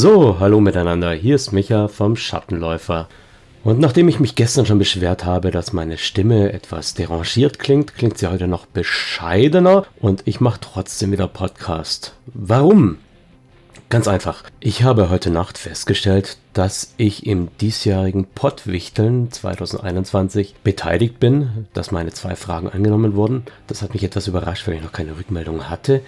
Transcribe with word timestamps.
So, 0.00 0.38
hallo 0.38 0.60
miteinander, 0.60 1.10
hier 1.10 1.34
ist 1.34 1.50
Micha 1.50 1.88
vom 1.88 2.14
Schattenläufer. 2.14 3.08
Und 3.64 3.80
nachdem 3.80 4.06
ich 4.06 4.20
mich 4.20 4.36
gestern 4.36 4.64
schon 4.64 4.78
beschwert 4.78 5.24
habe, 5.24 5.50
dass 5.50 5.72
meine 5.72 5.98
Stimme 5.98 6.52
etwas 6.52 6.94
derangiert 6.94 7.58
klingt, 7.58 7.96
klingt 7.96 8.16
sie 8.16 8.30
heute 8.30 8.46
noch 8.46 8.66
bescheidener 8.66 9.86
und 9.98 10.22
ich 10.24 10.40
mache 10.40 10.60
trotzdem 10.60 11.10
wieder 11.10 11.26
Podcast. 11.26 12.14
Warum? 12.26 12.98
Ganz 13.88 14.06
einfach. 14.06 14.44
Ich 14.60 14.84
habe 14.84 15.10
heute 15.10 15.30
Nacht 15.30 15.58
festgestellt, 15.58 16.38
dass 16.52 16.94
ich 16.96 17.26
im 17.26 17.48
diesjährigen 17.60 18.24
Pottwichteln 18.24 19.32
2021 19.32 20.54
beteiligt 20.62 21.18
bin, 21.18 21.66
dass 21.72 21.90
meine 21.90 22.12
zwei 22.12 22.36
Fragen 22.36 22.68
angenommen 22.68 23.16
wurden. 23.16 23.46
Das 23.66 23.82
hat 23.82 23.94
mich 23.94 24.04
etwas 24.04 24.28
überrascht, 24.28 24.68
weil 24.68 24.74
ich 24.74 24.82
noch 24.82 24.92
keine 24.92 25.18
Rückmeldung 25.18 25.68
hatte. 25.68 26.02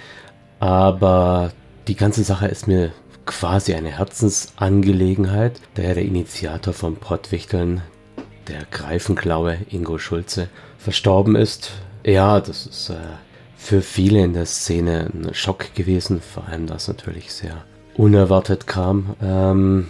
Aber 0.61 1.51
die 1.89 1.97
ganze 1.97 2.23
Sache 2.23 2.47
ist 2.47 2.69
mir 2.69 2.93
quasi 3.31 3.75
eine 3.75 3.97
Herzensangelegenheit, 3.97 5.61
da 5.75 5.83
ja 5.83 5.95
der 5.95 6.05
Initiator 6.05 6.75
vom 6.75 6.97
Pottwichteln, 6.97 7.81
der 8.49 8.63
Greifenklaue 8.73 9.59
Ingo 9.71 9.99
Schulze, 9.99 10.49
verstorben 10.79 11.37
ist. 11.37 11.71
Ja, 12.05 12.41
das 12.41 12.67
ist 12.67 12.91
äh, 12.91 12.97
für 13.57 13.83
viele 13.83 14.25
in 14.25 14.33
der 14.33 14.47
Szene 14.47 15.11
ein 15.15 15.33
Schock 15.33 15.75
gewesen, 15.75 16.21
vor 16.21 16.49
allem 16.49 16.67
das 16.67 16.89
natürlich 16.89 17.33
sehr 17.33 17.65
unerwartet 17.95 18.67
kam. 18.67 19.15
Ähm, 19.23 19.87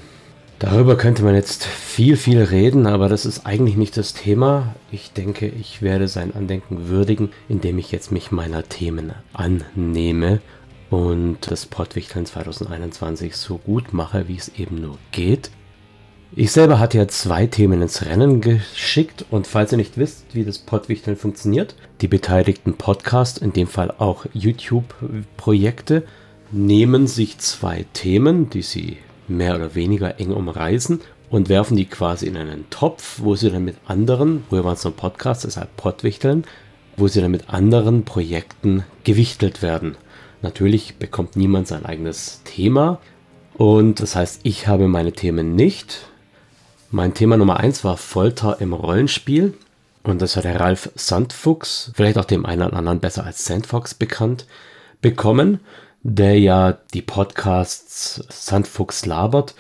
darüber 0.59 0.98
könnte 0.98 1.22
man 1.22 1.34
jetzt 1.34 1.65
viel, 1.65 2.18
viel 2.18 2.43
reden, 2.43 2.87
aber 2.87 3.09
das 3.09 3.24
ist 3.24 3.46
eigentlich 3.46 3.76
nicht 3.76 3.96
das 3.96 4.12
Thema. 4.12 4.74
Ich 4.93 5.12
denke, 5.12 5.46
ich 5.46 5.80
werde 5.80 6.09
sein 6.09 6.34
Andenken 6.34 6.90
würdigen, 6.90 7.30
indem 7.48 7.78
ich 7.78 7.90
jetzt 7.90 8.12
mich 8.12 8.30
meiner 8.30 8.68
Themen 8.68 9.12
annehme 9.32 10.40
und 10.91 11.38
das 11.51 11.66
Pottwichteln 11.66 12.27
2021 12.27 13.37
so 13.37 13.59
gut 13.59 13.93
mache, 13.93 14.29
wie 14.29 14.37
es 14.37 14.51
eben 14.59 14.80
nur 14.80 14.99
geht. 15.13 15.51
Ich 16.37 16.52
selber 16.52 16.79
hatte 16.79 16.99
ja 16.99 17.09
zwei 17.09 17.46
Themen 17.46 17.83
ins 17.83 18.05
Rennen 18.05 18.41
geschickt 18.41 19.24
und 19.30 19.49
falls 19.49 19.73
ihr 19.73 19.79
nicht 19.79 19.99
wisst, 19.99 20.27
wie 20.33 20.45
das 20.45 20.59
Pottwichteln 20.59 21.16
funktioniert, 21.16 21.74
die 22.01 22.09
beteiligten 22.09 22.74
Podcasts, 22.74 23.38
in 23.38 23.52
dem 23.52 23.66
Fall 23.66 23.93
auch 23.99 24.27
YouTube-Projekte, 24.33 26.05
nehmen 26.52 27.09
sich 27.09 27.38
zwei 27.38 27.85
Themen, 27.93 28.49
die 28.51 28.63
sie 28.63 28.99
mehr 29.27 29.57
oder 29.57 29.74
weniger 29.74 30.21
eng 30.21 30.33
umreißen 30.33 31.01
und 31.30 31.49
werfen 31.49 31.77
die 31.77 31.87
quasi 31.87 32.27
in 32.27 32.37
einen 32.37 32.68
Topf, 32.71 33.21
wo 33.23 33.35
sie 33.35 33.51
dann 33.51 33.65
mit 33.65 33.77
anderen, 33.87 34.45
früher 34.49 34.65
waren 34.65 34.74
es 34.74 34.85
noch 34.85 34.96
Podcasts, 34.96 35.45
deshalb 35.45 35.77
Pottwichteln, 35.77 36.45
wo 36.96 37.09
sie 37.09 37.21
dann 37.21 37.30
mit 37.30 37.51
anderen 37.51 38.05
Projekten 38.05 38.85
gewichtelt 39.02 39.63
werden. 39.63 39.96
Natürlich 40.43 40.96
bekommt 40.96 41.37
niemand 41.37 41.69
sein 41.69 41.85
eigenes 41.85 42.43
Thema 42.45 43.01
und 43.55 44.01
das 44.01 44.16
heißt, 44.16 44.41
ich 44.43 44.66
habe 44.66 44.88
meine 44.88 45.13
Themen 45.13 45.55
nicht. 45.55 46.07
Mein 46.91 47.15
Thema 47.15 47.37
Nummer 47.37 47.59
eins 47.59 47.85
war 47.85 47.96
Folter 47.96 48.61
im 48.61 48.73
Rollenspiel 48.73 49.55
und 50.02 50.23
das 50.23 50.37
hat 50.37 50.45
der 50.45 50.59
Ralf 50.59 50.91
Sandfuchs, 50.95 51.93
vielleicht 51.95 52.18
auch 52.18 52.24
dem 52.24 52.46
einen 52.46 52.63
oder 52.63 52.77
anderen 52.77 53.01
besser 53.01 53.24
als 53.24 53.45
Sandfox 53.45 53.95
bekannt, 53.95 54.46
bekommen 55.01 55.61
der 56.02 56.38
ja 56.38 56.79
die 56.95 57.02
Podcasts 57.02 58.24
Sandfuchs 58.30 59.05
labert 59.07 59.55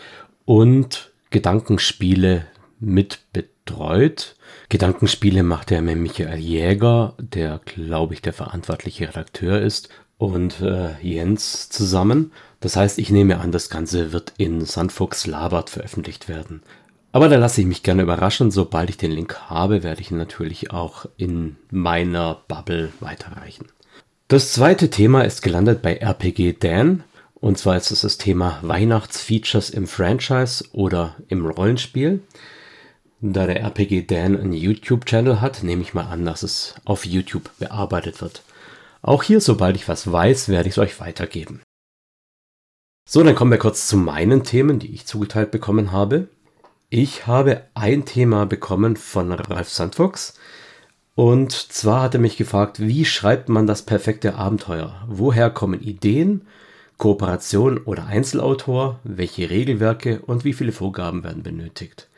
und 0.44 1.10
Gedankenspiele 1.30 2.46
mit 2.78 3.20
betreut. 3.32 4.36
Gedankenspiele 4.68 5.42
macht 5.42 5.70
er 5.70 5.82
mit 5.82 5.98
Michael 5.98 6.38
Jäger, 6.38 7.14
der, 7.18 7.60
glaube 7.64 8.14
ich, 8.14 8.22
der 8.22 8.32
verantwortliche 8.32 9.08
Redakteur 9.08 9.60
ist, 9.60 9.90
und 10.20 10.60
äh, 10.60 11.00
Jens 11.00 11.70
zusammen. 11.70 12.30
Das 12.60 12.76
heißt, 12.76 12.98
ich 12.98 13.10
nehme 13.10 13.40
an, 13.40 13.52
das 13.52 13.70
Ganze 13.70 14.12
wird 14.12 14.34
in 14.36 14.66
Sandfuchs 14.66 15.26
Labert 15.26 15.70
veröffentlicht 15.70 16.28
werden. 16.28 16.62
Aber 17.10 17.30
da 17.30 17.36
lasse 17.36 17.62
ich 17.62 17.66
mich 17.66 17.82
gerne 17.82 18.02
überraschen. 18.02 18.50
Sobald 18.50 18.90
ich 18.90 18.98
den 18.98 19.12
Link 19.12 19.34
habe, 19.48 19.82
werde 19.82 20.02
ich 20.02 20.10
ihn 20.10 20.18
natürlich 20.18 20.72
auch 20.72 21.06
in 21.16 21.56
meiner 21.70 22.42
Bubble 22.48 22.92
weiterreichen. 23.00 23.66
Das 24.28 24.52
zweite 24.52 24.90
Thema 24.90 25.22
ist 25.22 25.40
gelandet 25.40 25.80
bei 25.80 25.96
RPG 25.96 26.52
Dan. 26.60 27.02
Und 27.34 27.56
zwar 27.56 27.78
ist 27.78 27.90
es 27.90 28.02
das 28.02 28.18
Thema 28.18 28.58
Weihnachtsfeatures 28.60 29.70
im 29.70 29.86
Franchise 29.86 30.62
oder 30.72 31.16
im 31.28 31.46
Rollenspiel. 31.46 32.20
Da 33.22 33.46
der 33.46 33.60
RPG 33.62 34.02
Dan 34.02 34.38
einen 34.38 34.52
YouTube-Channel 34.52 35.40
hat, 35.40 35.62
nehme 35.62 35.80
ich 35.80 35.94
mal 35.94 36.04
an, 36.04 36.26
dass 36.26 36.42
es 36.42 36.74
auf 36.84 37.06
YouTube 37.06 37.50
bearbeitet 37.58 38.20
wird. 38.20 38.42
Auch 39.02 39.22
hier, 39.22 39.40
sobald 39.40 39.76
ich 39.76 39.88
was 39.88 40.10
weiß, 40.10 40.48
werde 40.48 40.68
ich 40.68 40.74
es 40.74 40.78
euch 40.78 41.00
weitergeben. 41.00 41.62
So, 43.08 43.22
dann 43.22 43.34
kommen 43.34 43.50
wir 43.50 43.58
kurz 43.58 43.88
zu 43.88 43.96
meinen 43.96 44.44
Themen, 44.44 44.78
die 44.78 44.94
ich 44.94 45.06
zugeteilt 45.06 45.50
bekommen 45.50 45.90
habe. 45.90 46.28
Ich 46.90 47.26
habe 47.26 47.64
ein 47.74 48.04
Thema 48.04 48.46
bekommen 48.46 48.96
von 48.96 49.32
Ralf 49.32 49.68
Sandfuchs. 49.70 50.34
Und 51.14 51.52
zwar 51.52 52.02
hat 52.02 52.14
er 52.14 52.20
mich 52.20 52.36
gefragt, 52.36 52.80
wie 52.80 53.04
schreibt 53.04 53.48
man 53.48 53.66
das 53.66 53.82
perfekte 53.82 54.34
Abenteuer? 54.34 55.04
Woher 55.08 55.50
kommen 55.50 55.80
Ideen, 55.80 56.46
Kooperation 56.98 57.78
oder 57.78 58.06
Einzelautor? 58.06 59.00
Welche 59.04 59.50
Regelwerke 59.50 60.20
und 60.20 60.44
wie 60.44 60.52
viele 60.52 60.72
Vorgaben 60.72 61.24
werden 61.24 61.42
benötigt? 61.42 62.09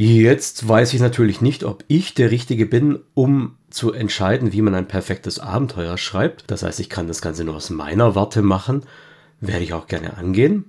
Jetzt 0.00 0.68
weiß 0.68 0.94
ich 0.94 1.00
natürlich 1.00 1.40
nicht, 1.40 1.64
ob 1.64 1.82
ich 1.88 2.14
der 2.14 2.30
Richtige 2.30 2.66
bin, 2.66 3.00
um 3.14 3.56
zu 3.68 3.90
entscheiden, 3.92 4.52
wie 4.52 4.62
man 4.62 4.76
ein 4.76 4.86
perfektes 4.86 5.40
Abenteuer 5.40 5.98
schreibt. 5.98 6.44
Das 6.46 6.62
heißt, 6.62 6.78
ich 6.78 6.88
kann 6.88 7.08
das 7.08 7.20
Ganze 7.20 7.42
nur 7.42 7.56
aus 7.56 7.68
meiner 7.70 8.14
Warte 8.14 8.40
machen. 8.40 8.84
Werde 9.40 9.64
ich 9.64 9.72
auch 9.72 9.88
gerne 9.88 10.16
angehen. 10.16 10.66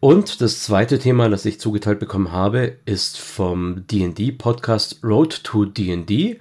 Und 0.00 0.40
das 0.40 0.62
zweite 0.62 0.98
Thema, 0.98 1.28
das 1.28 1.44
ich 1.44 1.60
zugeteilt 1.60 1.98
bekommen 1.98 2.32
habe, 2.32 2.78
ist 2.86 3.18
vom 3.18 3.86
DD-Podcast 3.86 5.04
Road 5.04 5.44
to 5.44 5.66
DD. 5.66 6.40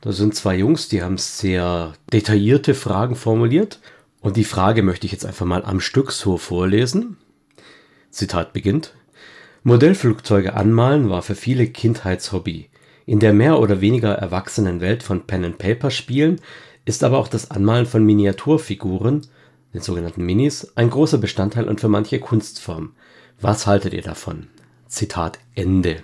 Da 0.00 0.12
sind 0.12 0.36
zwei 0.36 0.56
Jungs, 0.56 0.86
die 0.86 1.02
haben 1.02 1.18
sehr 1.18 1.94
detaillierte 2.12 2.74
Fragen 2.74 3.16
formuliert. 3.16 3.80
Und 4.20 4.36
die 4.36 4.44
Frage 4.44 4.84
möchte 4.84 5.06
ich 5.06 5.12
jetzt 5.12 5.26
einfach 5.26 5.44
mal 5.44 5.64
am 5.64 5.80
Stück 5.80 6.12
so 6.12 6.38
vorlesen. 6.38 7.16
Zitat 8.10 8.52
beginnt. 8.52 8.94
Modellflugzeuge 9.66 10.52
anmalen 10.52 11.08
war 11.08 11.22
für 11.22 11.34
viele 11.34 11.66
Kindheitshobby. 11.66 12.68
In 13.06 13.18
der 13.18 13.32
mehr 13.32 13.58
oder 13.58 13.80
weniger 13.80 14.12
erwachsenen 14.12 14.82
Welt 14.82 15.02
von 15.02 15.26
Pen-and-Paper-Spielen 15.26 16.38
ist 16.84 17.02
aber 17.02 17.16
auch 17.16 17.28
das 17.28 17.50
Anmalen 17.50 17.86
von 17.86 18.04
Miniaturfiguren, 18.04 19.22
den 19.72 19.80
sogenannten 19.80 20.22
Minis, 20.22 20.70
ein 20.74 20.90
großer 20.90 21.16
Bestandteil 21.16 21.66
und 21.66 21.80
für 21.80 21.88
manche 21.88 22.20
Kunstform. 22.20 22.92
Was 23.40 23.66
haltet 23.66 23.94
ihr 23.94 24.02
davon? 24.02 24.48
Zitat 24.86 25.38
Ende. 25.54 25.96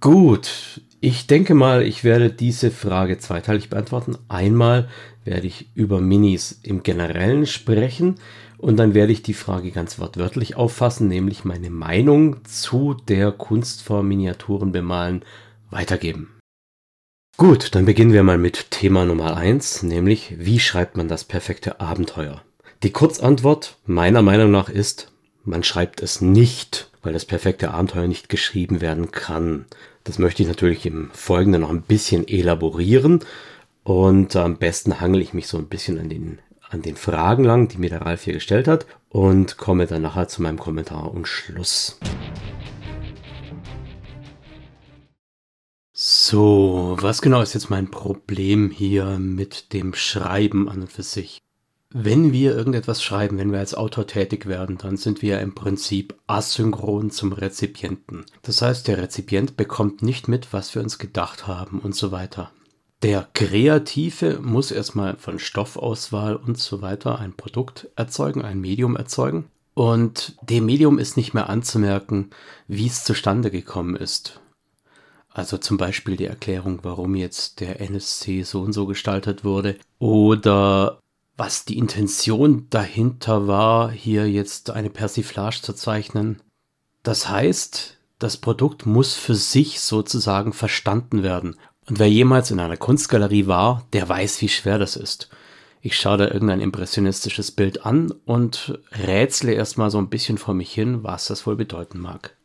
Gut, 0.00 0.80
ich 1.00 1.26
denke 1.26 1.54
mal, 1.54 1.82
ich 1.82 2.04
werde 2.04 2.30
diese 2.30 2.70
Frage 2.70 3.18
zweiteilig 3.18 3.70
beantworten. 3.70 4.16
Einmal 4.28 4.88
werde 5.24 5.48
ich 5.48 5.68
über 5.74 6.00
Minis 6.00 6.60
im 6.62 6.84
Generellen 6.84 7.44
sprechen 7.44 8.20
und 8.58 8.76
dann 8.76 8.94
werde 8.94 9.12
ich 9.12 9.22
die 9.22 9.34
Frage 9.34 9.70
ganz 9.70 9.98
wortwörtlich 9.98 10.56
auffassen, 10.56 11.08
nämlich 11.08 11.44
meine 11.44 11.70
Meinung 11.70 12.44
zu 12.44 12.94
der 12.94 13.32
Kunstform 13.32 14.08
Miniaturen 14.08 14.72
bemalen 14.72 15.24
weitergeben. 15.70 16.36
Gut, 17.36 17.74
dann 17.74 17.84
beginnen 17.84 18.14
wir 18.14 18.22
mal 18.22 18.38
mit 18.38 18.70
Thema 18.70 19.04
Nummer 19.04 19.36
eins, 19.36 19.82
nämlich 19.82 20.34
wie 20.38 20.58
schreibt 20.58 20.96
man 20.96 21.06
das 21.06 21.24
perfekte 21.24 21.80
Abenteuer? 21.80 22.42
Die 22.82 22.92
Kurzantwort 22.92 23.76
meiner 23.84 24.22
Meinung 24.22 24.50
nach 24.50 24.68
ist, 24.68 25.12
man 25.44 25.62
schreibt 25.62 26.02
es 26.02 26.20
nicht, 26.20 26.90
weil 27.02 27.12
das 27.12 27.24
perfekte 27.24 27.70
Abenteuer 27.70 28.06
nicht 28.06 28.28
geschrieben 28.28 28.80
werden 28.80 29.10
kann. 29.12 29.66
Das 30.04 30.18
möchte 30.18 30.42
ich 30.42 30.48
natürlich 30.48 30.86
im 30.86 31.10
Folgenden 31.12 31.62
noch 31.62 31.70
ein 31.70 31.82
bisschen 31.82 32.26
elaborieren. 32.26 33.20
Und 33.84 34.34
am 34.34 34.56
besten 34.56 35.00
hangel 35.00 35.22
ich 35.22 35.32
mich 35.32 35.46
so 35.46 35.58
ein 35.58 35.68
bisschen 35.68 36.00
an 36.00 36.08
den, 36.08 36.38
an 36.76 36.82
den 36.82 36.96
Fragen 36.96 37.42
lang, 37.42 37.68
die 37.68 37.78
mir 37.78 37.90
der 37.90 38.02
Ralf 38.02 38.22
hier 38.22 38.34
gestellt 38.34 38.68
hat. 38.68 38.86
Und 39.08 39.56
komme 39.56 39.86
dann 39.86 40.02
nachher 40.02 40.28
zu 40.28 40.42
meinem 40.42 40.58
Kommentar 40.58 41.12
und 41.12 41.26
Schluss. 41.26 41.98
So, 45.92 46.96
was 47.00 47.22
genau 47.22 47.40
ist 47.40 47.54
jetzt 47.54 47.70
mein 47.70 47.90
Problem 47.90 48.70
hier 48.70 49.18
mit 49.18 49.72
dem 49.72 49.94
Schreiben 49.94 50.68
an 50.68 50.82
und 50.82 50.92
für 50.92 51.02
sich? 51.02 51.40
Wenn 51.88 52.32
wir 52.32 52.54
irgendetwas 52.54 53.02
schreiben, 53.02 53.38
wenn 53.38 53.52
wir 53.52 53.60
als 53.60 53.74
Autor 53.74 54.06
tätig 54.06 54.44
werden, 54.44 54.76
dann 54.76 54.98
sind 54.98 55.22
wir 55.22 55.40
im 55.40 55.54
Prinzip 55.54 56.14
asynchron 56.26 57.10
zum 57.10 57.32
Rezipienten. 57.32 58.26
Das 58.42 58.60
heißt, 58.60 58.86
der 58.88 58.98
Rezipient 58.98 59.56
bekommt 59.56 60.02
nicht 60.02 60.28
mit, 60.28 60.52
was 60.52 60.74
wir 60.74 60.82
uns 60.82 60.98
gedacht 60.98 61.46
haben 61.46 61.78
und 61.78 61.94
so 61.94 62.12
weiter. 62.12 62.52
Der 63.06 63.28
Kreative 63.34 64.40
muss 64.42 64.72
erstmal 64.72 65.16
von 65.16 65.38
Stoffauswahl 65.38 66.34
und 66.34 66.58
so 66.58 66.82
weiter 66.82 67.20
ein 67.20 67.34
Produkt 67.34 67.88
erzeugen, 67.94 68.42
ein 68.42 68.60
Medium 68.60 68.96
erzeugen. 68.96 69.48
Und 69.74 70.34
dem 70.42 70.66
Medium 70.66 70.98
ist 70.98 71.16
nicht 71.16 71.32
mehr 71.32 71.48
anzumerken, 71.48 72.30
wie 72.66 72.88
es 72.88 73.04
zustande 73.04 73.52
gekommen 73.52 73.94
ist. 73.94 74.40
Also 75.28 75.56
zum 75.56 75.76
Beispiel 75.76 76.16
die 76.16 76.26
Erklärung, 76.26 76.80
warum 76.82 77.14
jetzt 77.14 77.60
der 77.60 77.80
NSC 77.80 78.42
so 78.42 78.62
und 78.62 78.72
so 78.72 78.86
gestaltet 78.86 79.44
wurde 79.44 79.76
oder 80.00 80.98
was 81.36 81.64
die 81.64 81.78
Intention 81.78 82.66
dahinter 82.70 83.46
war, 83.46 83.92
hier 83.92 84.28
jetzt 84.28 84.70
eine 84.70 84.90
Persiflage 84.90 85.62
zu 85.62 85.74
zeichnen. 85.74 86.42
Das 87.04 87.28
heißt, 87.28 87.98
das 88.18 88.36
Produkt 88.36 88.84
muss 88.84 89.14
für 89.14 89.36
sich 89.36 89.78
sozusagen 89.78 90.52
verstanden 90.52 91.22
werden. 91.22 91.54
Und 91.88 91.98
wer 91.98 92.10
jemals 92.10 92.50
in 92.50 92.60
einer 92.60 92.76
Kunstgalerie 92.76 93.46
war, 93.46 93.86
der 93.92 94.08
weiß, 94.08 94.40
wie 94.42 94.48
schwer 94.48 94.78
das 94.78 94.96
ist. 94.96 95.28
Ich 95.82 95.96
schaue 95.96 96.18
da 96.18 96.26
irgendein 96.26 96.60
impressionistisches 96.60 97.52
Bild 97.52 97.86
an 97.86 98.12
und 98.24 98.80
rätsle 98.92 99.52
erstmal 99.52 99.90
so 99.90 99.98
ein 99.98 100.08
bisschen 100.08 100.36
vor 100.36 100.54
mich 100.54 100.72
hin, 100.72 101.04
was 101.04 101.28
das 101.28 101.46
wohl 101.46 101.54
bedeuten 101.54 102.00
mag. 102.00 102.36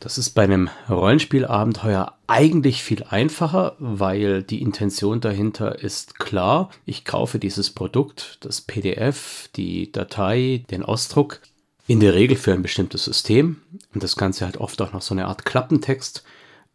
Das 0.00 0.16
ist 0.16 0.30
bei 0.30 0.44
einem 0.44 0.68
Rollenspielabenteuer 0.88 2.14
eigentlich 2.28 2.82
viel 2.82 3.04
einfacher, 3.04 3.74
weil 3.78 4.42
die 4.42 4.62
Intention 4.62 5.20
dahinter 5.20 5.80
ist 5.80 6.18
klar. 6.18 6.70
Ich 6.86 7.04
kaufe 7.04 7.38
dieses 7.38 7.70
Produkt, 7.70 8.38
das 8.40 8.60
PDF, 8.60 9.48
die 9.56 9.90
Datei, 9.90 10.64
den 10.70 10.84
Ausdruck, 10.84 11.40
in 11.88 12.00
der 12.00 12.14
Regel 12.14 12.36
für 12.36 12.52
ein 12.52 12.62
bestimmtes 12.62 13.04
System. 13.04 13.62
Und 13.94 14.02
das 14.02 14.16
Ganze 14.16 14.46
hat 14.46 14.58
oft 14.58 14.80
auch 14.82 14.92
noch 14.92 15.02
so 15.02 15.14
eine 15.14 15.26
Art 15.26 15.44
Klappentext, 15.44 16.22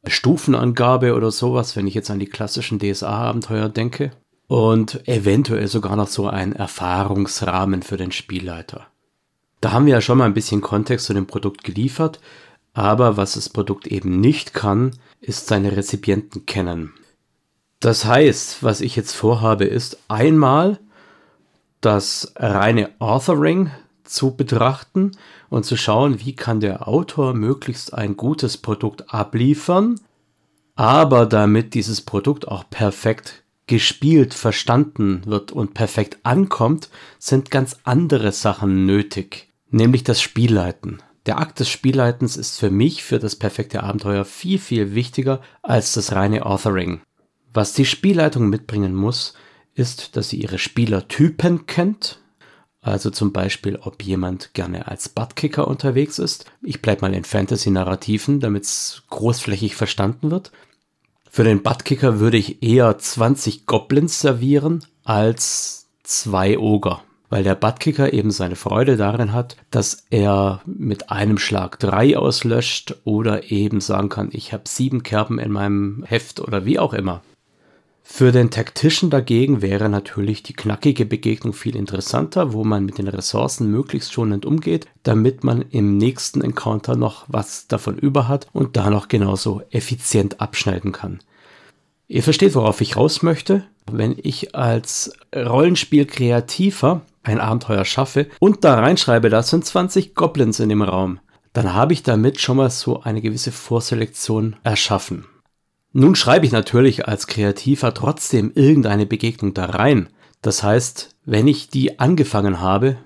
Stufenangabe 0.06 1.16
oder 1.16 1.32
sowas, 1.32 1.76
wenn 1.76 1.88
ich 1.88 1.94
jetzt 1.94 2.12
an 2.12 2.20
die 2.20 2.28
klassischen 2.28 2.80
DSA-Abenteuer 2.80 3.70
denke. 3.70 4.12
Und 4.48 5.08
eventuell 5.08 5.68
sogar 5.68 5.96
noch 5.96 6.08
so 6.08 6.28
ein 6.28 6.54
Erfahrungsrahmen 6.54 7.82
für 7.82 7.98
den 7.98 8.12
Spielleiter. 8.12 8.88
Da 9.62 9.72
haben 9.72 9.86
wir 9.86 9.94
ja 9.94 10.02
schon 10.02 10.18
mal 10.18 10.26
ein 10.26 10.34
bisschen 10.34 10.62
Kontext 10.62 11.06
zu 11.06 11.14
dem 11.14 11.26
Produkt 11.26 11.64
geliefert. 11.64 12.20
Aber 12.74 13.18
was 13.18 13.34
das 13.34 13.50
Produkt 13.50 13.88
eben 13.88 14.20
nicht 14.20 14.54
kann, 14.54 14.92
ist 15.22 15.48
seine 15.48 15.76
Rezipienten 15.78 16.46
kennen. 16.46 16.94
Das 17.80 18.06
heißt, 18.06 18.64
was 18.64 18.82
ich 18.82 18.96
jetzt 18.96 19.14
vorhabe, 19.14 19.66
ist 19.66 20.00
einmal 20.08 20.80
das 21.82 22.34
reine 22.36 22.90
Authoring 23.00 23.72
zu 24.04 24.36
betrachten 24.36 25.12
und 25.54 25.66
zu 25.66 25.78
schauen, 25.78 26.20
wie 26.20 26.36
kann 26.36 26.62
der 26.62 26.88
Autor 26.88 27.36
möglichst 27.36 27.94
ein 27.94 28.18
gutes 28.18 28.58
Produkt 28.58 29.14
abliefern, 29.14 30.00
aber 30.74 31.28
damit 31.28 31.76
dieses 31.76 32.02
Produkt 32.02 32.48
auch 32.48 32.68
perfekt 32.72 33.44
gespielt, 33.68 34.34
verstanden 34.34 35.22
wird 35.28 35.52
und 35.52 35.76
perfekt 35.76 36.18
ankommt, 36.24 36.90
sind 37.20 37.52
ganz 37.52 37.78
andere 37.84 38.32
Sachen 38.32 38.88
nötig, 38.88 39.54
nämlich 39.70 40.04
das 40.04 40.24
Spielleiten. 40.24 41.04
Der 41.28 41.38
Akt 41.38 41.60
des 41.60 41.70
Spielleitens 41.70 42.36
ist 42.36 42.60
für 42.60 42.72
mich 42.72 43.04
für 43.04 43.20
das 43.20 43.36
perfekte 43.36 43.84
Abenteuer 43.84 44.26
viel, 44.26 44.58
viel 44.58 44.96
wichtiger 44.96 45.40
als 45.62 45.94
das 45.94 46.14
reine 46.14 46.48
Authoring. 46.48 47.02
Was 47.54 47.74
die 47.74 47.86
Spielleitung 47.86 48.50
mitbringen 48.50 48.96
muss, 48.96 49.36
ist, 49.76 50.18
dass 50.18 50.30
sie 50.30 50.42
ihre 50.42 50.58
Spielertypen 50.58 51.68
kennt. 51.68 52.23
Also 52.84 53.10
zum 53.10 53.32
Beispiel, 53.32 53.80
ob 53.82 54.04
jemand 54.04 54.54
gerne 54.54 54.88
als 54.88 55.10
Buttkicker 55.10 55.68
unterwegs 55.68 56.20
ist. 56.20 56.46
Ich 56.62 56.82
bleibe 56.82 57.02
mal 57.02 57.14
in 57.14 57.24
Fantasy-Narrativen, 57.24 58.40
damit 58.40 58.66
es 58.66 59.04
großflächig 59.10 59.76
verstanden 59.76 60.30
wird. 60.30 60.52
Für 61.32 61.44
den 61.44 61.64
Buttkicker 61.64 62.20
würde 62.20 62.38
ich 62.38 62.62
eher 62.62 62.98
20 62.98 63.66
Goblins 63.66 64.20
servieren 64.20 64.86
als 65.04 65.88
zwei 66.04 66.60
Oger 66.60 67.02
weil 67.34 67.44
der 67.44 67.56
Buttkicker 67.56 68.14
eben 68.14 68.30
seine 68.30 68.56
Freude 68.56 68.96
darin 68.96 69.34
hat, 69.34 69.58
dass 69.72 70.06
er 70.12 70.62
mit 70.68 71.10
einem 71.10 71.40
Schlag 71.40 71.80
drei 71.80 72.16
auslöscht 72.16 72.98
oder 73.06 73.50
eben 73.50 73.82
sagen 73.82 74.10
kann, 74.10 74.30
ich 74.32 74.54
habe 74.54 74.66
sieben 74.68 75.02
Kerben 75.02 75.40
in 75.40 75.52
meinem 75.52 76.04
Heft 76.06 76.40
oder 76.40 76.64
wie 76.66 76.78
auch 76.78 76.94
immer. 76.94 77.24
Für 78.06 78.34
den 78.34 78.52
Tactician 78.52 79.10
dagegen 79.10 79.62
wäre 79.62 79.88
natürlich 79.88 80.44
die 80.44 80.54
knackige 80.54 81.06
Begegnung 81.06 81.54
viel 81.54 81.76
interessanter, 81.76 82.52
wo 82.52 82.66
man 82.66 82.86
mit 82.86 82.98
den 82.98 83.08
Ressourcen 83.08 83.72
möglichst 83.72 84.12
schonend 84.12 84.46
umgeht, 84.46 84.88
damit 85.04 85.44
man 85.44 85.64
im 85.70 85.98
nächsten 85.98 86.42
Encounter 86.42 86.98
noch 86.98 87.26
was 87.30 87.68
davon 87.68 87.98
über 87.98 88.28
hat 88.28 88.48
und 88.52 88.76
da 88.76 88.90
noch 88.90 89.08
genauso 89.08 89.62
effizient 89.72 90.42
abschneiden 90.42 90.92
kann. 90.92 91.22
Ihr 92.10 92.24
versteht, 92.24 92.56
worauf 92.56 92.82
ich 92.82 92.98
raus 92.98 93.24
möchte. 93.24 93.64
Wenn 93.90 94.16
ich 94.22 94.54
als 94.54 95.14
Rollenspiel-Kreativer 95.34 97.02
ein 97.24 97.40
Abenteuer 97.40 97.86
schaffe 97.86 98.28
und 98.40 98.66
da 98.66 98.76
reinschreibe, 98.76 99.30
da 99.30 99.42
sind 99.42 99.66
20 99.66 100.14
Goblins 100.14 100.60
in 100.60 100.70
dem 100.70 100.82
Raum, 100.82 101.20
dann 101.54 101.74
habe 101.74 101.94
ich 101.94 102.04
damit 102.04 102.42
schon 102.42 102.58
mal 102.58 102.70
so 102.70 103.02
eine 103.02 103.22
gewisse 103.22 103.52
Vorselektion 103.52 104.58
erschaffen. 104.64 105.26
Nun 105.96 106.16
schreibe 106.16 106.48
ich 106.48 106.52
natürlich 106.52 107.08
als 107.08 107.28
Kreativer 107.28 107.94
trotzdem 107.94 108.52
irgendeine 108.56 109.06
Begegnung 109.06 109.54
da 109.54 109.66
rein. 109.66 110.10
Das 110.42 110.64
heißt, 110.64 111.16
wenn 111.24 111.48
ich 111.48 111.70
die 111.70 112.00
angefangen 112.00 112.60
habe, 112.60 112.98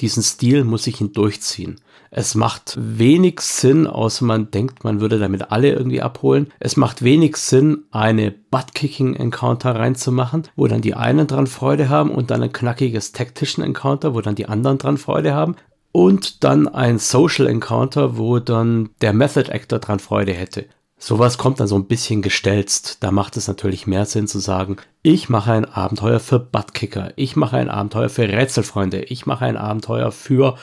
diesen 0.00 0.24
Stil 0.24 0.64
muss 0.64 0.88
ich 0.88 1.00
ihn 1.00 1.12
durchziehen. 1.12 1.80
Es 2.10 2.34
macht 2.34 2.76
wenig 2.76 3.40
Sinn, 3.40 3.86
außer 3.86 4.24
man 4.24 4.50
denkt, 4.50 4.82
man 4.82 5.00
würde 5.00 5.20
damit 5.20 5.52
alle 5.52 5.70
irgendwie 5.70 6.02
abholen. 6.02 6.48
Es 6.58 6.76
macht 6.76 7.02
wenig 7.02 7.36
Sinn, 7.36 7.84
eine 7.92 8.32
Butt-Kicking-Encounter 8.32 9.76
reinzumachen, 9.76 10.48
wo 10.56 10.66
dann 10.66 10.82
die 10.82 10.94
einen 10.94 11.28
dran 11.28 11.46
Freude 11.46 11.88
haben 11.88 12.10
und 12.10 12.32
dann 12.32 12.42
ein 12.42 12.52
knackiges 12.52 13.12
Tactician-Encounter, 13.12 14.12
wo 14.12 14.20
dann 14.20 14.34
die 14.34 14.46
anderen 14.46 14.78
dran 14.78 14.98
Freude 14.98 15.34
haben. 15.34 15.54
Und 15.92 16.42
dann 16.42 16.66
ein 16.66 16.98
Social 16.98 17.46
Encounter, 17.46 18.18
wo 18.18 18.40
dann 18.40 18.90
der 19.02 19.12
Method 19.12 19.52
Actor 19.52 19.78
dran 19.78 20.00
Freude 20.00 20.32
hätte. 20.32 20.66
Sowas 21.04 21.36
kommt 21.36 21.58
dann 21.58 21.66
so 21.66 21.74
ein 21.74 21.86
bisschen 21.86 22.22
gestelzt. 22.22 22.98
Da 23.00 23.10
macht 23.10 23.36
es 23.36 23.48
natürlich 23.48 23.88
mehr 23.88 24.06
Sinn 24.06 24.28
zu 24.28 24.38
sagen, 24.38 24.76
ich 25.02 25.28
mache 25.28 25.50
ein 25.50 25.64
Abenteuer 25.64 26.20
für 26.20 26.38
Buttkicker, 26.38 27.12
ich 27.16 27.34
mache 27.34 27.56
ein 27.56 27.68
Abenteuer 27.68 28.08
für 28.08 28.28
Rätselfreunde, 28.28 29.02
ich 29.02 29.26
mache 29.26 29.46
ein 29.46 29.56
Abenteuer 29.56 30.12
für 30.12 30.56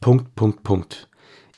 Punkt, 0.00 0.34
Punkt, 0.34 0.62
Punkt. 0.62 1.10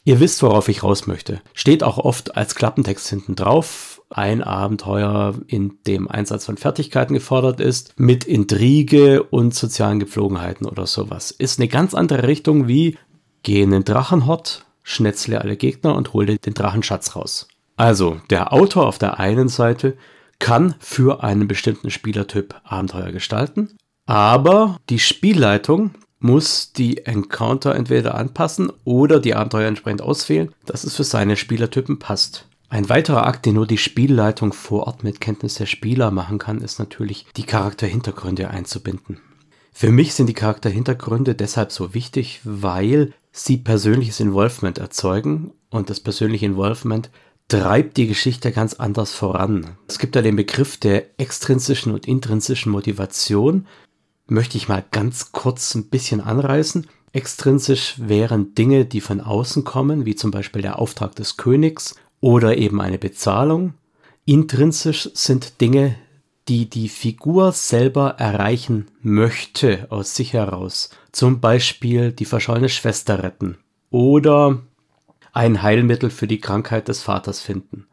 Ihr 0.03 0.19
wisst, 0.19 0.43
worauf 0.43 0.69
ich 0.69 0.83
raus 0.83 1.07
möchte. 1.07 1.41
Steht 1.55 1.85
auch 1.85 1.97
oft 1.97 2.37
als 2.37 2.57
Klappentext 2.57 3.09
hinten 3.09 3.37
drauf. 3.37 4.03
Ein 4.11 4.43
Abenteuer, 4.43 5.37
in 5.47 5.79
dem 5.87 6.09
Einsatz 6.09 6.45
von 6.45 6.57
Fertigkeiten 6.57 7.15
gefordert 7.15 7.61
ist, 7.61 7.95
mit 8.01 8.25
Intrige 8.25 9.23
und 9.23 9.55
sozialen 9.55 10.01
Gepflogenheiten 10.01 10.67
oder 10.67 10.89
sowas. 10.89 11.31
Ist 11.31 11.61
eine 11.61 11.69
ganz 11.69 11.95
andere 11.95 12.27
Richtung 12.27 12.67
wie 12.67 12.99
geh 13.45 13.63
in 13.63 13.71
den 13.71 13.85
Drachenhort, 13.85 14.67
schnetzle 14.83 15.41
alle 15.41 15.57
Gegner 15.57 15.95
und 15.95 16.15
hole 16.15 16.37
den 16.37 16.55
Drachenschatz 16.55 17.15
raus. 17.15 17.47
Also, 17.79 18.21
der 18.29 18.53
Autor 18.53 18.89
auf 18.89 18.99
der 18.99 19.21
einen 19.21 19.49
Seite 19.49 19.97
kann 20.41 20.75
für 20.81 21.23
einen 21.23 21.47
bestimmten 21.47 21.91
Spielertyp 21.91 22.57
Abenteuer 22.65 23.13
gestalten, 23.13 23.71
aber 24.05 24.79
die 24.91 24.99
Spielleitung 24.99 25.93
muss 26.19 26.73
die 26.73 27.07
Encounter 27.07 27.77
entweder 27.77 28.17
anpassen 28.17 28.73
oder 28.85 29.21
die 29.21 29.35
Abenteuer 29.35 29.69
entsprechend 29.69 30.03
auswählen, 30.03 30.53
dass 30.67 30.83
es 30.83 30.97
für 30.97 31.05
seine 31.05 31.37
Spielertypen 31.37 32.01
passt. 32.01 32.49
Ein 32.69 32.89
weiterer 32.89 33.27
Akt, 33.27 33.47
den 33.47 33.55
nur 33.55 33.67
die 33.67 33.79
Spielleitung 33.79 34.53
vor 34.53 34.89
Ort 34.89 35.05
mit 35.05 35.21
Kenntnis 35.21 35.55
der 35.55 35.67
Spieler 35.67 36.11
machen 36.11 36.39
kann, 36.39 36.61
ist 36.61 36.81
natürlich 36.81 37.27
die 37.37 37.45
Charakterhintergründe 37.45 38.51
einzubinden. 38.51 39.21
Für 39.73 39.93
mich 39.93 40.15
sind 40.15 40.27
die 40.27 40.35
Charakterhintergründe 40.35 41.37
deshalb 41.37 41.71
so 41.71 41.95
wichtig, 41.95 42.41
weil 42.43 43.13
sie 43.31 43.57
persönliches 43.57 44.19
Involvement 44.19 44.79
erzeugen 44.79 45.53
und 45.71 45.89
das 45.89 46.01
persönliche 46.01 46.47
Involvement 46.47 47.11
treibt 47.49 47.97
die 47.97 48.07
Geschichte 48.07 48.53
ganz 48.53 48.75
anders 48.75 49.13
voran. 49.13 49.77
Es 49.89 49.99
gibt 49.99 50.15
da 50.15 50.23
den 50.23 50.37
Begriff 50.37 50.77
der 50.77 51.19
extrinsischen 51.19 51.93
und 51.93 52.07
intrinsischen 52.07 52.71
Motivation 52.71 53.67
möchte 54.27 54.59
ich 54.59 54.69
mal 54.69 54.85
ganz 54.91 55.33
kurz 55.33 55.75
ein 55.75 55.89
bisschen 55.89 56.21
anreißen. 56.21 56.87
Extrinsisch 57.13 57.95
wären 57.97 58.55
Dinge, 58.55 58.85
die 58.85 59.01
von 59.01 59.23
außen 59.23 59.65
kommen, 59.65 60.05
wie 60.05 60.15
zum 60.15 60.31
Beispiel 60.31 60.61
der 60.61 60.79
Auftrag 60.79 61.17
des 61.17 61.39
Königs 61.39 61.97
oder 62.21 62.59
eben 62.59 62.81
eine 62.83 62.99
Bezahlung. 62.99 63.75
Intrinsisch 64.27 65.09
sind 65.15 65.63
Dinge, 65.63 65.97
die 66.49 66.69
die 66.69 66.91
Figur 66.91 67.53
selber 67.53 68.17
erreichen 68.19 68.87
möchte 69.01 69.87
aus 69.91 70.15
sich 70.15 70.35
heraus. 70.35 70.91
Zum 71.13 71.41
Beispiel 71.41 72.13
die 72.13 72.27
verschollene 72.27 72.69
Schwester 72.69 73.23
retten 73.23 73.57
oder 73.91 74.63
ein 75.33 75.63
Heilmittel 75.63 76.11
für 76.11 76.27
die 76.27 76.41
Krankheit 76.41 76.89
des 76.89 77.03
Vaters 77.03 77.41
finden. 77.41 77.87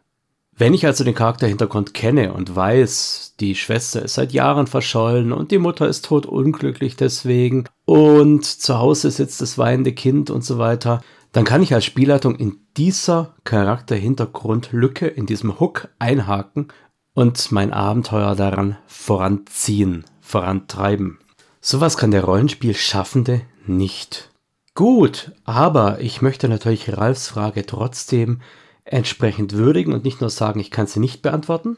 Wenn 0.57 0.73
ich 0.73 0.85
also 0.85 1.03
den 1.03 1.15
Charakterhintergrund 1.15 1.93
kenne 1.93 2.31
und 2.31 2.55
weiß, 2.55 3.35
die 3.41 3.55
Schwester 3.55 4.01
ist 4.03 4.13
seit 4.13 4.31
Jahren 4.31 4.67
verschollen 4.67 5.33
und 5.33 5.51
die 5.51 5.57
Mutter 5.57 5.87
ist 5.87 6.05
tot 6.05 6.25
unglücklich 6.25 6.95
deswegen 6.95 7.65
und 7.83 8.45
zu 8.45 8.77
Hause 8.77 9.11
sitzt 9.11 9.41
das 9.41 9.57
weinende 9.57 9.91
Kind 9.91 10.29
und 10.29 10.45
so 10.45 10.57
weiter, 10.57 11.01
dann 11.33 11.43
kann 11.43 11.61
ich 11.61 11.73
als 11.73 11.83
Spielleitung 11.83 12.35
in 12.35 12.59
dieser 12.77 13.35
Charakterhintergrundlücke, 13.43 15.07
in 15.07 15.25
diesem 15.25 15.59
Hook 15.59 15.89
einhaken 15.99 16.69
und 17.13 17.51
mein 17.51 17.73
Abenteuer 17.73 18.35
daran 18.35 18.77
voranziehen, 18.87 20.05
vorantreiben. 20.21 21.19
Sowas 21.59 21.97
kann 21.97 22.11
der 22.11 22.23
Rollenspielschaffende 22.23 23.41
nicht. 23.65 24.29
Gut, 24.75 25.31
aber 25.45 26.01
ich 26.01 26.21
möchte 26.21 26.47
natürlich 26.47 26.95
Ralfs 26.95 27.29
Frage 27.29 27.65
trotzdem 27.65 28.41
entsprechend 28.83 29.53
würdigen 29.53 29.93
und 29.93 30.03
nicht 30.03 30.21
nur 30.21 30.29
sagen, 30.29 30.59
ich 30.59 30.69
kann 30.69 30.85
sie 30.85 30.99
nicht 30.99 31.21
beantworten. 31.21 31.77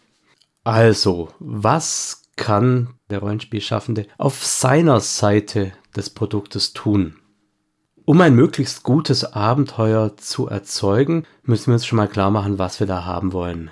Also, 0.63 1.29
was 1.39 2.23
kann 2.35 2.95
der 3.09 3.19
Rollenspielschaffende, 3.19 4.07
auf 4.17 4.45
seiner 4.45 5.01
Seite 5.01 5.73
des 5.95 6.09
Produktes 6.09 6.71
tun. 6.71 7.15
Um 8.05 8.21
ein 8.21 8.35
möglichst 8.35 8.83
gutes 8.83 9.25
Abenteuer 9.33 10.15
zu 10.15 10.47
erzeugen, 10.47 11.25
müssen 11.43 11.67
wir 11.67 11.73
uns 11.73 11.85
schon 11.85 11.97
mal 11.97 12.07
klar 12.07 12.31
machen, 12.31 12.57
was 12.57 12.79
wir 12.79 12.87
da 12.87 13.03
haben 13.03 13.33
wollen. 13.33 13.71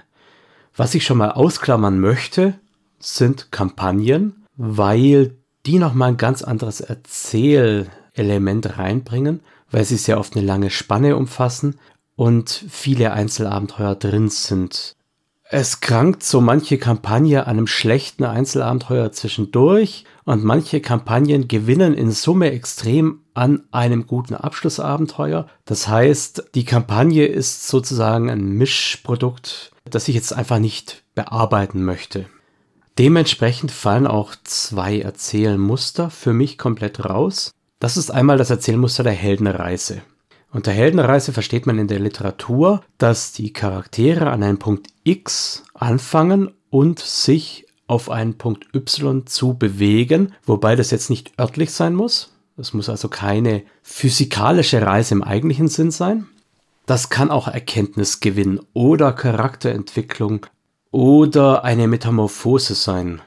Was 0.75 0.93
ich 0.93 1.05
schon 1.05 1.17
mal 1.17 1.31
ausklammern 1.31 1.99
möchte, 1.99 2.59
sind 2.99 3.51
Kampagnen, 3.51 4.45
weil 4.57 5.37
die 5.65 5.79
nochmal 5.79 6.09
ein 6.09 6.17
ganz 6.17 6.41
anderes 6.41 6.81
Erzählelement 8.15 8.77
reinbringen, 8.77 9.41
weil 9.69 9.83
sie 9.83 9.97
sehr 9.97 10.19
oft 10.19 10.35
eine 10.35 10.45
lange 10.45 10.69
Spanne 10.69 11.17
umfassen 11.17 11.77
und 12.15 12.65
viele 12.69 13.11
Einzelabenteuer 13.11 13.95
drin 13.95 14.29
sind. 14.29 14.95
Es 15.49 15.79
krankt 15.79 16.23
so 16.23 16.41
manche 16.41 16.77
Kampagne 16.77 17.45
an 17.45 17.57
einem 17.57 17.67
schlechten 17.67 18.23
Einzelabenteuer 18.23 19.11
zwischendurch 19.11 20.05
und 20.23 20.43
manche 20.43 20.81
Kampagnen 20.81 21.47
gewinnen 21.47 21.93
in 21.93 22.11
Summe 22.11 22.51
extrem 22.51 23.19
an 23.35 23.63
einem 23.71 24.07
guten 24.07 24.33
Abschlussabenteuer. 24.33 25.47
Das 25.65 25.87
heißt, 25.87 26.51
die 26.55 26.65
Kampagne 26.65 27.25
ist 27.25 27.67
sozusagen 27.67 28.31
ein 28.31 28.47
Mischprodukt, 28.47 29.71
das 29.87 30.07
ich 30.07 30.15
jetzt 30.15 30.33
einfach 30.33 30.57
nicht 30.57 31.03
bearbeiten 31.13 31.83
möchte. 31.83 32.25
Dementsprechend 32.97 33.71
fallen 33.71 34.07
auch 34.07 34.35
zwei 34.45 34.99
Erzählmuster 34.99 36.09
für 36.09 36.33
mich 36.33 36.57
komplett 36.57 37.05
raus. 37.05 37.54
Das 37.79 37.97
ist 37.97 38.09
einmal 38.09 38.37
das 38.37 38.49
Erzählmuster 38.49 39.03
der 39.03 39.13
Heldenreise. 39.13 40.01
Unter 40.51 40.71
Heldenreise 40.71 41.33
versteht 41.33 41.65
man 41.65 41.77
in 41.77 41.87
der 41.87 41.99
Literatur, 41.99 42.81
dass 42.97 43.33
die 43.33 43.51
Charaktere 43.51 44.29
an 44.29 44.41
einem 44.41 44.57
Punkt 44.57 44.87
X 45.03 45.63
anfangen 45.73 46.51
und 46.69 46.99
sich 46.99 47.65
auf 47.87 48.09
einen 48.09 48.37
Punkt 48.37 48.73
Y 48.73 49.27
zu 49.27 49.55
bewegen, 49.55 50.33
wobei 50.45 50.75
das 50.75 50.91
jetzt 50.91 51.09
nicht 51.09 51.37
örtlich 51.39 51.71
sein 51.71 51.93
muss. 51.93 52.31
Es 52.57 52.73
muss 52.73 52.87
also 52.87 53.09
keine 53.09 53.63
physikalische 53.83 54.81
Reise 54.81 55.13
im 55.13 55.23
eigentlichen 55.23 55.67
Sinn 55.67 55.91
sein. 55.91 56.27
Das 56.85 57.09
kann 57.09 57.31
auch 57.31 57.47
Erkenntnisgewinn 57.47 58.61
oder 58.73 59.11
Charakterentwicklung 59.11 60.45
oder 60.91 61.65
eine 61.65 61.87
Metamorphose 61.87 62.75
sein. 62.75 63.21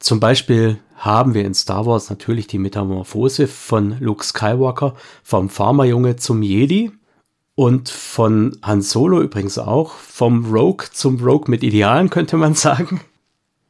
Zum 0.00 0.18
Beispiel 0.18 0.80
haben 1.02 1.34
wir 1.34 1.44
in 1.44 1.52
Star 1.52 1.84
Wars 1.84 2.10
natürlich 2.10 2.46
die 2.46 2.58
Metamorphose 2.58 3.48
von 3.48 3.96
Luke 3.98 4.24
Skywalker 4.24 4.94
vom 5.24 5.48
Farmerjunge 5.48 6.14
zum 6.14 6.42
Jedi 6.42 6.92
und 7.56 7.88
von 7.88 8.56
Han 8.62 8.82
Solo 8.82 9.20
übrigens 9.20 9.58
auch 9.58 9.94
vom 9.94 10.54
Rogue 10.54 10.86
zum 10.92 11.18
Rogue 11.18 11.50
mit 11.50 11.64
Idealen 11.64 12.08
könnte 12.08 12.36
man 12.36 12.54
sagen. 12.54 13.00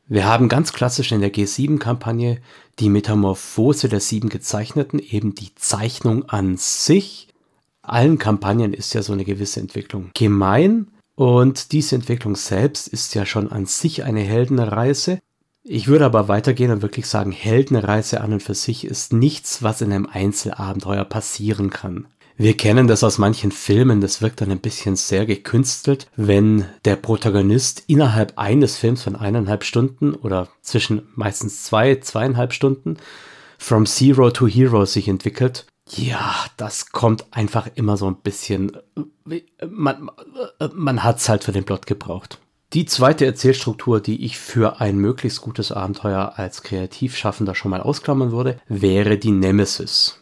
Wir 0.09 0.27
haben 0.27 0.51
ganz 0.51 0.75
klassisch 0.75 1.11
in 1.11 1.23
der 1.23 1.33
G7-Kampagne 1.33 2.39
die 2.79 2.91
Metamorphose 2.91 3.89
der 3.89 4.01
sieben 4.01 4.29
Gezeichneten, 4.29 4.99
eben 4.99 5.35
die 5.35 5.55
Zeichnung 5.55 6.29
an 6.29 6.59
sich. 6.59 7.29
Allen 7.81 8.19
Kampagnen 8.19 8.75
ist 8.75 8.93
ja 8.93 9.03
so 9.03 9.15
eine 9.15 9.25
gewisse 9.25 9.61
Entwicklung 9.61 10.11
gemein 10.13 10.89
und 11.15 11.73
diese 11.73 11.95
Entwicklung 11.95 12.37
selbst 12.37 12.89
ist 12.89 13.15
ja 13.15 13.25
schon 13.25 13.51
an 13.51 13.65
sich 13.65 14.05
eine 14.05 14.21
Heldenreise. 14.21 15.21
Ich 15.65 15.87
würde 15.87 16.05
aber 16.05 16.27
weitergehen 16.27 16.73
und 16.73 16.83
wirklich 16.83 17.07
sagen, 17.07 17.31
Heldenreise 17.31 18.21
an 18.21 18.33
und 18.33 18.43
für 18.43 18.55
sich 18.55 18.85
ist 18.85 19.13
nichts, 19.13 19.63
was 19.63 19.81
in 19.81 19.93
einem 19.93 20.07
Einzelabenteuer 20.07 21.05
passieren 21.05 21.71
kann. 21.71 22.07
Wir 22.37 22.57
kennen 22.57 22.89
das 22.89 23.05
aus 23.05 23.19
manchen 23.19 23.53
Filmen, 23.53 24.01
das 24.01 24.21
wirkt 24.21 24.41
dann 24.41 24.51
ein 24.51 24.59
bisschen 24.59 24.97
sehr 24.97 25.27
gekünstelt, 25.27 26.09
wenn 26.17 26.65
der 26.85 26.97
Protagonist 26.97 27.85
innerhalb 27.87 28.33
eines 28.37 28.77
Films 28.77 29.03
von 29.03 29.15
eineinhalb 29.15 29.63
Stunden 29.63 30.15
oder 30.15 30.49
zwischen 30.63 31.03
meistens 31.15 31.63
zwei, 31.63 31.97
zweieinhalb 31.97 32.53
Stunden 32.53 32.97
from 33.59 33.87
Zero 33.87 34.31
to 34.31 34.49
Hero 34.49 34.85
sich 34.87 35.07
entwickelt. 35.07 35.67
Ja, 35.89 36.35
das 36.57 36.91
kommt 36.91 37.27
einfach 37.31 37.69
immer 37.77 37.97
so 37.97 38.09
ein 38.09 38.17
bisschen, 38.17 38.77
man, 39.69 40.11
man 40.75 41.05
hat 41.05 41.19
es 41.19 41.29
halt 41.29 41.45
für 41.45 41.53
den 41.53 41.65
Plot 41.65 41.87
gebraucht. 41.87 42.41
Die 42.73 42.87
zweite 42.87 43.27
Erzählstruktur, 43.27 44.01
die 44.01 44.25
ich 44.25 44.39
für 44.39 44.81
ein 44.81 44.97
möglichst 44.97 45.43
gutes 45.43 45.73
Abenteuer 45.73 46.35
als 46.37 46.63
Kreativschaffender 46.63 47.55
schon 47.55 47.71
mal 47.71 47.83
ausklammern 47.83 48.33
würde, 48.33 48.59
wäre 48.67 49.19
die 49.19 49.31
Nemesis. 49.31 50.19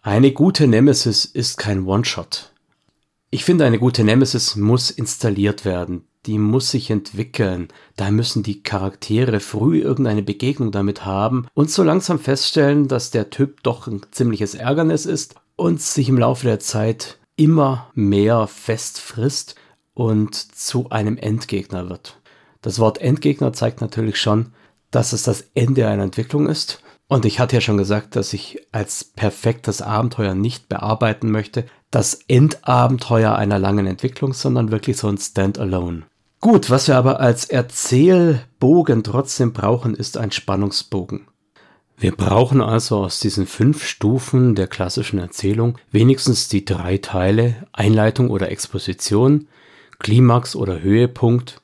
Eine 0.00 0.32
gute 0.32 0.66
Nemesis 0.66 1.26
ist 1.26 1.58
kein 1.58 1.84
One-Shot. 1.84 2.52
Ich 3.30 3.44
finde, 3.44 3.66
eine 3.66 3.78
gute 3.78 4.04
Nemesis 4.04 4.56
muss 4.56 4.90
installiert 4.90 5.66
werden. 5.66 6.06
Die 6.24 6.38
muss 6.38 6.70
sich 6.70 6.90
entwickeln. 6.90 7.68
Da 7.96 8.10
müssen 8.10 8.42
die 8.42 8.62
Charaktere 8.62 9.40
früh 9.40 9.80
irgendeine 9.80 10.22
Begegnung 10.22 10.72
damit 10.72 11.04
haben 11.04 11.46
und 11.52 11.70
so 11.70 11.82
langsam 11.82 12.18
feststellen, 12.18 12.88
dass 12.88 13.10
der 13.10 13.28
Typ 13.28 13.62
doch 13.62 13.86
ein 13.86 14.00
ziemliches 14.12 14.54
Ärgernis 14.54 15.04
ist 15.04 15.34
und 15.56 15.82
sich 15.82 16.08
im 16.08 16.18
Laufe 16.18 16.46
der 16.46 16.58
Zeit 16.58 17.18
immer 17.36 17.90
mehr 17.94 18.46
festfrisst 18.46 19.56
und 19.94 20.34
zu 20.34 20.90
einem 20.90 21.16
Endgegner 21.18 21.88
wird. 21.88 22.20
Das 22.60 22.78
Wort 22.78 22.98
Endgegner 22.98 23.52
zeigt 23.52 23.80
natürlich 23.80 24.20
schon, 24.20 24.52
dass 24.90 25.12
es 25.12 25.24
das 25.24 25.44
Ende 25.54 25.88
einer 25.88 26.04
Entwicklung 26.04 26.46
ist. 26.46 26.82
Und 27.08 27.24
ich 27.24 27.40
hatte 27.40 27.56
ja 27.56 27.60
schon 27.60 27.76
gesagt, 27.76 28.16
dass 28.16 28.32
ich 28.32 28.66
als 28.72 29.04
perfektes 29.04 29.82
Abenteuer 29.82 30.34
nicht 30.34 30.68
bearbeiten 30.68 31.30
möchte, 31.30 31.66
das 31.90 32.20
Endabenteuer 32.26 33.34
einer 33.34 33.58
langen 33.58 33.86
Entwicklung, 33.86 34.32
sondern 34.32 34.70
wirklich 34.70 34.96
so 34.96 35.08
ein 35.08 35.18
Standalone. 35.18 36.04
Gut, 36.40 36.70
was 36.70 36.88
wir 36.88 36.96
aber 36.96 37.20
als 37.20 37.44
Erzählbogen 37.44 39.04
trotzdem 39.04 39.52
brauchen, 39.52 39.94
ist 39.94 40.16
ein 40.16 40.32
Spannungsbogen. 40.32 41.28
Wir 41.96 42.16
brauchen 42.16 42.60
also 42.60 42.98
aus 42.98 43.20
diesen 43.20 43.46
fünf 43.46 43.84
Stufen 43.86 44.54
der 44.54 44.66
klassischen 44.66 45.20
Erzählung 45.20 45.78
wenigstens 45.92 46.48
die 46.48 46.64
drei 46.64 46.98
Teile 46.98 47.68
Einleitung 47.72 48.30
oder 48.30 48.50
Exposition, 48.50 49.46
Klimax 50.02 50.56
oder 50.56 50.82
Höhepunkt 50.82 51.62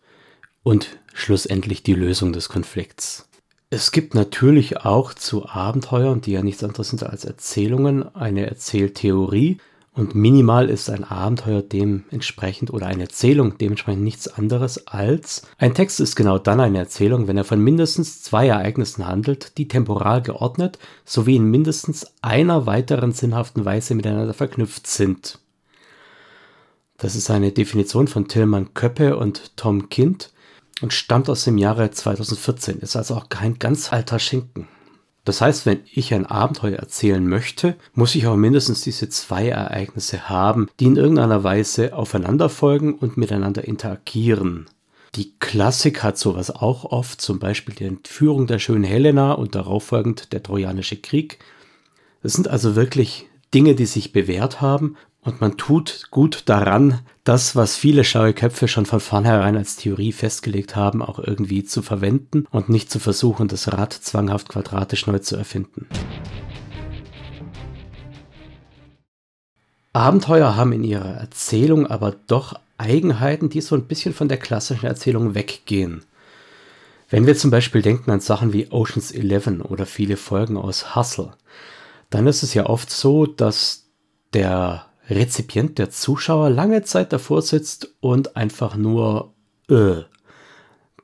und 0.63 0.99
schlussendlich 1.13 1.83
die 1.83 1.95
Lösung 1.95 2.33
des 2.33 2.49
Konflikts. 2.49 3.29
Es 3.71 3.93
gibt 3.93 4.15
natürlich 4.15 4.79
auch 4.79 5.13
zu 5.13 5.47
Abenteuern, 5.47 6.21
die 6.21 6.33
ja 6.33 6.43
nichts 6.43 6.65
anderes 6.65 6.89
sind 6.89 7.03
als 7.03 7.25
Erzählungen, 7.25 8.15
eine 8.15 8.47
Erzähltheorie 8.47 9.59
und 9.99 10.15
minimal 10.15 10.71
ist 10.71 10.89
ein 10.89 11.03
Abenteuer 11.03 11.61
dementsprechend 11.61 12.73
oder 12.73 12.87
eine 12.87 13.03
Erzählung 13.03 13.59
dementsprechend 13.59 14.05
nichts 14.05 14.29
anderes 14.29 14.87
als 14.87 15.43
ein 15.59 15.75
Text 15.75 15.99
ist 15.99 16.15
genau 16.15 16.39
dann 16.39 16.61
eine 16.61 16.79
Erzählung, 16.79 17.27
wenn 17.27 17.37
er 17.37 17.43
von 17.43 17.61
mindestens 17.61 18.23
zwei 18.23 18.47
Ereignissen 18.47 19.09
handelt, 19.09 19.59
die 19.59 19.67
temporal 19.67 20.23
geordnet 20.23 20.79
sowie 21.05 21.35
in 21.35 21.51
mindestens 21.51 22.07
einer 22.23 22.65
weiteren 22.65 23.11
sinnhaften 23.11 23.65
Weise 23.65 23.97
miteinander 23.97 24.35
verknüpft 24.35 24.87
sind. 24.87 25.41
Das 27.01 27.15
ist 27.15 27.31
eine 27.31 27.53
Definition 27.53 28.09
von 28.09 28.27
Tillmann 28.27 28.75
Köppe 28.75 29.17
und 29.17 29.57
Tom 29.57 29.89
Kind 29.89 30.33
und 30.83 30.93
stammt 30.93 31.31
aus 31.31 31.45
dem 31.45 31.57
Jahre 31.57 31.93
2014, 31.93 32.81
ist 32.81 32.97
also 32.97 33.15
auch 33.15 33.29
kein 33.29 33.61
ganz 33.61 33.93
alter 33.93 34.19
Schinken. 34.19 34.67
Das 35.25 35.41
heißt, 35.41 35.65
wenn 35.65 35.81
ich 35.93 36.13
ein 36.13 36.27
Abenteuer 36.27 36.77
erzählen 36.77 37.25
möchte, 37.25 37.77
muss 37.95 38.17
ich 38.17 38.27
auch 38.27 38.35
mindestens 38.35 38.81
diese 38.81 39.09
zwei 39.11 39.49
Ereignisse 39.49 40.29
haben, 40.29 40.69
die 40.81 40.87
in 40.87 40.97
irgendeiner 40.97 41.45
Weise 41.45 41.95
aufeinander 41.95 42.49
folgen 42.49 42.95
und 42.95 43.17
miteinander 43.17 43.63
interagieren. 43.63 44.67
Die 45.15 45.35
Klassik 45.39 46.03
hat 46.03 46.19
sowas 46.19 46.51
auch 46.51 46.85
oft, 46.85 47.21
zum 47.21 47.39
Beispiel 47.39 47.77
die 47.77 47.85
Entführung 47.85 48.49
der 48.49 48.59
schönen 48.59 48.85
Helena 48.85 49.35
und 49.35 49.55
darauf 49.55 49.85
folgend 49.85 50.33
der 50.33 50.43
Trojanische 50.43 50.97
Krieg. 50.97 51.39
Das 52.25 52.33
sind 52.33 52.49
also 52.49 52.75
wirklich 52.75 53.27
Dinge, 53.55 53.77
die 53.77 53.87
sich 53.87 54.13
bewährt 54.13 54.61
haben 54.61 54.97
und 55.29 55.43
man 55.43 55.59
tut 55.59 56.07
gut 56.11 56.45
daran, 56.47 57.01
das, 57.23 57.55
was 57.55 57.77
viele 57.77 58.03
schlaue 58.03 58.33
Köpfe 58.33 58.67
schon 58.67 58.87
von 58.87 58.99
vornherein 58.99 59.59
als 59.59 59.77
Theorie 59.77 60.13
festgelegt 60.13 60.75
haben, 60.75 61.03
auch 61.03 61.19
irgendwie 61.19 61.65
zu 61.65 61.83
verwenden 61.83 62.47
und 62.51 62.71
nicht 62.71 62.91
zu 62.91 62.99
versuchen, 62.99 63.47
das 63.47 63.71
Rad 63.71 63.93
zwanghaft 63.93 64.49
quadratisch 64.49 65.07
neu 65.07 65.19
zu 65.19 65.37
erfinden. 65.37 65.87
Abenteuer 69.93 70.57
haben 70.57 70.73
in 70.73 70.83
ihrer 70.83 71.17
Erzählung 71.17 71.87
aber 71.87 72.17
doch 72.27 72.55
Eigenheiten, 72.79 73.51
die 73.51 73.61
so 73.61 73.75
ein 73.75 73.87
bisschen 73.87 74.15
von 74.15 74.29
der 74.29 74.39
klassischen 74.39 74.87
Erzählung 74.87 75.35
weggehen. 75.35 76.05
Wenn 77.11 77.27
wir 77.27 77.37
zum 77.37 77.51
Beispiel 77.51 77.83
denken 77.83 78.11
an 78.11 78.21
Sachen 78.21 78.55
wie 78.55 78.71
Oceans 78.71 79.11
11 79.11 79.65
oder 79.65 79.85
viele 79.85 80.17
Folgen 80.17 80.57
aus 80.57 80.97
Hustle, 80.97 81.33
dann 82.09 82.27
ist 82.27 82.43
es 82.43 82.55
ja 82.55 82.65
oft 82.65 82.91
so, 82.91 83.27
dass 83.27 83.91
der 84.33 84.88
Rezipient, 85.09 85.79
der 85.79 85.91
Zuschauer, 85.91 86.51
lange 86.51 86.83
Zeit 86.83 87.13
davor 87.13 87.43
sitzt 87.43 87.95
und 88.01 88.37
einfach 88.37 88.77
nur 88.77 89.35
äh, 89.69 90.03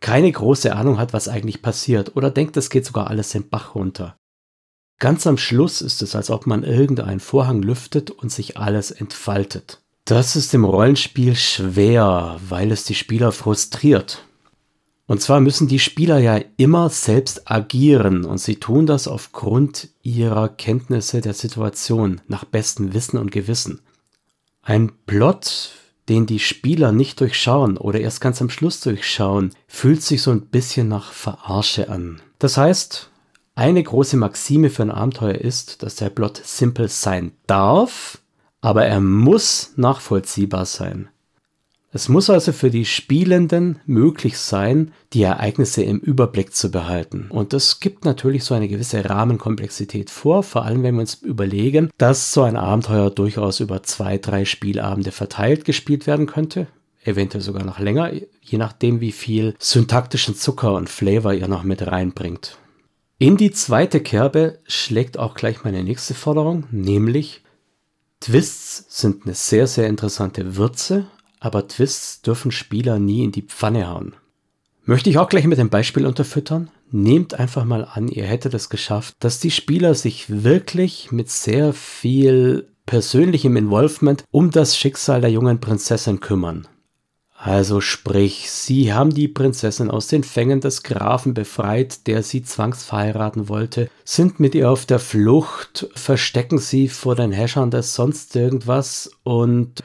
keine 0.01 0.31
große 0.31 0.75
Ahnung 0.77 0.99
hat, 0.99 1.13
was 1.13 1.29
eigentlich 1.29 1.63
passiert 1.63 2.15
oder 2.17 2.31
denkt, 2.31 2.57
es 2.57 2.69
geht 2.69 2.85
sogar 2.85 3.09
alles 3.09 3.31
den 3.31 3.49
Bach 3.49 3.75
runter. 3.75 4.17
Ganz 4.99 5.27
am 5.27 5.39
Schluss 5.39 5.81
ist 5.81 6.03
es, 6.03 6.15
als 6.15 6.31
ob 6.31 6.47
man 6.47 6.63
irgendeinen 6.63 7.21
Vorhang 7.21 7.63
lüftet 7.63 8.11
und 8.11 8.31
sich 8.31 8.57
alles 8.59 8.91
entfaltet. 8.91 9.81
Das 10.05 10.37
ist 10.37 10.53
im 10.53 10.65
Rollenspiel 10.65 11.35
schwer, 11.35 12.39
weil 12.49 12.71
es 12.71 12.85
die 12.85 12.95
Spieler 12.95 13.33
frustriert. 13.33 14.25
Und 15.07 15.21
zwar 15.21 15.41
müssen 15.41 15.69
die 15.69 15.79
Spieler 15.79 16.19
ja 16.19 16.41
immer 16.57 16.89
selbst 16.89 17.51
agieren 17.51 18.25
und 18.25 18.39
sie 18.39 18.57
tun 18.57 18.87
das 18.87 19.09
aufgrund 19.09 19.89
ihrer 20.03 20.49
Kenntnisse 20.49 21.21
der 21.21 21.35
Situation, 21.35 22.21
nach 22.29 22.45
bestem 22.45 22.95
Wissen 22.95 23.19
und 23.19 23.33
Gewissen. 23.33 23.81
Ein 24.67 24.93
Plot, 25.07 25.73
den 26.09 26.25
die 26.25 26.39
Spieler 26.39 26.91
nicht 26.91 27.21
durchschauen 27.21 27.77
oder 27.77 28.01
erst 28.01 28.23
ganz 28.23 28.41
am 28.41 28.49
Schluss 28.49 28.81
durchschauen, 28.81 29.55
fühlt 29.69 30.03
sich 30.03 30.23
so 30.23 30.31
ein 30.31 30.47
bisschen 30.47 30.89
nach 30.89 31.13
Verarsche 31.13 31.91
an. 31.91 32.23
Das 32.39 32.57
heißt, 32.57 33.11
eine 33.55 33.83
große 33.83 34.17
Maxime 34.17 34.71
für 34.71 34.83
ein 34.83 34.91
Abenteuer 34.91 35.35
ist, 35.35 35.83
dass 35.83 35.97
der 35.97 36.09
Plot 36.09 36.41
simpel 36.43 36.89
sein 36.89 37.33
darf, 37.47 38.23
aber 38.63 38.87
er 38.87 39.01
muss 39.01 39.75
nachvollziehbar 39.77 40.65
sein. 40.65 41.11
Es 41.97 42.09
muss 42.09 42.29
also 42.29 42.51
für 42.51 42.71
die 42.71 42.87
Spielenden 42.87 43.79
möglich 43.87 44.37
sein, 44.37 44.93
die 45.13 45.23
Ereignisse 45.23 45.85
im 45.85 46.01
Überblick 46.01 46.53
zu 46.53 46.73
behalten. 46.73 47.29
Und 47.31 47.53
das 47.53 47.79
gibt 47.79 48.05
natürlich 48.05 48.43
so 48.43 48.53
eine 48.53 48.67
gewisse 48.67 49.09
Rahmenkomplexität 49.09 50.11
vor, 50.11 50.43
vor 50.43 50.65
allem 50.65 50.83
wenn 50.83 50.97
wir 50.97 51.03
uns 51.03 51.15
überlegen, 51.15 51.91
dass 51.97 52.33
so 52.33 52.43
ein 52.43 52.57
Abenteuer 52.57 53.11
durchaus 53.11 53.61
über 53.61 53.85
zwei, 53.85 54.19
drei 54.19 54.45
Spielabende 54.45 55.13
verteilt 55.13 55.65
gespielt 55.65 56.09
werden 56.09 56.27
könnte. 56.27 56.67
Eventuell 57.05 57.45
sogar 57.45 57.63
noch 57.63 57.79
länger, 57.79 58.11
je 58.43 58.59
nachdem, 58.59 59.01
wie 59.01 59.13
viel 59.13 59.55
syntaktischen 59.61 60.35
Zucker 60.35 60.75
und 60.75 60.89
Flavor 60.89 61.33
ihr 61.33 61.47
noch 61.47 61.63
mit 61.63 61.87
reinbringt. 61.87 62.59
In 63.19 63.37
die 63.37 63.53
zweite 63.53 64.01
Kerbe 64.01 64.59
schlägt 64.67 65.17
auch 65.17 65.35
gleich 65.35 65.63
meine 65.63 65.85
nächste 65.85 66.15
Forderung, 66.15 66.65
nämlich 66.73 67.45
Twists 68.19 68.85
sind 69.01 69.27
eine 69.27 69.35
sehr, 69.35 69.69
sehr 69.69 69.87
interessante 69.87 70.57
Würze 70.57 71.07
aber 71.45 71.69
Twists 71.69 72.23
dürfen 72.23 72.51
Spieler 72.51 72.99
nie 72.99 73.23
in 73.23 73.33
die 73.33 73.43
Pfanne 73.43 73.89
hauen. 73.89 74.15
Möchte 74.85 75.11
ich 75.11 75.19
auch 75.19 75.29
gleich 75.29 75.45
mit 75.47 75.59
dem 75.59 75.71
Beispiel 75.71 76.07
unterfüttern? 76.07 76.71
Nehmt 76.91 77.35
einfach 77.35 77.65
mal 77.65 77.85
an, 77.85 78.09
ihr 78.09 78.25
hättet 78.25 78.55
es 78.55 78.69
geschafft, 78.69 79.17
dass 79.21 79.41
die 79.41 79.51
Spieler 79.51 79.95
sich 79.95 80.43
wirklich 80.43 81.13
mit 81.13 81.31
sehr 81.31 81.73
viel 81.73 82.69
persönlichem 82.87 83.57
Involvement 83.57 84.25
um 84.31 84.51
das 84.51 84.77
Schicksal 84.77 85.21
der 85.21 85.31
jungen 85.31 85.61
Prinzessin 85.61 86.21
kümmern. 86.21 86.69
Also 87.37 87.83
sprich, 87.83 88.51
sie 88.51 88.95
haben 88.95 89.13
die 89.13 89.29
Prinzessin 89.29 89.91
aus 89.91 90.07
den 90.07 90.25
Fängen 90.25 90.61
des 90.61 90.83
Grafen 90.83 91.35
befreit, 91.35 92.07
der 92.07 92.23
sie 92.23 92.43
zwangsverheiraten 92.43 93.51
wollte, 93.51 93.91
sind 94.03 94.41
mit 94.41 94.55
ihr 94.55 94.71
auf 94.71 94.87
der 94.87 94.99
Flucht, 94.99 95.89
verstecken 95.95 96.59
sie 96.59 96.89
vor 96.89 97.17
den 97.17 97.33
Häschern 97.33 97.71
des 97.71 97.95
sonst 97.95 98.35
irgendwas 98.35 99.11
und 99.25 99.83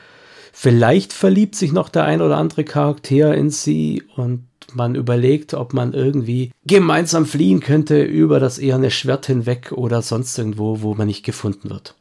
Vielleicht 0.61 1.13
verliebt 1.13 1.55
sich 1.55 1.71
noch 1.71 1.87
der 1.87 2.03
ein 2.03 2.21
oder 2.21 2.35
andere 2.35 2.65
Charakter 2.65 3.33
in 3.33 3.49
sie 3.49 4.03
und 4.17 4.45
man 4.73 4.93
überlegt, 4.93 5.53
ob 5.53 5.71
man 5.71 5.93
irgendwie 5.93 6.51
gemeinsam 6.65 7.25
fliehen 7.25 7.61
könnte 7.61 8.03
über 8.03 8.41
das 8.41 8.59
eherne 8.59 8.91
Schwert 8.91 9.25
hinweg 9.27 9.71
oder 9.71 10.01
sonst 10.01 10.37
irgendwo, 10.37 10.81
wo 10.81 10.95
man 10.95 11.07
nicht 11.07 11.23
gefunden 11.23 11.69
wird. 11.69 11.95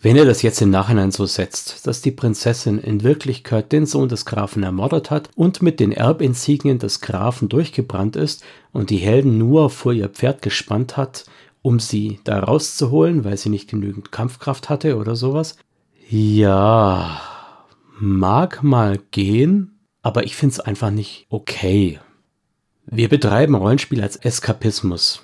Wenn 0.00 0.16
ihr 0.16 0.24
das 0.24 0.40
jetzt 0.40 0.62
im 0.62 0.70
Nachhinein 0.70 1.10
so 1.10 1.26
setzt, 1.26 1.86
dass 1.86 2.00
die 2.00 2.12
Prinzessin 2.12 2.78
in 2.78 3.02
Wirklichkeit 3.02 3.70
den 3.72 3.84
Sohn 3.84 4.08
des 4.08 4.24
Grafen 4.24 4.62
ermordet 4.62 5.10
hat 5.10 5.28
und 5.34 5.60
mit 5.60 5.78
den 5.78 5.92
Erbinsignien 5.92 6.78
des 6.78 7.02
Grafen 7.02 7.50
durchgebrannt 7.50 8.16
ist 8.16 8.42
und 8.72 8.88
die 8.88 8.96
Helden 8.96 9.36
nur 9.36 9.68
vor 9.68 9.92
ihr 9.92 10.08
Pferd 10.08 10.40
gespannt 10.40 10.96
hat, 10.96 11.26
um 11.60 11.78
sie 11.78 12.20
da 12.24 12.38
rauszuholen, 12.40 13.22
weil 13.26 13.36
sie 13.36 13.50
nicht 13.50 13.68
genügend 13.68 14.12
Kampfkraft 14.12 14.70
hatte 14.70 14.96
oder 14.96 15.14
sowas. 15.14 15.58
Ja, 16.08 17.35
mag 17.98 18.62
mal 18.62 18.98
gehen, 19.10 19.80
aber 20.02 20.24
ich 20.24 20.36
finde 20.36 20.54
es 20.54 20.60
einfach 20.60 20.90
nicht 20.90 21.26
okay. 21.30 21.98
Wir 22.86 23.08
betreiben 23.08 23.54
Rollenspiel 23.54 24.02
als 24.02 24.16
Eskapismus. 24.16 25.22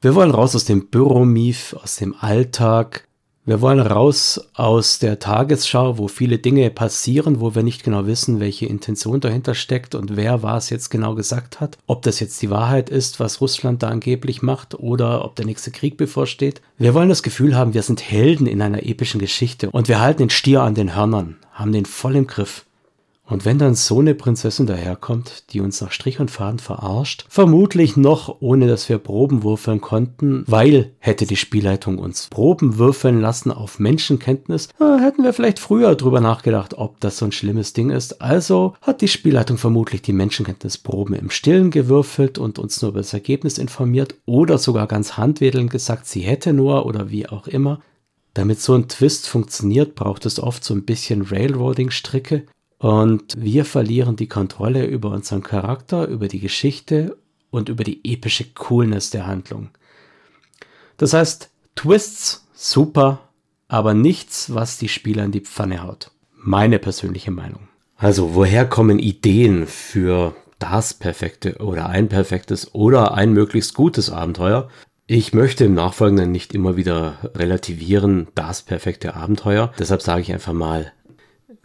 Wir 0.00 0.14
wollen 0.14 0.30
raus 0.30 0.54
aus 0.54 0.64
dem 0.64 0.88
Büromief, 0.88 1.74
aus 1.74 1.96
dem 1.96 2.14
Alltag, 2.18 3.07
wir 3.48 3.62
wollen 3.62 3.80
raus 3.80 4.38
aus 4.52 4.98
der 4.98 5.20
Tagesschau, 5.20 5.96
wo 5.96 6.06
viele 6.06 6.36
Dinge 6.36 6.68
passieren, 6.68 7.40
wo 7.40 7.54
wir 7.54 7.62
nicht 7.62 7.82
genau 7.82 8.04
wissen, 8.04 8.40
welche 8.40 8.66
Intention 8.66 9.20
dahinter 9.20 9.54
steckt 9.54 9.94
und 9.94 10.16
wer 10.16 10.42
was 10.42 10.68
jetzt 10.68 10.90
genau 10.90 11.14
gesagt 11.14 11.58
hat. 11.58 11.78
Ob 11.86 12.02
das 12.02 12.20
jetzt 12.20 12.42
die 12.42 12.50
Wahrheit 12.50 12.90
ist, 12.90 13.20
was 13.20 13.40
Russland 13.40 13.82
da 13.82 13.88
angeblich 13.88 14.42
macht 14.42 14.74
oder 14.74 15.24
ob 15.24 15.34
der 15.34 15.46
nächste 15.46 15.70
Krieg 15.70 15.96
bevorsteht. 15.96 16.60
Wir 16.76 16.92
wollen 16.92 17.08
das 17.08 17.22
Gefühl 17.22 17.56
haben, 17.56 17.72
wir 17.72 17.82
sind 17.82 18.02
Helden 18.02 18.46
in 18.46 18.60
einer 18.60 18.82
epischen 18.82 19.18
Geschichte 19.18 19.70
und 19.70 19.88
wir 19.88 19.98
halten 19.98 20.24
den 20.24 20.30
Stier 20.30 20.60
an 20.60 20.74
den 20.74 20.94
Hörnern, 20.94 21.36
haben 21.50 21.72
den 21.72 21.86
voll 21.86 22.16
im 22.16 22.26
Griff. 22.26 22.66
Und 23.28 23.44
wenn 23.44 23.58
dann 23.58 23.74
so 23.74 24.00
eine 24.00 24.14
Prinzessin 24.14 24.66
daherkommt, 24.66 25.52
die 25.52 25.60
uns 25.60 25.82
nach 25.82 25.92
Strich 25.92 26.18
und 26.18 26.30
Faden 26.30 26.58
verarscht, 26.58 27.26
vermutlich 27.28 27.96
noch 27.96 28.36
ohne 28.40 28.66
dass 28.66 28.88
wir 28.88 28.96
Proben 28.96 29.42
würfeln 29.42 29.82
konnten, 29.82 30.44
weil 30.46 30.92
hätte 30.98 31.26
die 31.26 31.36
Spielleitung 31.36 31.98
uns 31.98 32.28
Proben 32.30 32.78
würfeln 32.78 33.20
lassen 33.20 33.52
auf 33.52 33.78
Menschenkenntnis, 33.78 34.68
äh, 34.80 34.98
hätten 35.00 35.24
wir 35.24 35.34
vielleicht 35.34 35.58
früher 35.58 35.94
drüber 35.94 36.22
nachgedacht, 36.22 36.74
ob 36.78 37.00
das 37.00 37.18
so 37.18 37.26
ein 37.26 37.32
schlimmes 37.32 37.74
Ding 37.74 37.90
ist. 37.90 38.22
Also 38.22 38.72
hat 38.80 39.02
die 39.02 39.08
Spielleitung 39.08 39.58
vermutlich 39.58 40.00
die 40.00 40.14
Menschenkenntnisproben 40.14 41.14
im 41.14 41.28
Stillen 41.28 41.70
gewürfelt 41.70 42.38
und 42.38 42.58
uns 42.58 42.80
nur 42.80 42.92
über 42.92 43.00
das 43.00 43.12
Ergebnis 43.12 43.58
informiert 43.58 44.14
oder 44.24 44.56
sogar 44.56 44.86
ganz 44.86 45.18
handwedelnd 45.18 45.70
gesagt, 45.70 46.06
sie 46.06 46.20
hätte 46.20 46.54
nur 46.54 46.86
oder 46.86 47.10
wie 47.10 47.28
auch 47.28 47.46
immer. 47.46 47.80
Damit 48.32 48.60
so 48.60 48.74
ein 48.74 48.88
Twist 48.88 49.28
funktioniert, 49.28 49.96
braucht 49.96 50.24
es 50.24 50.40
oft 50.40 50.64
so 50.64 50.72
ein 50.72 50.84
bisschen 50.84 51.22
Railroading-Stricke 51.22 52.44
und 52.78 53.40
wir 53.40 53.64
verlieren 53.64 54.16
die 54.16 54.28
Kontrolle 54.28 54.86
über 54.86 55.10
unseren 55.10 55.42
Charakter, 55.42 56.06
über 56.06 56.28
die 56.28 56.40
Geschichte 56.40 57.16
und 57.50 57.68
über 57.68 57.84
die 57.84 58.00
epische 58.04 58.44
Coolness 58.52 59.10
der 59.10 59.26
Handlung. 59.26 59.70
Das 60.96 61.12
heißt, 61.12 61.50
Twists, 61.74 62.46
super, 62.54 63.20
aber 63.68 63.94
nichts, 63.94 64.54
was 64.54 64.78
die 64.78 64.88
Spieler 64.88 65.24
in 65.24 65.32
die 65.32 65.40
Pfanne 65.40 65.82
haut. 65.82 66.10
Meine 66.36 66.78
persönliche 66.78 67.30
Meinung. 67.30 67.68
Also, 67.96 68.34
woher 68.34 68.64
kommen 68.64 68.98
Ideen 68.98 69.66
für 69.66 70.34
das 70.58 70.94
perfekte 70.94 71.56
oder 71.58 71.88
ein 71.88 72.08
perfektes 72.08 72.74
oder 72.74 73.14
ein 73.14 73.32
möglichst 73.32 73.74
gutes 73.74 74.10
Abenteuer? 74.10 74.68
Ich 75.06 75.32
möchte 75.32 75.64
im 75.64 75.74
Nachfolgenden 75.74 76.30
nicht 76.30 76.54
immer 76.54 76.76
wieder 76.76 77.16
relativieren, 77.34 78.28
das 78.34 78.62
perfekte 78.62 79.14
Abenteuer. 79.14 79.72
Deshalb 79.78 80.02
sage 80.02 80.20
ich 80.20 80.32
einfach 80.32 80.52
mal, 80.52 80.92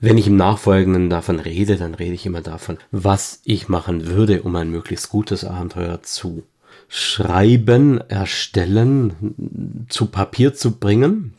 wenn 0.04 0.18
ich 0.18 0.28
im 0.28 0.36
Nachfolgenden 0.36 1.10
davon 1.10 1.40
rede, 1.40 1.78
dann 1.78 1.96
rede 1.96 2.14
ich 2.14 2.26
immer 2.26 2.42
davon, 2.42 2.78
was 2.92 3.40
ich 3.46 3.70
machen 3.70 4.06
würde, 4.08 4.44
um 4.44 4.54
ein 4.58 4.70
möglichst 4.70 5.08
gutes 5.08 5.46
Abenteuer 5.46 6.04
zu 6.04 6.44
schreiben, 6.90 8.02
erstellen, 8.10 9.86
zu 9.88 10.08
Papier 10.08 10.54
zu 10.54 10.78
bringen. 10.78 11.36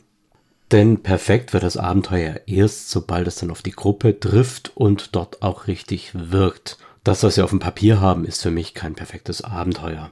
Denn 0.71 1.03
perfekt 1.03 1.53
wird 1.53 1.61
das 1.61 1.77
Abenteuer 1.77 2.41
erst, 2.47 2.89
sobald 2.89 3.27
es 3.27 3.35
dann 3.35 3.51
auf 3.51 3.61
die 3.61 3.71
Gruppe 3.71 4.19
trifft 4.19 4.71
und 4.73 5.15
dort 5.15 5.43
auch 5.43 5.67
richtig 5.67 6.09
wirkt. 6.15 6.79
Das, 7.03 7.21
was 7.21 7.37
wir 7.37 7.43
auf 7.43 7.51
dem 7.51 7.59
Papier 7.59 8.01
haben, 8.01 8.25
ist 8.25 8.41
für 8.41 8.49
mich 8.49 8.73
kein 8.73 8.95
perfektes 8.95 9.43
Abenteuer. 9.43 10.11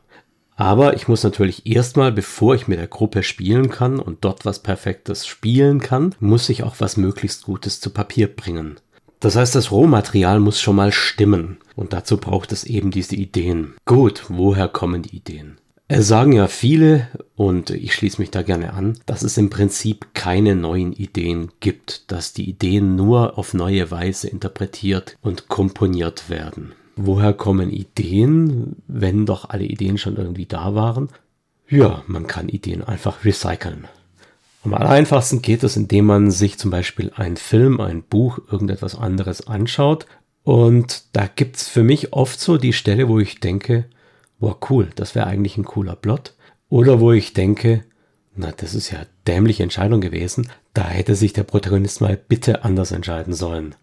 Aber 0.56 0.96
ich 0.96 1.08
muss 1.08 1.24
natürlich 1.24 1.66
erstmal, 1.66 2.12
bevor 2.12 2.56
ich 2.56 2.68
mit 2.68 2.80
der 2.80 2.88
Gruppe 2.88 3.24
spielen 3.24 3.70
kann 3.70 4.00
und 4.00 4.24
dort 4.24 4.46
was 4.46 4.60
Perfektes 4.60 5.26
spielen 5.26 5.80
kann, 5.80 6.16
muss 6.20 6.50
ich 6.50 6.63
auch 6.63 6.76
was 6.80 6.98
möglichst 6.98 7.44
Gutes 7.44 7.80
zu 7.80 7.89
Papier 7.89 8.28
bringen. 8.28 8.80
Das 9.20 9.36
heißt, 9.36 9.56
das 9.56 9.72
Rohmaterial 9.72 10.39
muss 10.39 10.60
schon 10.60 10.76
mal 10.76 10.92
stimmen. 10.92 11.58
Und 11.76 11.94
dazu 11.94 12.18
braucht 12.18 12.52
es 12.52 12.66
eben 12.66 12.92
diese 12.92 13.16
Ideen. 13.16 13.74
Gut, 13.86 14.26
woher 14.28 14.68
kommen 14.68 15.02
die 15.02 15.16
Ideen? 15.16 15.58
Es 15.88 16.08
sagen 16.08 16.34
ja 16.34 16.48
viele, 16.48 17.08
und 17.36 17.70
ich 17.70 17.94
schließe 17.94 18.20
mich 18.20 18.32
da 18.32 18.42
gerne 18.42 18.74
an, 18.74 18.98
dass 19.06 19.22
es 19.22 19.38
im 19.38 19.50
Prinzip 19.50 20.08
keine 20.13 20.56
neuen 20.56 20.94
Ideen 20.94 21.52
gibt, 21.60 22.12
dass 22.12 22.34
die 22.34 22.50
Ideen 22.50 22.96
nur 22.96 23.38
auf 23.38 23.54
neue 23.54 23.92
Weise 23.92 24.28
interpretiert 24.28 25.18
und 25.22 25.50
komponiert 25.50 26.30
werden. 26.30 26.74
Woher 26.95 27.34
kommen 27.34 27.71
Ideen, 27.71 28.75
wenn 28.88 29.25
doch 29.25 29.49
alle 29.49 29.65
Ideen 29.65 29.97
schon 29.97 30.15
irgendwie 30.15 30.45
da 30.45 30.75
waren? 30.75 31.10
Ja, 31.67 32.03
man 32.08 32.27
kann 32.27 32.49
Ideen 32.49 32.84
einfach 32.84 33.25
recyceln. 33.25 33.88
Am 34.63 34.73
einfachsten 34.73 35.41
geht 35.41 35.63
es, 35.63 35.75
indem 35.75 36.06
man 36.06 36.32
sich 36.32 36.58
zum 36.58 36.71
Beispiel 36.71 37.12
einen 37.15 37.36
Film, 37.36 37.82
ein 37.82 38.03
Buch, 38.03 38.39
irgendetwas 38.49 38.95
anderes 38.95 39.47
anschaut. 39.47 40.06
Und 40.43 41.03
da 41.13 41.27
gibt 41.27 41.58
es 41.58 41.67
für 41.67 41.84
mich 41.84 42.13
oft 42.13 42.39
so 42.39 42.58
die 42.58 42.73
Stelle, 42.73 43.10
wo 43.10 43.19
ich 43.19 43.39
denke, 43.39 43.86
boah, 44.39 44.58
cool, 44.69 44.89
das 44.95 45.15
wäre 45.15 45.27
eigentlich 45.27 45.58
ein 45.58 45.65
cooler 45.65 45.95
Plot. 45.95 46.36
Oder 46.69 46.99
wo 46.99 47.12
ich 47.12 47.34
denke, 47.34 47.84
na, 48.36 48.51
das 48.51 48.73
ist 48.73 48.91
ja 48.91 48.99
dämliche 49.27 49.63
Entscheidung 49.63 49.99
gewesen. 49.99 50.49
Da 50.73 50.86
hätte 50.86 51.15
sich 51.15 51.34
der 51.34 51.43
Protagonist 51.43 52.01
mal 52.01 52.17
bitte 52.17 52.63
anders 52.63 52.91
entscheiden 52.91 53.34
sollen. 53.34 53.75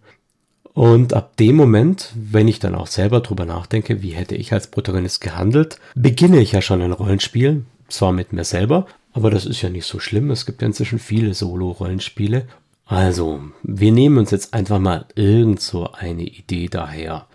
Und 0.72 1.14
ab 1.14 1.36
dem 1.36 1.56
Moment, 1.56 2.12
wenn 2.14 2.48
ich 2.48 2.60
dann 2.60 2.74
auch 2.74 2.86
selber 2.86 3.20
drüber 3.20 3.44
nachdenke, 3.44 4.02
wie 4.02 4.10
hätte 4.10 4.36
ich 4.36 4.52
als 4.52 4.68
Protagonist 4.68 5.20
gehandelt, 5.20 5.78
beginne 5.94 6.40
ich 6.40 6.52
ja 6.52 6.62
schon 6.62 6.80
ein 6.80 6.92
Rollenspiel, 6.92 7.64
zwar 7.88 8.12
mit 8.12 8.32
mir 8.32 8.44
selber, 8.44 8.86
aber 9.12 9.30
das 9.30 9.46
ist 9.46 9.62
ja 9.62 9.68
nicht 9.68 9.86
so 9.86 9.98
schlimm. 9.98 10.30
Es 10.30 10.46
gibt 10.46 10.62
ja 10.62 10.66
inzwischen 10.66 10.98
viele 10.98 11.34
Solo-Rollenspiele. 11.34 12.46
Also, 12.84 13.40
wir 13.62 13.92
nehmen 13.92 14.18
uns 14.18 14.30
jetzt 14.30 14.54
einfach 14.54 14.78
mal 14.78 15.06
irgend 15.14 15.60
so 15.60 15.90
eine 15.92 16.24
Idee 16.24 16.68
daher. 16.68 17.26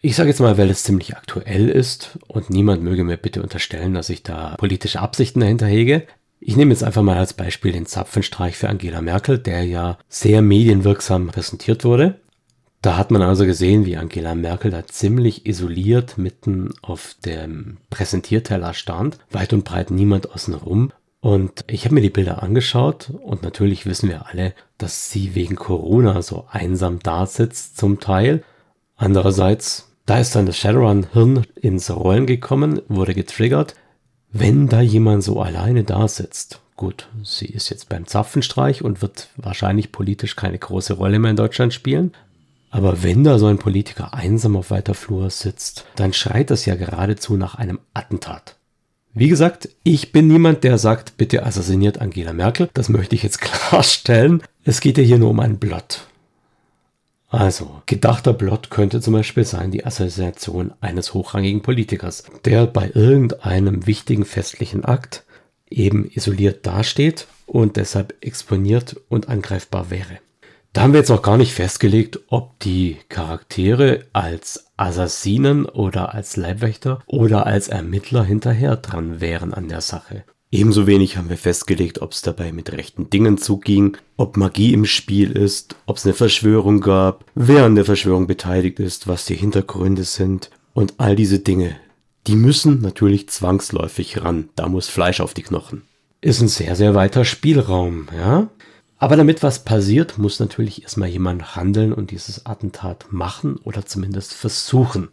Ich 0.00 0.16
sage 0.16 0.30
jetzt 0.30 0.40
mal, 0.40 0.58
weil 0.58 0.70
es 0.70 0.82
ziemlich 0.82 1.16
aktuell 1.16 1.68
ist 1.68 2.18
und 2.26 2.50
niemand 2.50 2.82
möge 2.82 3.04
mir 3.04 3.16
bitte 3.16 3.42
unterstellen, 3.42 3.94
dass 3.94 4.10
ich 4.10 4.22
da 4.22 4.56
politische 4.56 5.00
Absichten 5.00 5.40
dahinter 5.40 5.66
hege. 5.66 6.06
Ich 6.40 6.56
nehme 6.56 6.72
jetzt 6.72 6.82
einfach 6.82 7.02
mal 7.02 7.18
als 7.18 7.34
Beispiel 7.34 7.70
den 7.70 7.86
Zapfenstreich 7.86 8.56
für 8.56 8.68
Angela 8.68 9.00
Merkel, 9.00 9.38
der 9.38 9.64
ja 9.64 9.98
sehr 10.08 10.42
medienwirksam 10.42 11.28
präsentiert 11.28 11.84
wurde. 11.84 12.16
Da 12.82 12.96
hat 12.96 13.12
man 13.12 13.22
also 13.22 13.46
gesehen, 13.46 13.86
wie 13.86 13.96
Angela 13.96 14.34
Merkel 14.34 14.72
da 14.72 14.84
ziemlich 14.84 15.46
isoliert 15.46 16.18
mitten 16.18 16.70
auf 16.82 17.14
dem 17.24 17.76
Präsentierteller 17.90 18.74
stand, 18.74 19.18
weit 19.30 19.52
und 19.52 19.64
breit 19.64 19.92
niemand 19.92 20.32
außen 20.32 20.54
rum. 20.54 20.92
Und 21.20 21.64
ich 21.68 21.84
habe 21.84 21.94
mir 21.94 22.00
die 22.00 22.10
Bilder 22.10 22.42
angeschaut 22.42 23.10
und 23.22 23.44
natürlich 23.44 23.86
wissen 23.86 24.08
wir 24.08 24.26
alle, 24.26 24.52
dass 24.78 25.12
sie 25.12 25.36
wegen 25.36 25.54
Corona 25.54 26.22
so 26.22 26.46
einsam 26.50 26.98
da 26.98 27.26
sitzt 27.26 27.78
zum 27.78 28.00
Teil. 28.00 28.42
Andererseits, 28.96 29.92
da 30.04 30.18
ist 30.18 30.34
dann 30.34 30.46
das 30.46 30.58
Shadowrun-Hirn 30.58 31.46
ins 31.54 31.88
Rollen 31.88 32.26
gekommen, 32.26 32.82
wurde 32.88 33.14
getriggert. 33.14 33.76
Wenn 34.32 34.66
da 34.66 34.80
jemand 34.80 35.22
so 35.22 35.40
alleine 35.40 35.84
da 35.84 36.08
sitzt, 36.08 36.60
gut, 36.74 37.08
sie 37.22 37.46
ist 37.46 37.70
jetzt 37.70 37.88
beim 37.88 38.08
Zapfenstreich 38.08 38.82
und 38.82 39.02
wird 39.02 39.28
wahrscheinlich 39.36 39.92
politisch 39.92 40.34
keine 40.34 40.58
große 40.58 40.94
Rolle 40.94 41.20
mehr 41.20 41.30
in 41.30 41.36
Deutschland 41.36 41.72
spielen, 41.72 42.12
aber 42.72 43.02
wenn 43.02 43.22
da 43.22 43.38
so 43.38 43.46
ein 43.46 43.58
Politiker 43.58 44.14
einsam 44.14 44.56
auf 44.56 44.70
weiter 44.70 44.94
Flur 44.94 45.28
sitzt, 45.28 45.84
dann 45.94 46.14
schreit 46.14 46.50
das 46.50 46.64
ja 46.64 46.74
geradezu 46.74 47.36
nach 47.36 47.54
einem 47.54 47.78
Attentat. 47.92 48.56
Wie 49.12 49.28
gesagt, 49.28 49.68
ich 49.84 50.10
bin 50.10 50.26
niemand, 50.26 50.64
der 50.64 50.78
sagt, 50.78 51.18
bitte 51.18 51.44
assassiniert 51.44 52.00
Angela 52.00 52.32
Merkel. 52.32 52.70
Das 52.72 52.88
möchte 52.88 53.14
ich 53.14 53.22
jetzt 53.22 53.40
klarstellen. 53.42 54.42
Es 54.64 54.80
geht 54.80 54.96
ja 54.96 55.04
hier 55.04 55.18
nur 55.18 55.28
um 55.28 55.40
einen 55.40 55.58
Blot. 55.58 56.06
Also, 57.28 57.82
gedachter 57.84 58.32
Blot 58.32 58.70
könnte 58.70 59.02
zum 59.02 59.12
Beispiel 59.12 59.44
sein 59.44 59.70
die 59.70 59.84
Assassination 59.84 60.72
eines 60.80 61.12
hochrangigen 61.12 61.60
Politikers, 61.60 62.24
der 62.46 62.66
bei 62.66 62.90
irgendeinem 62.94 63.86
wichtigen 63.86 64.24
festlichen 64.24 64.86
Akt 64.86 65.24
eben 65.68 66.10
isoliert 66.10 66.66
dasteht 66.66 67.26
und 67.44 67.76
deshalb 67.76 68.14
exponiert 68.22 68.96
und 69.10 69.28
angreifbar 69.28 69.90
wäre. 69.90 70.20
Da 70.72 70.82
haben 70.82 70.94
wir 70.94 71.00
jetzt 71.00 71.10
auch 71.10 71.20
gar 71.20 71.36
nicht 71.36 71.52
festgelegt, 71.52 72.20
ob 72.28 72.58
die 72.60 72.96
Charaktere 73.10 74.06
als 74.14 74.68
Assassinen 74.78 75.66
oder 75.66 76.14
als 76.14 76.38
Leibwächter 76.38 77.02
oder 77.06 77.46
als 77.46 77.68
Ermittler 77.68 78.24
hinterher 78.24 78.76
dran 78.76 79.20
wären 79.20 79.52
an 79.52 79.68
der 79.68 79.82
Sache. 79.82 80.24
Ebenso 80.50 80.86
wenig 80.86 81.18
haben 81.18 81.28
wir 81.28 81.36
festgelegt, 81.36 82.00
ob 82.00 82.12
es 82.12 82.22
dabei 82.22 82.52
mit 82.52 82.72
rechten 82.72 83.10
Dingen 83.10 83.36
zuging, 83.36 83.98
ob 84.16 84.38
Magie 84.38 84.72
im 84.72 84.86
Spiel 84.86 85.32
ist, 85.32 85.76
ob 85.84 85.98
es 85.98 86.06
eine 86.06 86.14
Verschwörung 86.14 86.80
gab, 86.80 87.26
wer 87.34 87.64
an 87.64 87.74
der 87.74 87.84
Verschwörung 87.84 88.26
beteiligt 88.26 88.80
ist, 88.80 89.08
was 89.08 89.26
die 89.26 89.34
Hintergründe 89.34 90.04
sind 90.04 90.50
und 90.72 90.94
all 90.98 91.16
diese 91.16 91.38
Dinge. 91.38 91.76
Die 92.26 92.36
müssen 92.36 92.80
natürlich 92.80 93.28
zwangsläufig 93.28 94.22
ran, 94.24 94.48
da 94.56 94.68
muss 94.68 94.88
Fleisch 94.88 95.20
auf 95.20 95.34
die 95.34 95.42
Knochen. 95.42 95.82
Ist 96.22 96.40
ein 96.40 96.48
sehr, 96.48 96.76
sehr 96.76 96.94
weiter 96.94 97.24
Spielraum, 97.24 98.08
ja? 98.16 98.48
Aber 99.02 99.16
damit 99.16 99.42
was 99.42 99.64
passiert, 99.64 100.16
muss 100.16 100.38
natürlich 100.38 100.84
erstmal 100.84 101.08
jemand 101.08 101.56
handeln 101.56 101.92
und 101.92 102.12
dieses 102.12 102.46
Attentat 102.46 103.06
machen 103.10 103.56
oder 103.64 103.84
zumindest 103.84 104.32
versuchen. 104.32 105.08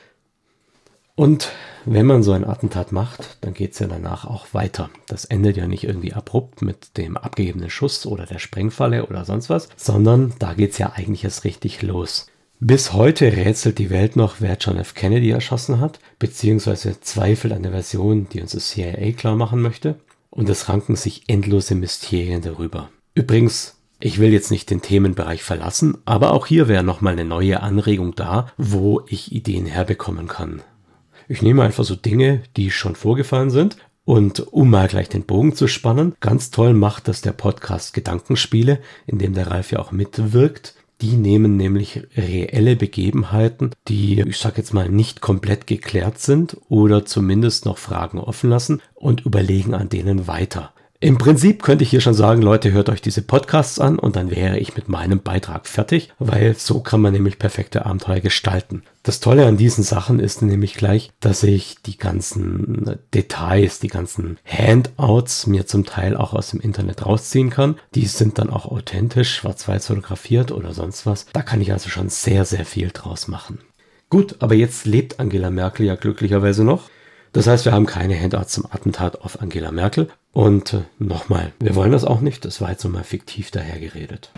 Und 1.16 1.52
wenn 1.86 2.06
man 2.06 2.22
so 2.22 2.34
ein 2.34 2.46
Attentat 2.46 2.92
macht, 2.92 3.40
dann 3.42 3.56
geht 3.56 3.74
es 3.74 3.80
ja 3.80 3.88
danach 3.88 4.26
auch 4.26 4.54
weiter. 4.54 4.92
Das 5.08 5.26
endet 5.26 5.58
ja 5.58 5.66
nicht 5.66 5.86
irgendwie 5.86 6.14
abrupt 6.14 6.62
mit 6.62 6.98
dem 6.98 7.18
abgegebenen 7.18 7.72
Schuss 7.72 8.06
oder 8.06 8.28
der 8.28 8.38
Sprengfalle 8.38 9.08
oder 9.08 9.26
sonst 9.26 9.50
was, 9.50 9.70
sondern 9.76 10.36
da 10.38 10.54
geht 10.54 10.74
es 10.74 10.78
ja 10.78 10.92
eigentlich 10.94 11.24
erst 11.24 11.44
richtig 11.44 11.82
los. 11.82 12.28
Bis 12.60 12.94
heute 12.94 13.36
rätselt 13.36 13.80
die 13.80 13.90
Welt 13.90 14.16
noch, 14.16 14.36
wer 14.38 14.56
John 14.60 14.78
F. 14.78 14.94
Kennedy 14.94 15.32
erschossen 15.32 15.80
hat, 15.80 16.00
beziehungsweise 16.20 17.02
zweifelt 17.02 17.54
an 17.54 17.64
der 17.64 17.72
Version, 17.72 18.30
die 18.30 18.40
uns 18.40 18.52
das 18.52 18.68
CIA 18.68 19.14
klar 19.14 19.36
machen 19.36 19.64
möchte. 19.64 19.96
Und 20.30 20.48
es 20.48 20.70
ranken 20.70 20.96
sich 20.96 21.24
endlose 21.26 21.74
Mysterien 21.74 22.44
darüber. 22.44 22.92
Übrigens, 23.16 23.79
ich 24.00 24.20
will 24.20 24.32
jetzt 24.32 24.50
nicht 24.50 24.70
den 24.70 24.82
Themenbereich 24.82 25.44
verlassen, 25.44 25.98
aber 26.06 26.34
auch 26.34 26.46
hier 26.46 26.68
wäre 26.68 26.84
nochmal 26.84 27.14
eine 27.14 27.26
neue 27.26 27.62
Anregung 27.62 28.16
da, 28.16 28.48
wo 28.58 29.02
ich 29.08 29.34
Ideen 29.34 29.66
herbekommen 29.66 30.28
kann. 30.28 30.62
Ich 31.28 31.42
nehme 31.42 31.64
einfach 31.64 31.84
so 31.84 31.96
Dinge, 31.96 32.42
die 32.56 32.72
schon 32.72 32.96
vorgefallen 32.96 33.50
sind 33.50 33.78
und 34.06 34.40
um 34.40 34.70
mal 34.70 34.88
gleich 34.88 35.10
den 35.10 35.26
Bogen 35.26 35.54
zu 35.54 35.68
spannen, 35.68 36.16
ganz 36.22 36.50
toll 36.50 36.74
macht 36.74 37.08
das 37.08 37.22
der 37.22 37.34
Podcast 37.34 37.94
Gedankenspiele, 37.94 38.80
in 39.06 39.20
dem 39.20 39.34
der 39.34 39.48
Ralf 39.48 39.72
ja 39.72 39.80
auch 39.80 39.92
mitwirkt. 39.92 40.76
Die 41.02 41.16
nehmen 41.16 41.58
nämlich 41.58 42.02
reelle 42.18 42.76
Begebenheiten, 42.76 43.72
die, 43.88 44.22
ich 44.22 44.38
sag 44.38 44.58
jetzt 44.58 44.74
mal, 44.74 44.90
nicht 44.90 45.22
komplett 45.22 45.68
geklärt 45.68 46.20
sind 46.20 46.58
oder 46.70 47.06
zumindest 47.06 47.66
noch 47.66 47.78
Fragen 47.78 48.20
offen 48.20 48.50
lassen 48.50 48.82
und 48.96 49.26
überlegen 49.26 49.74
an 49.74 49.90
denen 49.90 50.28
weiter. 50.28 50.74
Im 51.02 51.18
Prinzip 51.18 51.64
könnte 51.64 51.86
ich 51.86 51.92
hier 51.92 52.02
schon 52.02 52.14
sagen, 52.14 52.42
Leute, 52.42 52.74
hört 52.74 52.90
euch 52.90 53.02
diese 53.02 53.22
Podcasts 53.22 53.80
an 53.80 53.98
und 54.00 54.18
dann 54.18 54.32
wäre 54.32 54.60
ich 54.60 54.76
mit 54.76 54.90
meinem 54.90 55.22
Beitrag 55.22 55.66
fertig, 55.66 56.12
weil 56.20 56.56
so 56.56 56.82
kann 56.82 57.00
man 57.00 57.14
nämlich 57.14 57.40
perfekte 57.40 57.86
Abenteuer 57.86 58.20
gestalten. 58.20 58.84
Das 59.04 59.22
Tolle 59.22 59.46
an 59.46 59.56
diesen 59.56 59.86
Sachen 59.86 60.20
ist 60.20 60.42
nämlich 60.42 60.74
gleich, 60.74 61.12
dass 61.22 61.44
ich 61.44 61.78
die 61.86 61.98
ganzen 61.98 63.00
Details, 63.14 63.80
die 63.80 63.88
ganzen 63.88 64.40
Handouts 64.46 65.48
mir 65.48 65.66
zum 65.66 65.86
Teil 65.86 66.18
auch 66.18 66.34
aus 66.34 66.50
dem 66.50 66.60
Internet 66.60 67.06
rausziehen 67.06 67.50
kann. 67.50 67.78
Die 67.96 68.06
sind 68.06 68.38
dann 68.38 68.50
auch 68.50 68.66
authentisch, 68.66 69.36
schwarz-weiß 69.36 69.88
fotografiert 69.88 70.52
oder 70.52 70.74
sonst 70.74 71.06
was. 71.06 71.28
Da 71.32 71.44
kann 71.44 71.62
ich 71.62 71.72
also 71.72 71.88
schon 71.88 72.10
sehr, 72.10 72.44
sehr 72.44 72.66
viel 72.66 72.90
draus 72.90 73.30
machen. 73.30 73.60
Gut, 74.10 74.36
aber 74.40 74.56
jetzt 74.56 74.86
lebt 74.86 75.22
Angela 75.22 75.50
Merkel 75.50 75.86
ja 75.86 75.96
glücklicherweise 75.96 76.66
noch. 76.66 76.90
Das 77.32 77.48
heißt, 77.48 77.64
wir 77.64 77.72
haben 77.72 77.86
keine 77.86 78.20
Handouts 78.20 78.54
zum 78.54 78.66
Attentat 78.66 79.22
auf 79.22 79.42
Angela 79.42 79.72
Merkel. 79.72 80.10
Und 80.32 80.74
äh, 80.74 80.82
nochmal, 81.00 81.54
wir 81.60 81.76
wollen 81.76 81.92
das 81.92 82.06
auch 82.06 82.22
nicht. 82.22 82.46
Das 82.46 82.62
war 82.62 82.72
jetzt 82.72 82.84
nochmal 82.84 83.04
fiktiv 83.04 83.52
dahergeredet. 83.52 84.32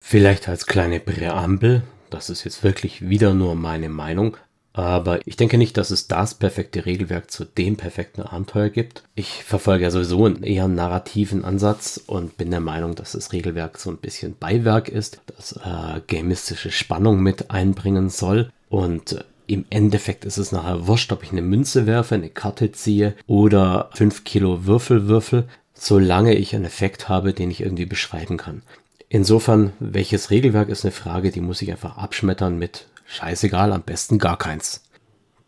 Vielleicht 0.00 0.48
als 0.48 0.66
kleine 0.66 1.00
Präambel, 1.00 1.82
das 2.10 2.30
ist 2.30 2.44
jetzt 2.44 2.62
wirklich 2.62 3.08
wieder 3.08 3.34
nur 3.34 3.54
meine 3.54 3.88
Meinung, 3.88 4.36
aber 4.74 5.20
ich 5.24 5.36
denke 5.36 5.56
nicht, 5.56 5.76
dass 5.76 5.90
es 5.90 6.08
das 6.08 6.34
perfekte 6.34 6.84
Regelwerk 6.84 7.30
zu 7.30 7.44
dem 7.44 7.76
perfekten 7.76 8.22
Abenteuer 8.22 8.70
gibt. 8.70 9.04
Ich 9.14 9.44
verfolge 9.44 9.84
ja 9.84 9.90
sowieso 9.90 10.24
einen 10.26 10.42
eher 10.42 10.66
narrativen 10.66 11.44
Ansatz 11.44 12.00
und 12.06 12.36
bin 12.36 12.50
der 12.50 12.60
Meinung, 12.60 12.96
dass 12.96 13.12
das 13.12 13.32
Regelwerk 13.32 13.78
so 13.78 13.90
ein 13.90 13.98
bisschen 13.98 14.36
Beiwerk 14.36 14.88
ist, 14.88 15.20
das 15.36 15.52
äh, 15.52 16.00
gamistische 16.08 16.72
Spannung 16.72 17.22
mit 17.22 17.52
einbringen 17.52 18.10
soll. 18.10 18.50
Und 18.68 19.12
äh, 19.12 19.24
im 19.46 19.64
Endeffekt 19.70 20.24
ist 20.24 20.38
es 20.38 20.52
nachher 20.52 20.86
wurscht, 20.86 21.12
ob 21.12 21.22
ich 21.22 21.32
eine 21.32 21.42
Münze 21.42 21.86
werfe, 21.86 22.14
eine 22.14 22.30
Karte 22.30 22.72
ziehe 22.72 23.14
oder 23.26 23.90
5 23.94 24.24
Kilo 24.24 24.66
Würfel 24.66 25.08
würfel, 25.08 25.48
solange 25.74 26.34
ich 26.34 26.54
einen 26.54 26.64
Effekt 26.64 27.08
habe, 27.08 27.34
den 27.34 27.50
ich 27.50 27.60
irgendwie 27.60 27.86
beschreiben 27.86 28.36
kann. 28.36 28.62
Insofern, 29.08 29.72
welches 29.78 30.30
Regelwerk 30.30 30.68
ist 30.68 30.84
eine 30.84 30.92
Frage, 30.92 31.30
die 31.30 31.40
muss 31.40 31.62
ich 31.62 31.70
einfach 31.70 31.98
abschmettern 31.98 32.58
mit 32.58 32.86
scheißegal, 33.06 33.72
am 33.72 33.82
besten 33.82 34.18
gar 34.18 34.38
keins. 34.38 34.84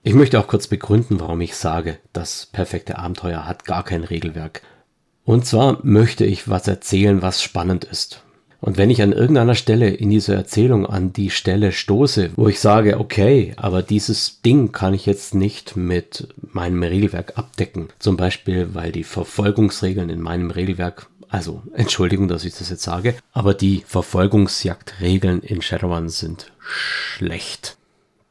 Ich 0.02 0.14
möchte 0.14 0.38
auch 0.38 0.46
kurz 0.46 0.68
begründen, 0.68 1.18
warum 1.18 1.40
ich 1.40 1.56
sage, 1.56 1.98
das 2.12 2.46
perfekte 2.46 2.98
Abenteuer 2.98 3.46
hat 3.46 3.64
gar 3.64 3.82
kein 3.82 4.04
Regelwerk. 4.04 4.62
Und 5.24 5.46
zwar 5.46 5.85
möchte 5.85 6.24
ich 6.24 6.48
was 6.48 6.68
erzählen, 6.68 7.22
was 7.22 7.42
spannend 7.42 7.85
ist. 7.85 8.22
Und 8.66 8.79
wenn 8.79 8.90
ich 8.90 9.00
an 9.00 9.12
irgendeiner 9.12 9.55
Stelle 9.55 9.90
in 9.90 10.11
dieser 10.11 10.35
Erzählung 10.35 10.87
an 10.87 11.12
die 11.12 11.31
Stelle 11.31 11.70
stoße, 11.70 12.31
wo 12.35 12.48
ich 12.48 12.59
sage, 12.59 12.98
okay, 12.98 13.55
aber 13.57 13.81
dieses 13.81 14.42
Ding 14.42 14.72
kann 14.72 14.92
ich 14.92 15.07
jetzt 15.07 15.37
nicht 15.37 15.76
mit 15.76 16.35
meinem 16.40 16.83
Regelwerk 16.83 17.38
abdecken, 17.38 17.90
zum 18.00 18.16
Beispiel 18.16 18.70
weil 18.74 18.90
die 18.90 19.05
Verfolgungsregeln 19.05 20.11
in 20.11 20.20
meinem 20.20 20.50
Regelwerk 20.50 21.09
also, 21.29 21.62
Entschuldigung, 21.74 22.26
dass 22.29 22.44
ich 22.44 22.55
das 22.55 22.70
jetzt 22.70 22.83
sage, 22.83 23.14
aber 23.33 23.55
die 23.55 23.85
Verfolgungsjagdregeln 23.87 25.42
in 25.42 25.62
Shadowrun 25.62 26.09
sind 26.09 26.52
schlecht. 26.59 27.76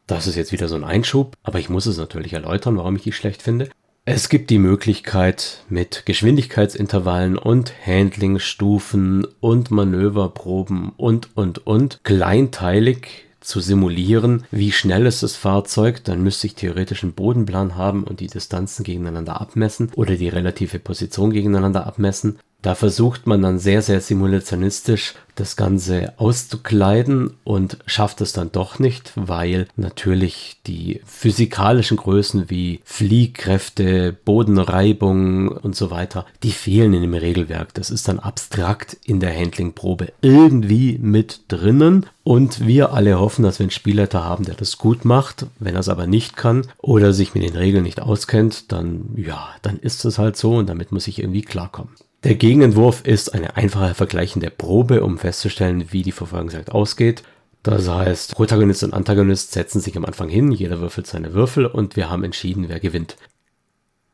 Das 0.05 0.27
ist 0.27 0.35
jetzt 0.35 0.51
wieder 0.51 0.67
so 0.67 0.75
ein 0.75 0.83
Einschub, 0.83 1.35
aber 1.43 1.59
ich 1.59 1.69
muss 1.69 1.85
es 1.85 1.97
natürlich 1.97 2.33
erläutern, 2.33 2.77
warum 2.77 2.97
ich 2.97 3.03
die 3.03 3.13
schlecht 3.13 3.41
finde. 3.41 3.69
Es 4.07 4.29
gibt 4.29 4.51
die 4.51 4.59
Möglichkeit, 4.59 5.63
mit 5.67 6.05
Geschwindigkeitsintervallen 6.05 7.39
und 7.39 7.73
Handlingstufen 7.83 9.25
und 9.39 9.71
Manöverproben 9.71 10.91
und, 10.95 11.35
und, 11.35 11.65
und 11.65 12.03
kleinteilig 12.03 13.25
zu 13.41 13.61
simulieren, 13.61 14.43
wie 14.51 14.71
schnell 14.71 15.07
ist 15.07 15.23
das 15.23 15.35
Fahrzeug, 15.35 16.03
dann 16.03 16.21
müsste 16.21 16.45
ich 16.45 16.53
theoretisch 16.53 17.01
einen 17.01 17.13
Bodenplan 17.13 17.77
haben 17.77 18.03
und 18.03 18.19
die 18.19 18.27
Distanzen 18.27 18.83
gegeneinander 18.83 19.41
abmessen 19.41 19.91
oder 19.95 20.17
die 20.17 20.29
relative 20.29 20.77
Position 20.77 21.31
gegeneinander 21.31 21.87
abmessen. 21.87 22.37
Da 22.65 22.73
versucht 22.73 23.27
man 23.27 23.43
dann 23.43 23.59
sehr, 23.59 23.83
sehr 23.83 24.01
simulationistisch 24.01 25.13
das 25.35 25.55
Ganze 25.55 26.13
auszukleiden 26.17 27.35
und 27.43 27.77
schafft 27.85 28.21
es 28.21 28.33
dann 28.33 28.51
doch 28.51 28.79
nicht, 28.79 29.11
weil 29.15 29.67
natürlich 29.75 30.57
die 30.65 30.99
physikalischen 31.05 31.97
Größen 31.97 32.49
wie 32.49 32.79
Fliehkräfte, 32.83 34.17
Bodenreibung 34.25 35.49
und 35.49 35.75
so 35.75 35.91
weiter, 35.91 36.25
die 36.41 36.49
fehlen 36.49 36.95
in 36.95 37.03
dem 37.03 37.13
Regelwerk. 37.13 37.71
Das 37.75 37.91
ist 37.91 38.07
dann 38.07 38.17
abstrakt 38.17 38.97
in 39.05 39.19
der 39.19 39.37
Handlingprobe 39.37 40.13
irgendwie 40.21 40.97
mit 40.99 41.41
drinnen 41.49 42.07
und 42.23 42.65
wir 42.65 42.93
alle 42.93 43.19
hoffen, 43.19 43.43
dass 43.43 43.59
wir 43.59 43.65
einen 43.65 43.69
Spielleiter 43.71 44.23
haben, 44.23 44.45
der 44.45 44.55
das 44.55 44.79
gut 44.79 45.05
macht. 45.05 45.45
Wenn 45.59 45.75
er 45.75 45.81
es 45.81 45.89
aber 45.89 46.07
nicht 46.07 46.35
kann 46.35 46.65
oder 46.79 47.13
sich 47.13 47.35
mit 47.35 47.43
den 47.43 47.55
Regeln 47.55 47.83
nicht 47.83 48.01
auskennt, 48.01 48.71
dann 48.71 49.13
ja, 49.15 49.49
dann 49.61 49.77
ist 49.77 50.03
es 50.03 50.17
halt 50.17 50.35
so 50.35 50.55
und 50.55 50.67
damit 50.67 50.91
muss 50.91 51.07
ich 51.07 51.19
irgendwie 51.19 51.43
klarkommen. 51.43 51.93
Der 52.25 52.33
Gegenentwurf 52.33 53.03
ist 53.05 53.35
eine 53.35 53.55
einfache 53.55 53.93
vergleichende 53.93 54.49
Probe, 54.49 55.03
um 55.03 55.19
festzustellen, 55.19 55.91
wie 55.91 56.01
die 56.01 56.11
Verfolgungsjagd 56.11 56.71
ausgeht. 56.71 57.21
Das 57.61 57.87
heißt, 57.87 58.33
Protagonist 58.33 58.83
und 58.83 58.95
Antagonist 58.95 59.51
setzen 59.51 59.79
sich 59.79 59.95
am 59.95 60.05
Anfang 60.05 60.27
hin, 60.27 60.51
jeder 60.51 60.79
würfelt 60.79 61.05
seine 61.05 61.35
Würfel 61.35 61.67
und 61.67 61.95
wir 61.95 62.09
haben 62.09 62.23
entschieden, 62.23 62.67
wer 62.67 62.79
gewinnt. 62.79 63.15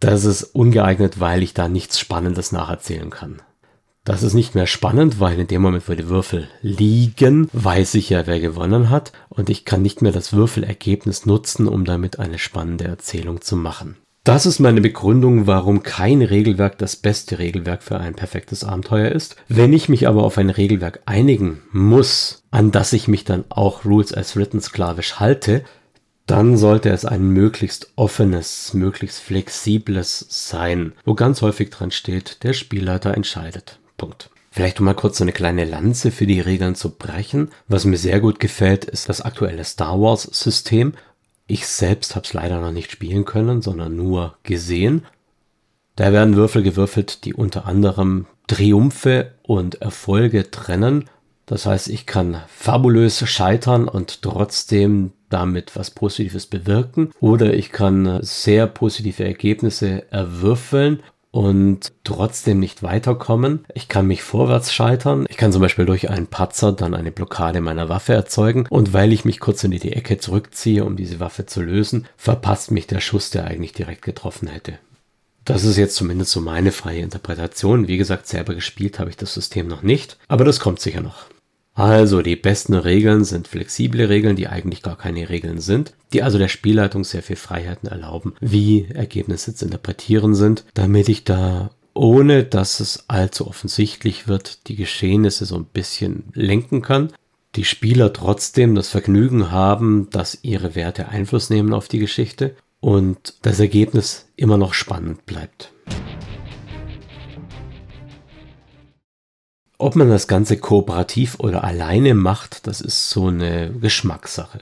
Das 0.01 0.25
ist 0.25 0.43
ungeeignet, 0.43 1.21
weil 1.21 1.41
ich 1.41 1.53
da 1.53 1.69
nichts 1.69 2.01
Spannendes 2.01 2.51
nacherzählen 2.51 3.11
kann. 3.11 3.41
Das 4.03 4.23
ist 4.23 4.33
nicht 4.33 4.55
mehr 4.55 4.67
spannend, 4.67 5.21
weil 5.21 5.39
in 5.39 5.47
dem 5.47 5.61
Moment, 5.61 5.87
wo 5.87 5.93
die 5.93 6.09
Würfel 6.09 6.49
liegen, 6.61 7.47
weiß 7.53 7.93
ich 7.93 8.09
ja, 8.09 8.27
wer 8.27 8.41
gewonnen 8.41 8.89
hat 8.89 9.13
und 9.29 9.49
ich 9.49 9.63
kann 9.63 9.83
nicht 9.83 10.01
mehr 10.01 10.11
das 10.11 10.33
Würfelergebnis 10.33 11.25
nutzen, 11.25 11.65
um 11.65 11.85
damit 11.85 12.19
eine 12.19 12.39
spannende 12.39 12.83
Erzählung 12.83 13.39
zu 13.39 13.55
machen. 13.55 13.95
Das 14.23 14.45
ist 14.45 14.59
meine 14.59 14.81
Begründung, 14.81 15.47
warum 15.47 15.81
kein 15.81 16.21
Regelwerk 16.21 16.77
das 16.77 16.95
beste 16.95 17.39
Regelwerk 17.39 17.81
für 17.81 17.99
ein 17.99 18.13
perfektes 18.13 18.63
Abenteuer 18.63 19.09
ist. 19.09 19.35
Wenn 19.47 19.73
ich 19.73 19.89
mich 19.89 20.07
aber 20.07 20.23
auf 20.23 20.37
ein 20.37 20.51
Regelwerk 20.51 20.99
einigen 21.07 21.63
muss, 21.71 22.43
an 22.51 22.71
das 22.71 22.93
ich 22.93 23.07
mich 23.07 23.23
dann 23.25 23.45
auch 23.49 23.83
Rules 23.83 24.15
as 24.15 24.35
Written 24.35 24.61
sklavisch 24.61 25.19
halte, 25.19 25.63
dann 26.27 26.55
sollte 26.55 26.89
es 26.89 27.03
ein 27.03 27.29
möglichst 27.29 27.93
offenes, 27.95 28.75
möglichst 28.75 29.19
flexibles 29.21 30.27
sein, 30.29 30.93
wo 31.03 31.15
ganz 31.15 31.41
häufig 31.41 31.71
dran 31.71 31.89
steht, 31.89 32.43
der 32.43 32.53
Spielleiter 32.53 33.15
entscheidet. 33.15 33.79
Punkt. 33.97 34.29
Vielleicht 34.51 34.79
um 34.79 34.85
mal 34.85 34.93
kurz 34.93 35.17
so 35.17 35.23
eine 35.23 35.31
kleine 35.31 35.65
Lanze 35.65 36.11
für 36.11 36.27
die 36.27 36.41
Regeln 36.41 36.75
zu 36.75 36.91
brechen. 36.91 37.49
Was 37.69 37.85
mir 37.85 37.97
sehr 37.97 38.19
gut 38.19 38.39
gefällt, 38.39 38.85
ist 38.85 39.09
das 39.09 39.21
aktuelle 39.21 39.63
Star 39.63 39.99
Wars 39.99 40.23
System, 40.23 40.93
ich 41.51 41.67
selbst 41.67 42.15
habe 42.15 42.25
es 42.25 42.33
leider 42.33 42.61
noch 42.61 42.71
nicht 42.71 42.91
spielen 42.91 43.25
können, 43.25 43.61
sondern 43.61 43.95
nur 43.95 44.37
gesehen. 44.43 45.05
Da 45.95 46.13
werden 46.13 46.35
Würfel 46.35 46.63
gewürfelt, 46.63 47.25
die 47.25 47.33
unter 47.33 47.65
anderem 47.65 48.25
Triumphe 48.47 49.33
und 49.43 49.81
Erfolge 49.81 50.49
trennen. 50.49 51.09
Das 51.45 51.65
heißt, 51.65 51.89
ich 51.89 52.05
kann 52.05 52.41
fabulös 52.47 53.27
scheitern 53.29 53.87
und 53.87 54.21
trotzdem 54.21 55.11
damit 55.29 55.75
was 55.75 55.91
Positives 55.91 56.45
bewirken. 56.47 57.11
Oder 57.19 57.53
ich 57.53 57.71
kann 57.71 58.19
sehr 58.21 58.67
positive 58.67 59.23
Ergebnisse 59.23 60.09
erwürfeln 60.11 61.03
und 61.31 61.93
trotzdem 62.03 62.59
nicht 62.59 62.83
weiterkommen. 62.83 63.65
Ich 63.73 63.87
kann 63.87 64.07
mich 64.07 64.21
vorwärts 64.21 64.73
scheitern. 64.73 65.25
Ich 65.29 65.37
kann 65.37 65.51
zum 65.51 65.61
Beispiel 65.61 65.85
durch 65.85 66.09
einen 66.09 66.27
Patzer 66.27 66.73
dann 66.73 66.93
eine 66.93 67.11
Blockade 67.11 67.61
meiner 67.61 67.89
Waffe 67.89 68.13
erzeugen. 68.13 68.67
Und 68.69 68.93
weil 68.93 69.13
ich 69.13 69.25
mich 69.25 69.39
kurz 69.39 69.63
in 69.63 69.71
die 69.71 69.93
Ecke 69.93 70.17
zurückziehe, 70.17 70.83
um 70.83 70.97
diese 70.97 71.19
Waffe 71.19 71.45
zu 71.45 71.61
lösen, 71.61 72.05
verpasst 72.17 72.71
mich 72.71 72.87
der 72.87 72.99
Schuss, 72.99 73.29
der 73.29 73.45
eigentlich 73.45 73.73
direkt 73.73 74.01
getroffen 74.01 74.47
hätte. 74.49 74.77
Das 75.45 75.63
ist 75.63 75.77
jetzt 75.77 75.95
zumindest 75.95 76.31
so 76.31 76.41
meine 76.41 76.71
freie 76.71 77.01
Interpretation. 77.01 77.87
Wie 77.87 77.97
gesagt, 77.97 78.27
selber 78.27 78.53
gespielt 78.53 78.99
habe 78.99 79.09
ich 79.09 79.17
das 79.17 79.33
System 79.33 79.67
noch 79.67 79.81
nicht, 79.81 80.17
aber 80.27 80.45
das 80.45 80.59
kommt 80.59 80.79
sicher 80.79 81.01
noch. 81.01 81.25
Also 81.73 82.21
die 82.21 82.35
besten 82.35 82.73
Regeln 82.73 83.23
sind 83.23 83.47
flexible 83.47 84.09
Regeln, 84.09 84.35
die 84.35 84.47
eigentlich 84.47 84.81
gar 84.81 84.97
keine 84.97 85.29
Regeln 85.29 85.59
sind, 85.59 85.93
die 86.11 86.21
also 86.21 86.37
der 86.37 86.49
Spielleitung 86.49 87.03
sehr 87.03 87.23
viel 87.23 87.37
Freiheiten 87.37 87.87
erlauben, 87.87 88.33
wie 88.41 88.87
Ergebnisse 88.93 89.55
zu 89.55 89.65
interpretieren 89.65 90.35
sind, 90.35 90.65
damit 90.73 91.07
ich 91.07 91.23
da 91.23 91.71
ohne 91.93 92.43
dass 92.43 92.79
es 92.79 93.05
allzu 93.09 93.47
offensichtlich 93.47 94.27
wird, 94.27 94.67
die 94.67 94.75
Geschehnisse 94.75 95.45
so 95.45 95.57
ein 95.57 95.65
bisschen 95.65 96.23
lenken 96.33 96.81
kann. 96.81 97.11
Die 97.55 97.65
Spieler 97.65 98.13
trotzdem 98.13 98.75
das 98.75 98.87
Vergnügen 98.87 99.51
haben, 99.51 100.09
dass 100.09 100.39
ihre 100.41 100.75
Werte 100.75 101.09
Einfluss 101.09 101.49
nehmen 101.49 101.73
auf 101.73 101.89
die 101.89 101.99
Geschichte 101.99 102.55
und 102.79 103.35
das 103.41 103.59
Ergebnis 103.59 104.27
immer 104.37 104.57
noch 104.57 104.73
spannend 104.73 105.25
bleibt. 105.25 105.73
Ob 109.81 109.95
man 109.95 110.09
das 110.09 110.27
Ganze 110.27 110.57
kooperativ 110.57 111.39
oder 111.39 111.63
alleine 111.63 112.13
macht, 112.13 112.67
das 112.67 112.81
ist 112.81 113.09
so 113.09 113.29
eine 113.29 113.71
Geschmackssache. 113.71 114.59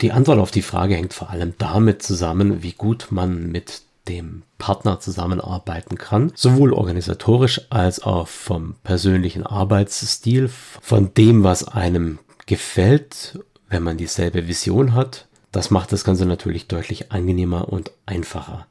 Die 0.00 0.10
Antwort 0.10 0.38
auf 0.38 0.50
die 0.50 0.62
Frage 0.62 0.94
hängt 0.94 1.12
vor 1.12 1.28
allem 1.28 1.52
damit 1.58 2.02
zusammen, 2.02 2.62
wie 2.62 2.72
gut 2.72 3.08
man 3.10 3.52
mit 3.52 3.82
dem 4.08 4.44
Partner 4.56 5.00
zusammenarbeiten 5.00 5.98
kann, 5.98 6.32
sowohl 6.34 6.72
organisatorisch 6.72 7.60
als 7.68 8.02
auch 8.02 8.26
vom 8.26 8.76
persönlichen 8.84 9.44
Arbeitsstil, 9.44 10.48
von 10.48 11.12
dem, 11.12 11.44
was 11.44 11.68
einem 11.68 12.18
gefällt, 12.46 13.38
wenn 13.68 13.82
man 13.82 13.98
dieselbe 13.98 14.48
Vision 14.48 14.94
hat. 14.94 15.28
Das 15.50 15.70
macht 15.70 15.92
das 15.92 16.04
Ganze 16.04 16.24
natürlich 16.24 16.68
deutlich 16.68 17.12
angenehmer 17.12 17.68
und 17.68 17.90
einfacher. 18.06 18.66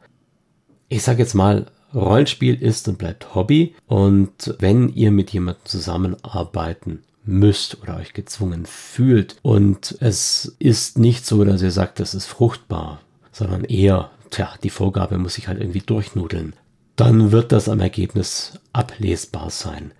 Ich 0.89 1.03
sage 1.03 1.19
jetzt 1.19 1.35
mal, 1.35 1.67
Rollenspiel 1.93 2.61
ist 2.61 2.87
und 2.87 2.97
bleibt 2.97 3.35
Hobby 3.35 3.75
und 3.87 4.55
wenn 4.59 4.89
ihr 4.89 5.11
mit 5.11 5.31
jemandem 5.31 5.65
zusammenarbeiten 5.65 7.03
müsst 7.23 7.81
oder 7.81 7.97
euch 7.97 8.13
gezwungen 8.13 8.65
fühlt 8.65 9.35
und 9.41 9.97
es 9.99 10.55
ist 10.59 10.97
nicht 10.97 11.25
so, 11.25 11.43
dass 11.43 11.61
ihr 11.61 11.71
sagt, 11.71 11.99
das 11.99 12.13
ist 12.15 12.25
fruchtbar, 12.25 13.01
sondern 13.31 13.63
eher, 13.63 14.11
tja, 14.29 14.53
die 14.63 14.69
Vorgabe 14.69 15.17
muss 15.17 15.37
ich 15.37 15.47
halt 15.47 15.59
irgendwie 15.59 15.81
durchnudeln, 15.81 16.53
dann 16.95 17.31
wird 17.31 17.51
das 17.51 17.69
am 17.69 17.79
Ergebnis 17.79 18.53
ablesbar 18.73 19.49
sein. 19.49 19.91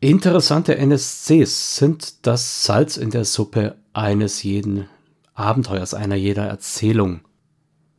Interessante 0.00 0.76
NSCs 0.76 1.76
sind 1.76 2.26
das 2.26 2.64
Salz 2.64 2.98
in 2.98 3.10
der 3.10 3.24
Suppe 3.24 3.76
eines 3.94 4.42
jeden 4.42 4.86
Abenteuers, 5.32 5.94
einer 5.94 6.14
jeder 6.14 6.44
Erzählung. 6.44 7.20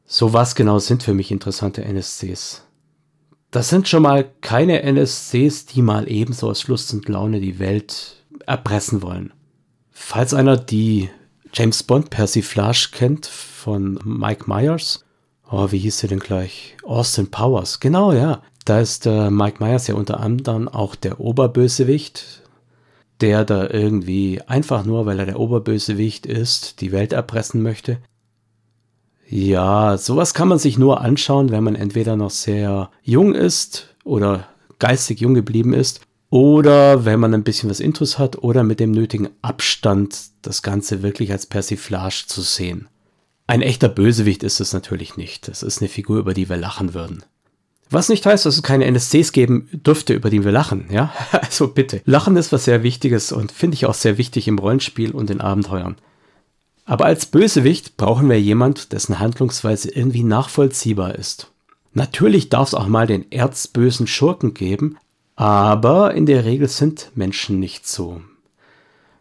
So 0.06 0.34
was 0.34 0.56
genau 0.56 0.80
sind 0.80 1.02
für 1.02 1.14
mich 1.14 1.32
interessante 1.32 1.84
NSCs? 1.84 2.64
Das 3.50 3.70
sind 3.70 3.88
schon 3.88 4.04
mal 4.04 4.30
keine 4.42 4.84
NSCs, 4.84 5.66
die 5.66 5.82
mal 5.82 6.10
ebenso 6.12 6.50
aus 6.50 6.68
Lust 6.68 6.94
und 6.94 7.08
Laune 7.08 7.40
die 7.40 7.58
Welt 7.58 8.26
erpressen 8.46 9.02
wollen. 9.02 9.34
Falls 9.92 10.34
einer 10.34 10.58
die 10.58 11.10
James 11.54 11.82
Bond 11.84 12.10
Persiflage 12.10 12.90
kennt 12.92 13.26
von 13.26 13.98
Mike 14.04 14.44
Myers, 14.48 15.06
oh, 15.50 15.72
wie 15.72 15.80
hieß 15.80 16.02
der 16.02 16.10
denn 16.10 16.20
gleich? 16.20 16.76
Austin 16.84 17.32
Powers, 17.32 17.80
genau, 17.80 18.12
ja. 18.12 18.42
Da 18.66 18.80
ist 18.80 19.06
äh, 19.06 19.30
Mike 19.30 19.64
Myers 19.64 19.88
ja 19.88 19.96
unter 19.96 20.20
anderem 20.20 20.68
auch 20.68 20.96
der 20.96 21.20
Oberbösewicht, 21.20 22.42
der 23.22 23.46
da 23.46 23.70
irgendwie 23.70 24.42
einfach 24.42 24.86
nur, 24.86 25.06
weil 25.06 25.20
er 25.20 25.26
der 25.26 25.40
Oberbösewicht 25.40 26.26
ist, 26.26 26.82
die 26.82 26.92
Welt 26.92 27.14
erpressen 27.14 27.62
möchte. 27.62 28.00
Ja, 29.28 29.98
sowas 29.98 30.34
kann 30.34 30.48
man 30.48 30.60
sich 30.60 30.78
nur 30.78 31.02
anschauen, 31.02 31.50
wenn 31.52 31.64
man 31.64 31.76
entweder 31.76 32.16
noch 32.16 32.30
sehr 32.30 32.92
jung 33.02 33.34
ist 33.34 33.96
oder 34.04 34.48
geistig 34.80 35.20
jung 35.20 35.34
geblieben 35.34 35.74
ist 35.74 36.02
oder 36.30 37.06
wenn 37.06 37.20
man 37.20 37.34
ein 37.34 37.44
bisschen 37.44 37.70
was 37.70 37.80
Intus 37.80 38.20
hat 38.20 38.44
oder 38.44 38.64
mit 38.64 38.80
dem 38.80 38.92
nötigen 38.92 39.30
Abstand 39.42 40.18
das 40.42 40.62
Ganze 40.62 41.02
wirklich 41.02 41.32
als 41.32 41.46
Persiflage 41.46 42.26
zu 42.28 42.42
sehen. 42.42 42.88
Ein 43.48 43.62
echter 43.62 43.90
Bösewicht 43.90 44.44
ist 44.44 44.60
es 44.60 44.74
natürlich 44.74 45.18
nicht. 45.18 45.48
Es 45.48 45.64
ist 45.64 45.82
eine 45.82 45.90
Figur, 45.90 46.18
über 46.18 46.34
die 46.34 46.50
wir 46.50 46.58
lachen 46.58 46.94
würden. 46.94 47.24
Was 47.92 48.10
nicht 48.10 48.26
heißt, 48.26 48.46
dass 48.46 48.56
es 48.56 48.64
keine 48.64 48.86
NSCs 48.86 49.32
geben 49.32 49.70
dürfte, 49.72 50.14
über 50.14 50.32
die 50.32 50.44
wir 50.44 50.52
lachen, 50.52 50.88
ja? 50.90 51.14
Also 51.32 51.68
bitte. 51.68 52.02
Lachen 52.06 52.36
ist 52.36 52.52
was 52.52 52.66
sehr 52.66 52.82
Wichtiges 52.82 53.32
und 53.32 53.52
finde 53.52 53.76
ich 53.76 53.86
auch 53.86 53.94
sehr 53.94 54.18
wichtig 54.18 54.48
im 54.48 54.58
Rollenspiel 54.58 55.12
und 55.12 55.30
in 55.30 55.40
Abenteuern. 55.40 55.96
Aber 56.86 57.06
als 57.06 57.26
Bösewicht 57.26 57.98
brauchen 57.98 58.30
wir 58.30 58.40
jemand, 58.40 58.94
dessen 58.94 59.20
Handlungsweise 59.20 59.90
irgendwie 59.90 60.24
nachvollziehbar 60.24 61.16
ist. 61.16 61.52
Natürlich 61.94 62.50
darf 62.50 62.70
es 62.70 62.74
auch 62.76 62.88
mal 62.88 63.08
den 63.08 63.32
erzbösen 63.32 64.06
Schurken 64.06 64.54
geben, 64.54 64.98
aber 65.36 66.14
in 66.14 66.26
der 66.26 66.46
Regel 66.46 66.68
sind 66.68 67.12
Menschen 67.16 67.60
nicht 67.60 67.88
so. 67.88 68.22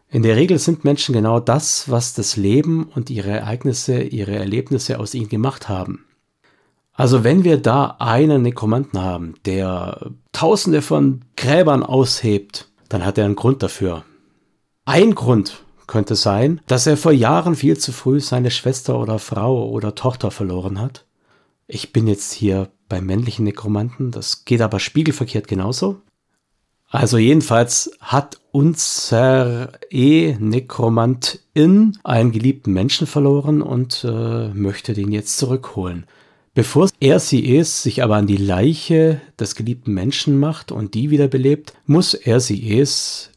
In 0.09 0.23
der 0.23 0.35
Regel 0.35 0.59
sind 0.59 0.85
Menschen 0.85 1.13
genau 1.13 1.39
das, 1.39 1.89
was 1.89 2.13
das 2.13 2.37
Leben 2.37 2.85
und 2.95 3.09
ihre 3.09 3.31
Ereignisse, 3.31 4.01
ihre 4.01 4.35
Erlebnisse 4.35 4.99
aus 4.99 5.13
ihnen 5.13 5.29
gemacht 5.29 5.67
haben. 5.67 6.05
Also 6.93 7.23
wenn 7.25 7.43
wir 7.43 7.57
da 7.57 7.97
einen 7.99 8.43
Nekromanten 8.43 9.01
haben, 9.01 9.33
der 9.45 10.11
tausende 10.31 10.81
von 10.81 11.25
Gräbern 11.35 11.83
aushebt, 11.83 12.69
dann 12.87 13.03
hat 13.03 13.17
er 13.17 13.25
einen 13.25 13.35
Grund 13.35 13.63
dafür. 13.63 14.05
Ein 14.85 15.15
Grund, 15.15 15.64
könnte 15.87 16.15
sein, 16.15 16.61
dass 16.67 16.87
er 16.87 16.97
vor 16.97 17.11
Jahren 17.11 17.55
viel 17.55 17.77
zu 17.77 17.91
früh 17.91 18.19
seine 18.19 18.51
Schwester 18.51 18.99
oder 18.99 19.19
Frau 19.19 19.69
oder 19.69 19.95
Tochter 19.95 20.31
verloren 20.31 20.79
hat. 20.79 21.05
Ich 21.67 21.93
bin 21.93 22.07
jetzt 22.07 22.33
hier 22.33 22.69
beim 22.89 23.05
männlichen 23.05 23.45
Nekromanten, 23.45 24.11
das 24.11 24.45
geht 24.45 24.61
aber 24.61 24.79
spiegelverkehrt 24.79 25.47
genauso. 25.47 26.01
Also 26.89 27.17
jedenfalls 27.17 27.91
hat 27.99 28.39
unser 28.51 29.71
E-Nekromantin 29.89 31.97
einen 32.03 32.31
geliebten 32.31 32.73
Menschen 32.73 33.07
verloren 33.07 33.61
und 33.61 34.05
äh, 34.07 34.49
möchte 34.49 34.93
den 34.93 35.11
jetzt 35.11 35.37
zurückholen. 35.37 36.05
Bevor 36.53 36.87
er 37.01 37.19
sie 37.19 37.57
es 37.57 37.83
sich 37.83 38.01
aber 38.01 38.15
an 38.15 38.27
die 38.27 38.37
Leiche 38.37 39.19
des 39.37 39.55
geliebten 39.55 39.93
Menschen 39.93 40.39
macht 40.39 40.71
und 40.71 40.93
die 40.93 41.09
wiederbelebt, 41.09 41.73
muss 41.85 42.13
er 42.13 42.39
sie 42.39 42.79
es 42.79 43.31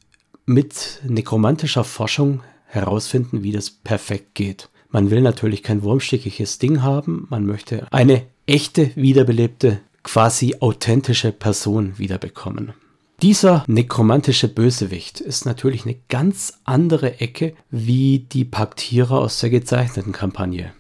mit 0.49 1.01
nekromantischer 1.07 1.85
Forschung 1.85 2.41
herausfinden, 2.67 3.43
wie 3.43 3.53
das 3.53 3.71
perfekt 3.71 4.35
geht. 4.35 4.71
Man 4.91 5.11
will 5.11 5.21
natürlich 5.21 5.63
kein 5.63 5.83
wurmstickiges 5.83 6.59
Ding 6.59 6.83
haben, 6.83 7.27
man 7.29 7.45
möchte 7.45 7.87
eine 7.93 8.23
echte, 8.47 8.91
wiederbelebte, 8.97 9.81
quasi 10.03 10.57
authentische 10.61 11.33
Person 11.33 11.99
wiederbekommen. 11.99 12.73
Dieser 13.21 13.65
nekromantische 13.67 14.49
Bösewicht 14.49 15.21
ist 15.21 15.45
natürlich 15.45 15.85
eine 15.85 15.97
ganz 16.09 16.55
andere 16.65 17.21
Ecke 17.21 17.55
wie 17.71 18.21
die 18.21 18.45
Paktierer 18.45 19.19
aus 19.19 19.41
der 19.41 19.51
gezeichneten 19.51 20.13
Kampagne. 20.13 20.73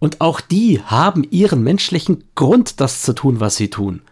Und 0.00 0.20
auch 0.20 0.40
die 0.40 0.80
haben 0.82 1.24
ihren 1.30 1.62
menschlichen 1.62 2.24
Grund, 2.34 2.80
das 2.80 3.02
zu 3.02 3.12
tun, 3.12 3.40
was 3.40 3.56
sie 3.56 3.68
tun. 3.68 4.02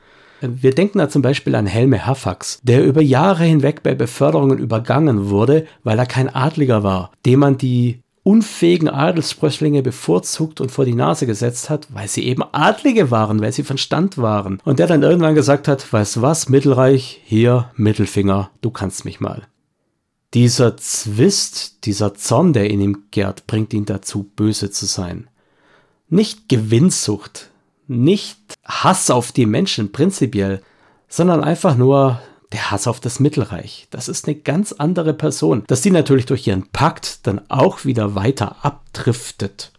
Wir 0.41 0.75
denken 0.75 0.99
da 0.99 1.09
zum 1.09 1.23
Beispiel 1.23 1.55
an 1.55 1.67
Helme 1.67 2.07
Hafax, 2.07 2.59
der 2.63 2.85
über 2.85 3.01
Jahre 3.01 3.45
hinweg 3.45 3.83
bei 3.83 3.95
Beförderungen 3.95 4.59
übergangen 4.59 5.31
wurde, 5.31 5.67
weil 5.83 5.99
er 5.99 6.07
kein 6.07 6.35
Adliger 6.35 6.83
war, 6.83 7.11
dem 7.25 7.41
man 7.41 7.59
die 7.59 8.01
unfähigen 8.27 8.89
Adelssprösslinge 8.89 9.83
bevorzugt 9.83 10.61
und 10.61 10.73
vor 10.73 10.85
die 10.85 10.97
Nase 10.97 11.27
gesetzt 11.27 11.71
hat, 11.71 11.87
weil 11.95 12.09
sie 12.09 12.25
eben 12.25 12.43
Adlige 12.51 13.13
waren, 13.13 13.41
weil 13.41 13.53
sie 13.53 13.63
von 13.63 13.79
Stand 13.79 14.19
waren. 14.19 14.59
Und 14.65 14.81
der 14.81 14.89
dann 14.89 15.05
irgendwann 15.05 15.37
gesagt 15.37 15.69
hat, 15.69 15.93
weißt 15.93 16.23
was, 16.23 16.49
Mittelreich, 16.49 17.21
hier, 17.25 17.71
Mittelfinger, 17.77 18.51
du 18.63 18.71
kannst 18.71 19.05
mich 19.05 19.21
mal. 19.21 19.47
Dieser 20.35 20.77
Zwist, 20.77 21.87
dieser 21.87 22.15
Zorn, 22.15 22.53
der 22.53 22.69
in 22.69 22.81
ihm 22.81 23.05
gärt, 23.13 23.47
bringt 23.47 23.73
ihn 23.73 23.85
dazu, 23.85 24.25
böse 24.35 24.73
zu 24.73 24.87
sein. 24.87 25.29
Nicht 26.09 26.49
Gewinnsucht, 26.49 27.51
nicht 27.87 28.56
Hass 28.67 29.11
auf 29.11 29.33
die 29.33 29.47
Menschen 29.47 29.93
prinzipiell, 29.93 30.63
sondern 31.09 31.43
einfach 31.43 31.77
nur 31.77 32.21
der 32.53 32.71
Hass 32.71 32.87
auf 32.87 33.01
das 33.01 33.21
Mittelreich. 33.21 33.87
Das 33.91 34.09
ist 34.09 34.27
eine 34.27 34.37
ganz 34.37 34.73
andere 34.73 35.15
Person, 35.15 35.65
dass 35.67 35.81
die 35.81 35.91
natürlich 35.91 36.27
durch 36.27 36.47
ihren 36.47 36.69
Pakt 36.69 37.27
dann 37.27 37.43
auch 37.49 37.85
wieder 37.85 38.15
weiter 38.15 38.65
abdriftet. 38.65 39.73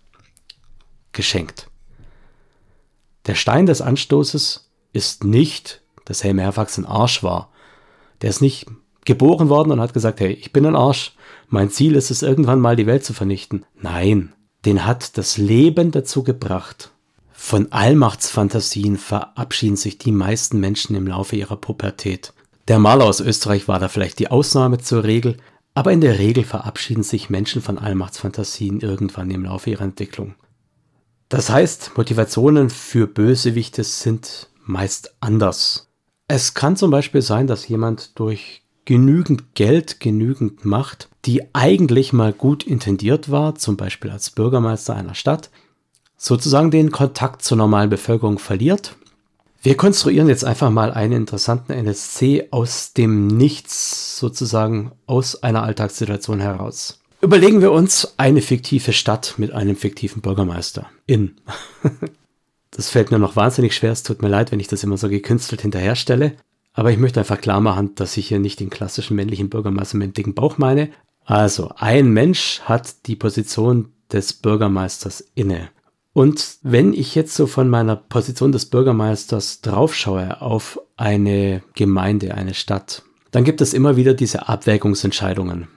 Geschenkt. 1.12 1.70
Der 3.26 3.36
Stein 3.36 3.66
des 3.66 3.82
Anstoßes 3.82 4.70
ist 4.94 5.24
nicht, 5.24 5.82
dass 6.06 6.24
Helme 6.24 6.44
Herfax 6.44 6.78
ein 6.78 6.86
Arsch 6.86 7.24
war. 7.24 7.52
Der 8.22 8.30
ist 8.30 8.42
nicht 8.42 8.68
geboren 9.06 9.50
worden 9.50 9.72
und 9.72 9.82
hat 9.82 9.94
gesagt, 9.94 10.20
hey, 10.20 10.32
ich 10.34 10.54
bin 10.54 10.66
ein 10.66 10.76
Arsch. 10.76 11.14
Mein 11.50 11.70
Ziel 11.70 11.96
ist 11.96 12.12
es, 12.12 12.22
irgendwann 12.22 12.60
mal 12.60 12.76
die 12.76 12.88
Welt 12.88 13.06
zu 13.06 13.14
vernichten. 13.14 13.66
Nein, 13.76 14.34
den 14.66 14.86
hat 14.86 15.18
das 15.18 15.38
Leben 15.38 15.92
dazu 15.92 16.24
gebracht. 16.24 16.92
Von 17.40 17.72
Allmachtsfantasien 17.72 18.98
verabschieden 18.98 19.78
sich 19.78 20.00
die 20.00 20.12
meisten 20.12 20.60
Menschen 20.60 20.96
im 20.96 21.08
Laufe 21.08 21.36
ihrer 21.36 21.56
Pubertät. 21.56 22.34
Der 22.68 22.80
Maler 22.80 23.06
aus 23.06 23.22
Österreich 23.22 23.68
war 23.70 23.80
da 23.80 23.88
vielleicht 23.88 24.18
die 24.20 24.30
Ausnahme 24.30 24.80
zur 24.80 25.04
Regel, 25.04 25.38
aber 25.76 25.94
in 25.94 26.02
der 26.02 26.18
Regel 26.18 26.44
verabschieden 26.44 27.04
sich 27.04 27.30
Menschen 27.30 27.62
von 27.62 27.78
Allmachtsfantasien 27.78 28.82
irgendwann 28.82 29.30
im 29.32 29.46
Laufe 29.46 29.70
ihrer 29.70 29.84
Entwicklung. 29.84 30.34
Das 31.30 31.50
heißt, 31.50 31.92
Motivationen 31.96 32.72
für 32.72 33.08
Bösewichte 33.08 33.84
sind 33.84 34.50
meist 34.66 35.16
anders. 35.22 35.90
Es 36.28 36.56
kann 36.56 36.76
zum 36.76 36.90
Beispiel 36.90 37.22
sein, 37.22 37.46
dass 37.48 37.68
jemand 37.68 38.20
durch 38.20 38.64
genügend 38.84 39.54
Geld, 39.54 40.00
genügend 40.00 40.66
Macht, 40.66 41.08
die 41.26 41.54
eigentlich 41.54 42.14
mal 42.14 42.34
gut 42.34 42.66
intendiert 42.66 43.30
war, 43.30 43.56
zum 43.56 43.78
Beispiel 43.78 44.10
als 44.10 44.32
Bürgermeister 44.32 44.96
einer 44.96 45.16
Stadt, 45.16 45.52
sozusagen 46.18 46.72
den 46.72 46.92
Kontakt 46.92 47.44
zur 47.44 47.58
normalen 47.58 47.90
Bevölkerung 47.90 48.40
verliert 48.40 48.96
wir 49.68 49.76
konstruieren 49.76 50.30
jetzt 50.30 50.46
einfach 50.46 50.70
mal 50.70 50.94
einen 50.94 51.14
interessanten 51.14 51.74
NSC 51.74 52.48
aus 52.52 52.94
dem 52.94 53.28
Nichts, 53.28 54.18
sozusagen 54.18 54.92
aus 55.08 55.44
einer 55.44 55.64
Alltagssituation 55.64 56.40
heraus. 56.40 57.02
Überlegen 57.22 57.62
wir 57.62 57.72
uns 57.72 58.14
eine 58.18 58.42
fiktive 58.42 58.94
Stadt 58.94 59.34
mit 59.38 59.52
einem 59.52 59.76
fiktiven 59.76 60.22
Bürgermeister. 60.22 60.90
In. 61.08 61.36
das 62.72 62.90
fällt 62.90 63.10
mir 63.12 63.20
noch 63.20 63.36
wahnsinnig 63.36 63.76
schwer. 63.76 63.92
Es 63.92 64.04
tut 64.04 64.22
mir 64.22 64.30
leid, 64.30 64.52
wenn 64.54 64.60
ich 64.60 64.68
das 64.68 64.84
immer 64.84 64.98
so 64.98 65.10
gekünstelt 65.10 65.64
hinterherstelle. 65.64 66.38
Aber 66.74 66.92
ich 66.92 66.98
möchte 66.98 67.20
einfach 67.20 67.42
klar 67.42 67.60
machen, 67.60 67.96
dass 67.96 68.16
ich 68.16 68.28
hier 68.28 68.40
nicht 68.40 68.60
den 68.60 68.70
klassischen 68.70 69.16
männlichen 69.16 69.50
Bürgermeister 69.50 69.98
mit 69.98 70.10
dem 70.10 70.14
dicken 70.14 70.34
Bauch 70.36 70.60
meine. 70.60 70.92
Also, 71.26 71.74
ein 71.76 72.12
Mensch 72.12 72.62
hat 72.62 73.08
die 73.08 73.16
Position 73.16 73.92
des 74.12 74.32
Bürgermeisters 74.32 75.26
inne. 75.34 75.70
Und 76.18 76.58
wenn 76.64 76.94
ich 76.94 77.14
jetzt 77.14 77.36
so 77.36 77.46
von 77.46 77.70
meiner 77.70 77.96
Position 77.96 78.52
des 78.52 78.66
Bürgermeisters 78.66 79.62
draufschaue 79.62 80.42
auf 80.42 80.82
eine 80.96 81.62
Gemeinde, 81.76 82.34
eine 82.34 82.56
Stadt, 82.56 83.04
dann 83.30 83.44
gibt 83.44 83.62
es 83.62 83.76
immer 83.76 83.98
wieder 83.98 84.16
diese 84.16 84.50
Abwägungsentscheidungen. 84.50 85.68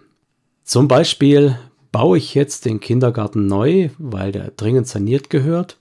Zum 0.64 0.88
Beispiel 0.88 1.58
baue 1.92 2.16
ich 2.16 2.34
jetzt 2.34 2.64
den 2.64 2.80
Kindergarten 2.80 3.48
neu, 3.48 3.90
weil 3.98 4.32
der 4.32 4.50
dringend 4.52 4.88
saniert 4.88 5.28
gehört, 5.28 5.76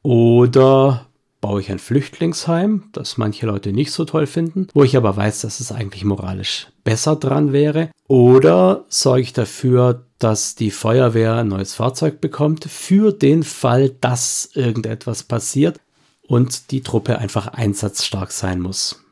oder 0.00 1.09
baue 1.40 1.60
ich 1.60 1.70
ein 1.70 1.78
Flüchtlingsheim, 1.78 2.84
das 2.92 3.16
manche 3.16 3.46
Leute 3.46 3.72
nicht 3.72 3.92
so 3.92 4.04
toll 4.04 4.26
finden, 4.26 4.68
wo 4.74 4.84
ich 4.84 4.96
aber 4.96 5.16
weiß, 5.16 5.40
dass 5.40 5.60
es 5.60 5.72
eigentlich 5.72 6.04
moralisch 6.04 6.68
besser 6.84 7.16
dran 7.16 7.52
wäre, 7.52 7.90
oder 8.08 8.84
sorge 8.88 9.22
ich 9.22 9.32
dafür, 9.32 10.04
dass 10.18 10.54
die 10.54 10.70
Feuerwehr 10.70 11.36
ein 11.36 11.48
neues 11.48 11.74
Fahrzeug 11.74 12.20
bekommt 12.20 12.64
für 12.64 13.12
den 13.12 13.42
Fall, 13.42 13.90
dass 14.00 14.50
irgendetwas 14.54 15.22
passiert 15.22 15.80
und 16.26 16.70
die 16.70 16.82
Truppe 16.82 17.18
einfach 17.18 17.48
einsatzstark 17.48 18.32
sein 18.32 18.60
muss. 18.60 19.02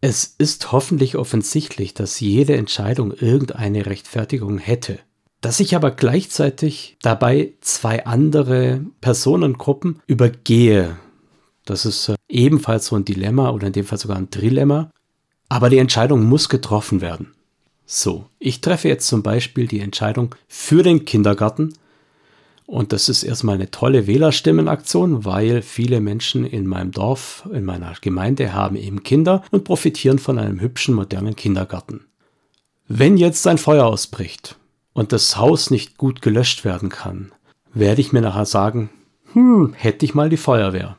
Es 0.00 0.34
ist 0.38 0.72
hoffentlich 0.72 1.16
offensichtlich, 1.16 1.94
dass 1.94 2.20
jede 2.20 2.56
Entscheidung 2.56 3.12
irgendeine 3.12 3.86
Rechtfertigung 3.86 4.58
hätte. 4.58 4.98
Dass 5.40 5.60
ich 5.60 5.74
aber 5.74 5.90
gleichzeitig 5.90 6.96
dabei 7.02 7.54
zwei 7.60 8.06
andere 8.06 8.84
Personengruppen 9.00 10.00
übergehe, 10.06 10.96
das 11.66 11.84
ist 11.84 12.08
äh, 12.08 12.14
ebenfalls 12.28 12.86
so 12.86 12.96
ein 12.96 13.04
Dilemma 13.04 13.50
oder 13.50 13.66
in 13.66 13.74
dem 13.74 13.84
Fall 13.84 13.98
sogar 13.98 14.16
ein 14.16 14.30
Trilemma. 14.30 14.90
Aber 15.48 15.68
die 15.68 15.78
Entscheidung 15.78 16.24
muss 16.24 16.48
getroffen 16.48 17.00
werden. 17.00 17.34
So, 17.84 18.26
ich 18.38 18.60
treffe 18.60 18.88
jetzt 18.88 19.06
zum 19.06 19.22
Beispiel 19.22 19.68
die 19.68 19.80
Entscheidung 19.80 20.34
für 20.48 20.82
den 20.82 21.04
Kindergarten. 21.04 21.74
Und 22.66 22.92
das 22.92 23.08
ist 23.08 23.22
erstmal 23.22 23.54
eine 23.54 23.70
tolle 23.70 24.08
Wählerstimmenaktion, 24.08 25.24
weil 25.24 25.62
viele 25.62 26.00
Menschen 26.00 26.44
in 26.44 26.66
meinem 26.66 26.90
Dorf, 26.90 27.48
in 27.52 27.64
meiner 27.64 27.94
Gemeinde 28.00 28.54
haben 28.54 28.74
eben 28.74 29.04
Kinder 29.04 29.44
und 29.52 29.62
profitieren 29.62 30.18
von 30.18 30.40
einem 30.40 30.60
hübschen, 30.60 30.96
modernen 30.96 31.36
Kindergarten. 31.36 32.06
Wenn 32.88 33.16
jetzt 33.18 33.46
ein 33.46 33.58
Feuer 33.58 33.86
ausbricht 33.86 34.56
und 34.92 35.12
das 35.12 35.36
Haus 35.36 35.70
nicht 35.70 35.96
gut 35.96 36.22
gelöscht 36.22 36.64
werden 36.64 36.88
kann, 36.88 37.30
werde 37.72 38.00
ich 38.00 38.12
mir 38.12 38.20
nachher 38.20 38.46
sagen, 38.46 38.90
hm, 39.32 39.74
hätte 39.74 40.04
ich 40.04 40.14
mal 40.14 40.28
die 40.28 40.36
Feuerwehr. 40.36 40.96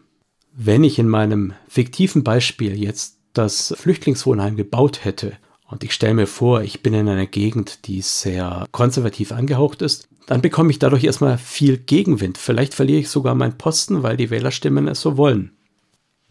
Wenn 0.59 0.83
ich 0.83 0.97
in 0.97 1.07
meinem 1.07 1.53
fiktiven 1.67 2.23
Beispiel 2.23 2.75
jetzt 2.75 3.19
das 3.33 3.75
Flüchtlingswohnheim 3.77 4.55
gebaut 4.55 5.05
hätte 5.05 5.33
und 5.69 5.83
ich 5.83 5.93
stelle 5.93 6.15
mir 6.15 6.25
vor, 6.25 6.63
ich 6.63 6.81
bin 6.81 6.95
in 6.95 7.07
einer 7.07 7.27
Gegend, 7.27 7.85
die 7.85 8.01
sehr 8.01 8.65
konservativ 8.71 9.31
angehaucht 9.31 9.83
ist, 9.83 10.07
dann 10.25 10.41
bekomme 10.41 10.71
ich 10.71 10.79
dadurch 10.79 11.03
erstmal 11.03 11.37
viel 11.37 11.77
Gegenwind. 11.77 12.39
Vielleicht 12.39 12.73
verliere 12.73 13.01
ich 13.01 13.09
sogar 13.09 13.35
meinen 13.35 13.59
Posten, 13.59 14.01
weil 14.01 14.17
die 14.17 14.31
Wählerstimmen 14.31 14.87
es 14.87 14.99
so 14.99 15.15
wollen. 15.15 15.51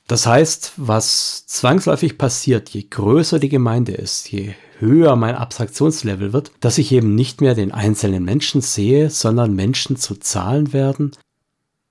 Das 0.09 0.27
heißt, 0.27 0.73
was 0.77 1.47
zwangsläufig 1.47 2.19
passiert, 2.19 2.71
je 2.71 2.83
größer 2.91 3.39
die 3.39 3.49
Gemeinde 3.49 3.93
ist, 3.93 4.33
je 4.33 4.55
höher 4.81 5.15
mein 5.15 5.37
Abstraktionslevel 5.37 6.33
wird, 6.33 6.51
dass 6.59 6.79
ich 6.79 6.91
eben 6.91 7.15
nicht 7.15 7.41
mehr 7.41 7.55
den 7.55 7.71
einzelnen 7.71 8.25
Menschen 8.25 8.61
sehe, 8.61 9.09
sondern 9.09 9.55
Menschen 9.55 9.97
zu 9.97 10.17
Zahlen 10.17 10.73
werden, 10.73 11.13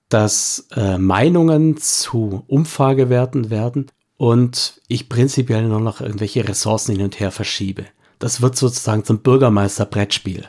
dass 0.10 0.68
äh, 0.76 0.98
Meinungen 0.98 1.78
zu 1.78 2.44
Umfragewerten 2.48 3.50
werden 3.50 3.88
und 4.18 4.82
ich 4.88 5.10
prinzipiell 5.10 5.68
nur 5.68 5.80
noch 5.80 6.02
irgendwelche 6.02 6.48
Ressourcen 6.48 6.96
hin 6.96 7.06
und 7.06 7.20
her 7.20 7.32
verschiebe. 7.32 7.86
Das 8.20 8.42
wird 8.42 8.56
sozusagen 8.56 9.04
zum 9.04 9.20
Bürgermeister-Brettspiel. 9.20 10.48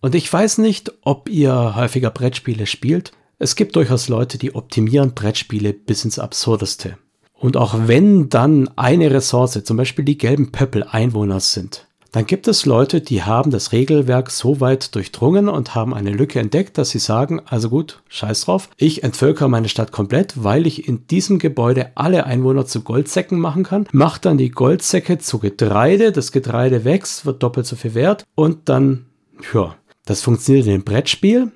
Und 0.00 0.14
ich 0.14 0.32
weiß 0.32 0.58
nicht, 0.58 0.92
ob 1.02 1.28
ihr 1.28 1.74
häufiger 1.76 2.10
Brettspiele 2.10 2.66
spielt. 2.66 3.12
Es 3.38 3.56
gibt 3.56 3.76
durchaus 3.76 4.08
Leute, 4.08 4.38
die 4.38 4.54
optimieren 4.54 5.14
Brettspiele 5.14 5.72
bis 5.72 6.04
ins 6.04 6.18
Absurdeste. 6.18 6.98
Und 7.34 7.56
auch 7.56 7.74
wenn 7.86 8.28
dann 8.28 8.68
eine 8.76 9.10
Ressource, 9.10 9.62
zum 9.62 9.76
Beispiel 9.76 10.04
die 10.04 10.18
gelben 10.18 10.50
Pöppel, 10.50 10.82
Einwohner 10.84 11.40
sind, 11.40 11.87
dann 12.12 12.26
gibt 12.26 12.48
es 12.48 12.64
Leute, 12.64 13.00
die 13.00 13.22
haben 13.22 13.50
das 13.50 13.72
Regelwerk 13.72 14.30
so 14.30 14.60
weit 14.60 14.94
durchdrungen 14.94 15.48
und 15.48 15.74
haben 15.74 15.92
eine 15.92 16.10
Lücke 16.10 16.40
entdeckt, 16.40 16.78
dass 16.78 16.90
sie 16.90 16.98
sagen, 16.98 17.42
also 17.44 17.68
gut, 17.68 18.02
scheiß 18.08 18.42
drauf, 18.42 18.70
ich 18.76 19.02
entvölker 19.02 19.48
meine 19.48 19.68
Stadt 19.68 19.92
komplett, 19.92 20.42
weil 20.42 20.66
ich 20.66 20.88
in 20.88 21.06
diesem 21.06 21.38
Gebäude 21.38 21.92
alle 21.94 22.24
Einwohner 22.24 22.66
zu 22.66 22.82
Goldsäcken 22.82 23.38
machen 23.38 23.64
kann, 23.64 23.86
macht 23.92 24.24
dann 24.24 24.38
die 24.38 24.50
Goldsäcke 24.50 25.18
zu 25.18 25.38
Getreide, 25.38 26.12
das 26.12 26.32
Getreide 26.32 26.84
wächst, 26.84 27.26
wird 27.26 27.42
doppelt 27.42 27.66
so 27.66 27.76
viel 27.76 27.94
wert 27.94 28.24
und 28.34 28.68
dann, 28.68 29.06
ja, 29.52 29.74
das 30.06 30.22
funktioniert 30.22 30.66
in 30.66 30.72
dem 30.72 30.84
Brettspiel, 30.84 31.52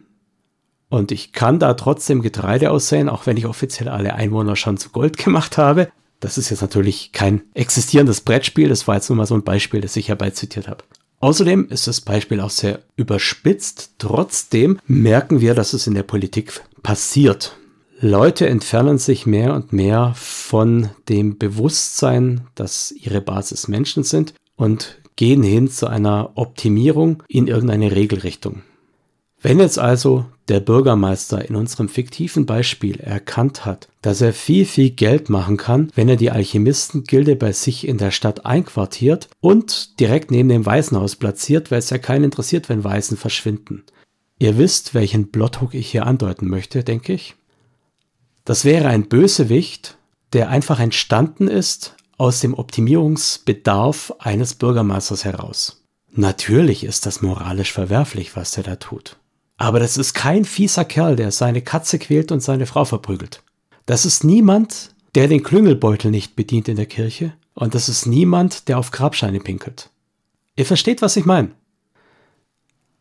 und 0.93 1.11
ich 1.11 1.33
kann 1.33 1.59
da 1.59 1.73
trotzdem 1.73 2.21
Getreide 2.21 2.71
aussehen, 2.71 3.09
auch 3.09 3.25
wenn 3.25 3.39
ich 3.39 3.47
offiziell 3.47 3.89
alle 3.89 4.13
Einwohner 4.13 4.57
schon 4.57 4.77
zu 4.77 4.91
Gold 4.91 5.17
gemacht 5.25 5.57
habe. 5.57 5.89
Das 6.23 6.39
ist 6.39 6.51
jetzt 6.51 6.63
natürlich 6.63 7.11
kein 7.11 7.43
existierendes 7.53 8.21
Brettspiel, 8.21 8.69
das 8.69 8.87
war 8.87 8.95
jetzt 8.95 9.11
nur 9.11 9.17
mal 9.17 9.27
so 9.27 9.35
ein 9.35 9.43
Beispiel, 9.43 9.81
das 9.81 9.97
ich 9.97 10.09
herbei 10.09 10.31
zitiert 10.31 10.69
habe. 10.69 10.85
Außerdem 11.19 11.69
ist 11.69 11.89
das 11.89 12.01
Beispiel 12.01 12.41
auch 12.41 12.51
sehr 12.51 12.81
überspitzt. 12.97 13.95
Trotzdem 13.99 14.79
merken 14.87 15.41
wir, 15.41 15.55
dass 15.55 15.73
es 15.73 15.89
in 15.89 15.95
der 15.95 16.05
Politik 16.05 16.63
passiert. 16.83 17.57
Leute 18.01 18.49
entfernen 18.49 18.99
sich 18.99 19.27
mehr 19.27 19.53
und 19.55 19.73
mehr 19.73 20.13
von 20.17 20.91
dem 21.09 21.39
Bewusstsein, 21.39 22.43
dass 22.55 22.93
ihre 22.93 23.21
Basis 23.21 23.67
Menschen 23.67 24.05
sind 24.05 24.35
und 24.55 25.01
gehen 25.17 25.43
hin 25.43 25.69
zu 25.69 25.89
einer 25.89 26.31
Optimierung 26.37 27.23
in 27.29 27.49
irgendeine 27.49 27.93
Regelrichtung. 27.93 28.63
Wenn 29.43 29.59
jetzt 29.59 29.81
also 29.81 30.27
der 30.47 30.61
Bürgermeister 30.61 31.49
in 31.49 31.57
unserem 31.57 31.89
fiktiven 31.89 32.47
Beispiel 32.47 33.01
erkannt 33.01 33.65
hat, 33.65 33.89
dass 34.01 34.21
er 34.21 34.33
viel, 34.33 34.65
viel 34.65 34.91
Geld 34.91 35.31
machen 35.31 35.57
kann, 35.57 35.91
wenn 35.97 36.09
er 36.09 36.15
die 36.15 36.31
Alchemistengilde 36.31 37.35
bei 37.35 37.51
sich 37.51 37.87
in 37.87 37.99
der 37.99 38.13
Stadt 38.13 38.47
einquartiert 38.47 39.29
und 39.41 39.99
direkt 39.99 40.31
neben 40.31 40.49
dem 40.49 40.65
Waisenhaus 40.65 41.17
platziert, 41.17 41.73
weil 41.73 41.81
es 41.81 41.91
ja 41.91 41.99
keinen 41.99 42.25
interessiert, 42.25 42.69
wenn 42.69 42.85
Waisen 42.85 43.17
verschwinden. 43.17 43.83
Ihr 44.39 44.59
wisst, 44.59 44.95
welchen 44.95 45.33
Plothook 45.33 45.75
ich 45.75 45.91
hier 45.91 46.07
andeuten 46.07 46.49
möchte, 46.49 46.85
denke 46.85 47.13
ich. 47.13 47.35
Das 48.45 48.65
wäre 48.65 48.89
ein 48.89 49.09
Bösewicht, 49.09 49.97
der 50.33 50.51
einfach 50.51 50.79
entstanden 50.79 51.49
ist 51.49 51.97
aus 52.17 52.41
dem 52.41 52.55
Optimierungsbedarf 52.55 54.15
eines 54.21 54.55
Bürgermeisters 54.55 55.25
heraus. 55.25 55.83
Natürlich 56.13 56.85
ist 56.85 57.07
das 57.07 57.23
moralisch 57.23 57.73
verwerflich, 57.73 58.37
was 58.37 58.57
er 58.57 58.63
da 58.63 58.77
tut. 58.77 59.17
Aber 59.63 59.79
das 59.79 59.97
ist 59.97 60.15
kein 60.15 60.45
fieser 60.45 60.85
Kerl, 60.85 61.15
der 61.15 61.31
seine 61.31 61.63
Katze 61.63 62.01
quält 62.01 62.33
und 62.33 62.43
seine 62.43 62.67
Frau 62.67 62.85
verprügelt. 62.85 63.45
Das 63.87 64.05
ist 64.05 64.25
niemand, 64.25 64.93
der 65.15 65.29
den 65.29 65.45
Klüngelbeutel 65.45 66.11
nicht 66.11 66.35
bedient 66.35 66.67
in 66.67 66.75
der 66.75 66.87
Kirche. 66.87 67.35
Und 67.55 67.77
das 67.77 67.89
ist 67.89 68.07
niemand, 68.07 68.67
der 68.67 68.77
auf 68.77 68.91
Grabscheine 68.91 69.39
pinkelt. 69.39 69.91
Ihr 70.57 70.67
versteht, 70.67 71.01
was 71.01 71.17
ich 71.17 71.27
meine. 71.27 71.53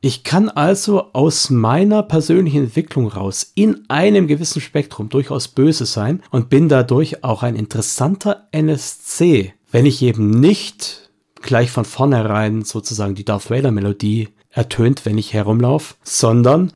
Ich 0.01 0.23
kann 0.23 0.49
also 0.49 1.11
aus 1.13 1.49
meiner 1.49 2.03
persönlichen 2.03 2.65
Entwicklung 2.65 3.07
raus 3.07 3.53
in 3.55 3.89
einem 3.89 4.27
gewissen 4.27 4.61
Spektrum 4.61 5.09
durchaus 5.09 5.47
böse 5.47 5.87
sein 5.87 6.21
und 6.29 6.51
bin 6.51 6.69
dadurch 6.69 7.23
auch 7.23 7.41
ein 7.41 7.55
interessanter 7.55 8.47
NSC, 8.51 9.55
wenn 9.71 9.87
ich 9.87 10.03
eben 10.03 10.29
nicht 10.29 11.09
gleich 11.41 11.71
von 11.71 11.85
vornherein 11.85 12.61
sozusagen 12.61 13.15
die 13.15 13.25
Darth 13.25 13.49
Vader 13.49 13.71
Melodie 13.71 14.29
ertönt, 14.51 15.05
wenn 15.05 15.17
ich 15.17 15.33
herumlaufe, 15.33 15.95
sondern 16.03 16.71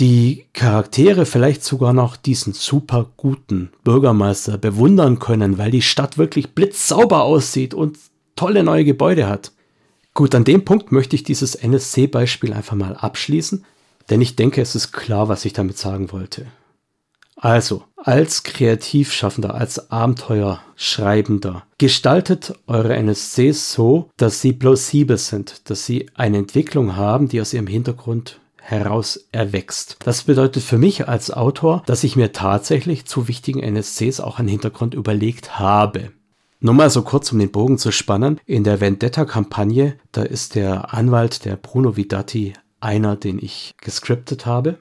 die 0.00 0.46
Charaktere 0.52 1.26
vielleicht 1.26 1.64
sogar 1.64 1.92
noch 1.92 2.16
diesen 2.16 2.52
super 2.52 3.10
guten 3.16 3.70
Bürgermeister 3.84 4.56
bewundern 4.56 5.18
können, 5.18 5.58
weil 5.58 5.70
die 5.70 5.82
Stadt 5.82 6.18
wirklich 6.18 6.54
blitzsauber 6.54 7.22
aussieht 7.22 7.74
und 7.74 7.98
tolle 8.36 8.62
neue 8.62 8.84
Gebäude 8.84 9.26
hat. 9.28 9.52
Gut, 10.14 10.34
an 10.34 10.44
dem 10.44 10.64
Punkt 10.64 10.92
möchte 10.92 11.16
ich 11.16 11.24
dieses 11.24 11.54
NSC-Beispiel 11.54 12.52
einfach 12.52 12.76
mal 12.76 12.96
abschließen, 12.96 13.64
denn 14.10 14.20
ich 14.20 14.36
denke, 14.36 14.62
es 14.62 14.74
ist 14.74 14.92
klar, 14.92 15.28
was 15.28 15.44
ich 15.44 15.52
damit 15.52 15.78
sagen 15.78 16.12
wollte. 16.12 16.46
Also, 17.40 17.84
als 17.96 18.42
Kreativschaffender, 18.42 19.54
als 19.54 19.90
Abenteuerschreibender, 19.90 21.64
gestaltet 21.78 22.54
eure 22.66 22.96
NSCs 22.96 23.72
so, 23.72 24.10
dass 24.16 24.40
sie 24.40 24.52
plausibel 24.52 25.16
sind, 25.16 25.70
dass 25.70 25.86
sie 25.86 26.10
eine 26.14 26.38
Entwicklung 26.38 26.96
haben, 26.96 27.28
die 27.28 27.40
aus 27.40 27.54
ihrem 27.54 27.68
Hintergrund 27.68 28.40
heraus 28.60 29.28
erwächst. 29.32 29.96
Das 30.04 30.24
bedeutet 30.24 30.62
für 30.62 30.78
mich 30.78 31.08
als 31.08 31.30
Autor, 31.30 31.82
dass 31.86 32.04
ich 32.04 32.16
mir 32.16 32.32
tatsächlich 32.32 33.06
zu 33.06 33.28
wichtigen 33.28 33.60
NSCs 33.60 34.20
auch 34.20 34.38
einen 34.38 34.48
Hintergrund 34.48 34.94
überlegt 34.94 35.58
habe. 35.58 36.10
Nur 36.60 36.74
mal 36.74 36.90
so 36.90 37.02
kurz, 37.02 37.32
um 37.32 37.38
den 37.38 37.52
Bogen 37.52 37.78
zu 37.78 37.92
spannen. 37.92 38.40
In 38.44 38.64
der 38.64 38.80
Vendetta-Kampagne, 38.80 39.96
da 40.10 40.22
ist 40.22 40.56
der 40.56 40.92
Anwalt, 40.92 41.44
der 41.44 41.56
Bruno 41.56 41.96
Vidati, 41.96 42.52
einer, 42.80 43.16
den 43.16 43.38
ich 43.38 43.74
gescriptet 43.80 44.44
habe. 44.44 44.78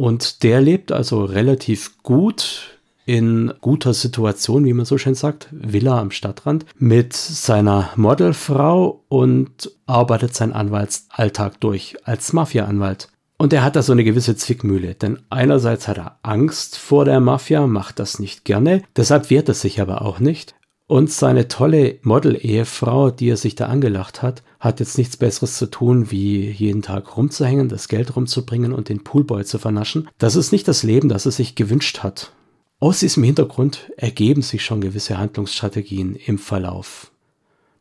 Und 0.00 0.44
der 0.44 0.62
lebt 0.62 0.92
also 0.92 1.24
relativ 1.24 2.02
gut 2.02 2.78
in 3.04 3.52
guter 3.60 3.92
Situation, 3.92 4.64
wie 4.64 4.72
man 4.72 4.86
so 4.86 4.96
schön 4.96 5.14
sagt, 5.14 5.48
Villa 5.50 6.00
am 6.00 6.10
Stadtrand, 6.10 6.64
mit 6.78 7.12
seiner 7.12 7.90
Modelfrau 7.96 9.04
und 9.08 9.70
arbeitet 9.84 10.34
seinen 10.34 10.54
Anwaltsalltag 10.54 11.60
durch 11.60 11.96
als 12.04 12.32
Mafia-Anwalt. 12.32 13.08
Und 13.36 13.52
er 13.52 13.62
hat 13.62 13.76
da 13.76 13.82
so 13.82 13.92
eine 13.92 14.04
gewisse 14.04 14.36
Zwickmühle, 14.36 14.94
denn 14.94 15.18
einerseits 15.28 15.86
hat 15.86 15.98
er 15.98 16.18
Angst 16.22 16.78
vor 16.78 17.04
der 17.04 17.20
Mafia, 17.20 17.66
macht 17.66 17.98
das 17.98 18.18
nicht 18.18 18.46
gerne, 18.46 18.82
deshalb 18.96 19.28
wehrt 19.28 19.48
er 19.48 19.54
sich 19.54 19.82
aber 19.82 20.00
auch 20.00 20.18
nicht. 20.18 20.54
Und 20.90 21.12
seine 21.12 21.46
tolle 21.46 22.00
Model-Ehefrau, 22.02 23.12
die 23.12 23.28
er 23.28 23.36
sich 23.36 23.54
da 23.54 23.66
angelacht 23.66 24.22
hat, 24.22 24.42
hat 24.58 24.80
jetzt 24.80 24.98
nichts 24.98 25.16
Besseres 25.16 25.56
zu 25.56 25.66
tun, 25.66 26.10
wie 26.10 26.50
jeden 26.50 26.82
Tag 26.82 27.16
rumzuhängen, 27.16 27.68
das 27.68 27.86
Geld 27.86 28.16
rumzubringen 28.16 28.72
und 28.72 28.88
den 28.88 29.04
Poolboy 29.04 29.44
zu 29.44 29.60
vernaschen. 29.60 30.08
Das 30.18 30.34
ist 30.34 30.50
nicht 30.50 30.66
das 30.66 30.82
Leben, 30.82 31.08
das 31.08 31.26
er 31.26 31.30
sich 31.30 31.54
gewünscht 31.54 32.00
hat. 32.00 32.32
Aus 32.80 32.98
diesem 32.98 33.22
Hintergrund 33.22 33.92
ergeben 33.98 34.42
sich 34.42 34.64
schon 34.64 34.80
gewisse 34.80 35.16
Handlungsstrategien 35.16 36.16
im 36.16 36.38
Verlauf. 36.38 37.12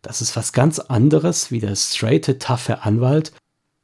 Das 0.04 0.22
ist 0.22 0.36
was 0.36 0.54
ganz 0.54 0.78
anderes 0.78 1.50
wie 1.50 1.62
der 1.62 1.76
straighte, 1.76 2.38
taffe 2.38 2.84
Anwalt, 2.84 3.32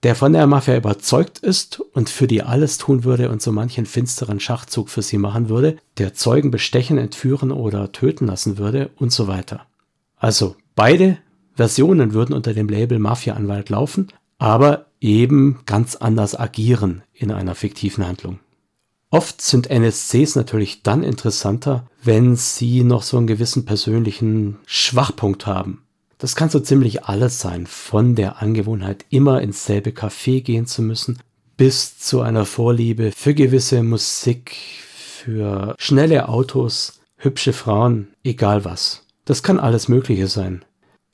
der 0.05 0.13
von 0.13 0.33
der 0.33 0.45
Mafia 0.45 0.77
überzeugt 0.77 1.39
ist 1.39 1.79
und 1.79 2.11
für 2.11 2.27
die 2.27 2.43
alles 2.43 2.77
tun 2.77 3.05
würde 3.05 3.31
und 3.31 3.41
so 3.41 3.51
manchen 3.51 3.87
finsteren 3.87 4.39
Schachzug 4.39 4.89
für 4.91 5.01
sie 5.01 5.17
machen 5.17 5.49
würde, 5.49 5.77
der 5.97 6.13
Zeugen 6.13 6.51
bestechen, 6.51 6.99
entführen 6.99 7.51
oder 7.51 7.91
töten 7.91 8.27
lassen 8.27 8.59
würde 8.59 8.91
und 8.97 9.11
so 9.11 9.27
weiter. 9.27 9.65
Also 10.15 10.57
beide 10.75 11.17
Versionen 11.55 12.13
würden 12.13 12.35
unter 12.35 12.53
dem 12.53 12.69
Label 12.69 12.99
Mafia-Anwalt 12.99 13.71
laufen, 13.71 14.09
aber 14.37 14.85
eben 15.01 15.61
ganz 15.65 15.95
anders 15.95 16.39
agieren 16.39 17.01
in 17.11 17.31
einer 17.31 17.55
fiktiven 17.55 18.05
Handlung. 18.05 18.37
Oft 19.09 19.41
sind 19.41 19.71
NSCs 19.71 20.35
natürlich 20.35 20.83
dann 20.83 21.01
interessanter, 21.01 21.87
wenn 22.03 22.35
sie 22.35 22.83
noch 22.83 23.01
so 23.01 23.17
einen 23.17 23.25
gewissen 23.25 23.65
persönlichen 23.65 24.57
Schwachpunkt 24.67 25.47
haben. 25.47 25.81
Das 26.17 26.35
kann 26.35 26.49
so 26.49 26.59
ziemlich 26.59 27.03
alles 27.05 27.39
sein, 27.39 27.67
von 27.67 28.15
der 28.15 28.41
Angewohnheit, 28.41 29.05
immer 29.09 29.41
ins 29.41 29.65
selbe 29.65 29.91
Café 29.91 30.41
gehen 30.41 30.65
zu 30.65 30.81
müssen, 30.81 31.19
bis 31.57 31.99
zu 31.99 32.21
einer 32.21 32.45
Vorliebe 32.45 33.11
für 33.15 33.33
gewisse 33.33 33.83
Musik, 33.83 34.55
für 34.95 35.75
schnelle 35.77 36.29
Autos, 36.29 36.99
hübsche 37.17 37.53
Frauen, 37.53 38.07
egal 38.23 38.65
was. 38.65 39.03
Das 39.25 39.43
kann 39.43 39.59
alles 39.59 39.87
Mögliche 39.87 40.27
sein. 40.27 40.63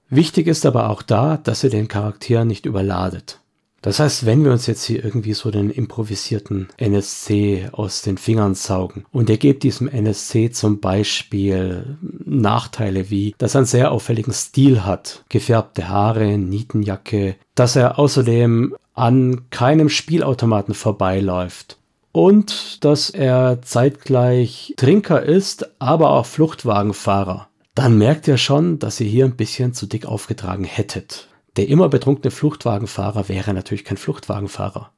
Wichtig 0.10 0.48
ist 0.48 0.66
aber 0.66 0.90
auch 0.90 1.02
da, 1.02 1.38
dass 1.38 1.64
ihr 1.64 1.70
den 1.70 1.88
Charakter 1.88 2.44
nicht 2.44 2.66
überladet. 2.66 3.41
Das 3.82 4.00
heißt, 4.00 4.28
wenn 4.28 4.44
wir 4.44 4.52
uns 4.52 4.68
jetzt 4.68 4.84
hier 4.84 5.04
irgendwie 5.04 5.34
so 5.34 5.50
den 5.50 5.72
improvisierten 5.72 6.70
NSC 6.78 7.70
aus 7.72 8.04
den 8.04 8.20
Fingern 8.20 8.54
saugen 8.54 9.06
und 9.12 9.30
ihr 9.30 9.38
gebt 9.38 9.64
diesem 9.64 9.88
NSC 9.88 10.52
zum 10.52 10.80
Beispiel 10.80 11.98
Nachteile 12.24 13.10
wie, 13.10 13.34
dass 13.40 13.56
er 13.56 13.60
einen 13.60 13.66
sehr 13.66 13.92
auffälligen 13.92 14.34
Stil 14.34 14.86
hat, 14.86 15.24
gefärbte 15.30 15.90
Haare, 15.90 16.38
Nietenjacke, 16.38 17.36
dass 17.56 17.76
er 17.76 17.98
außerdem 17.98 18.76
an 18.94 19.50
keinem 19.50 19.90
Spielautomaten 19.90 20.76
vorbeiläuft 20.76 21.78
und 22.12 22.84
dass 22.84 23.10
er 23.10 23.62
zeitgleich 23.64 24.76
Trinker 24.78 25.24
ist, 25.24 25.70
aber 25.80 26.12
auch 26.12 26.28
Fluchtwagenfahrer, 26.28 27.48
dann 27.74 27.98
merkt 27.98 28.28
ihr 28.28 28.38
schon, 28.38 28.78
dass 28.78 29.00
ihr 29.00 29.08
hier 29.08 29.26
ein 29.26 29.38
bisschen 29.38 29.74
zu 29.74 29.88
dick 29.88 30.06
aufgetragen 30.06 30.66
hättet. 30.66 31.30
Der 31.58 31.68
immer 31.68 31.90
betrunkene 31.90 32.32
Fluchtwagenfahrer 32.32 33.28
wäre 33.28 33.54
natürlich 33.54 33.84
kein 33.84 33.98
Fluchtwagenfahrer. 33.98 34.92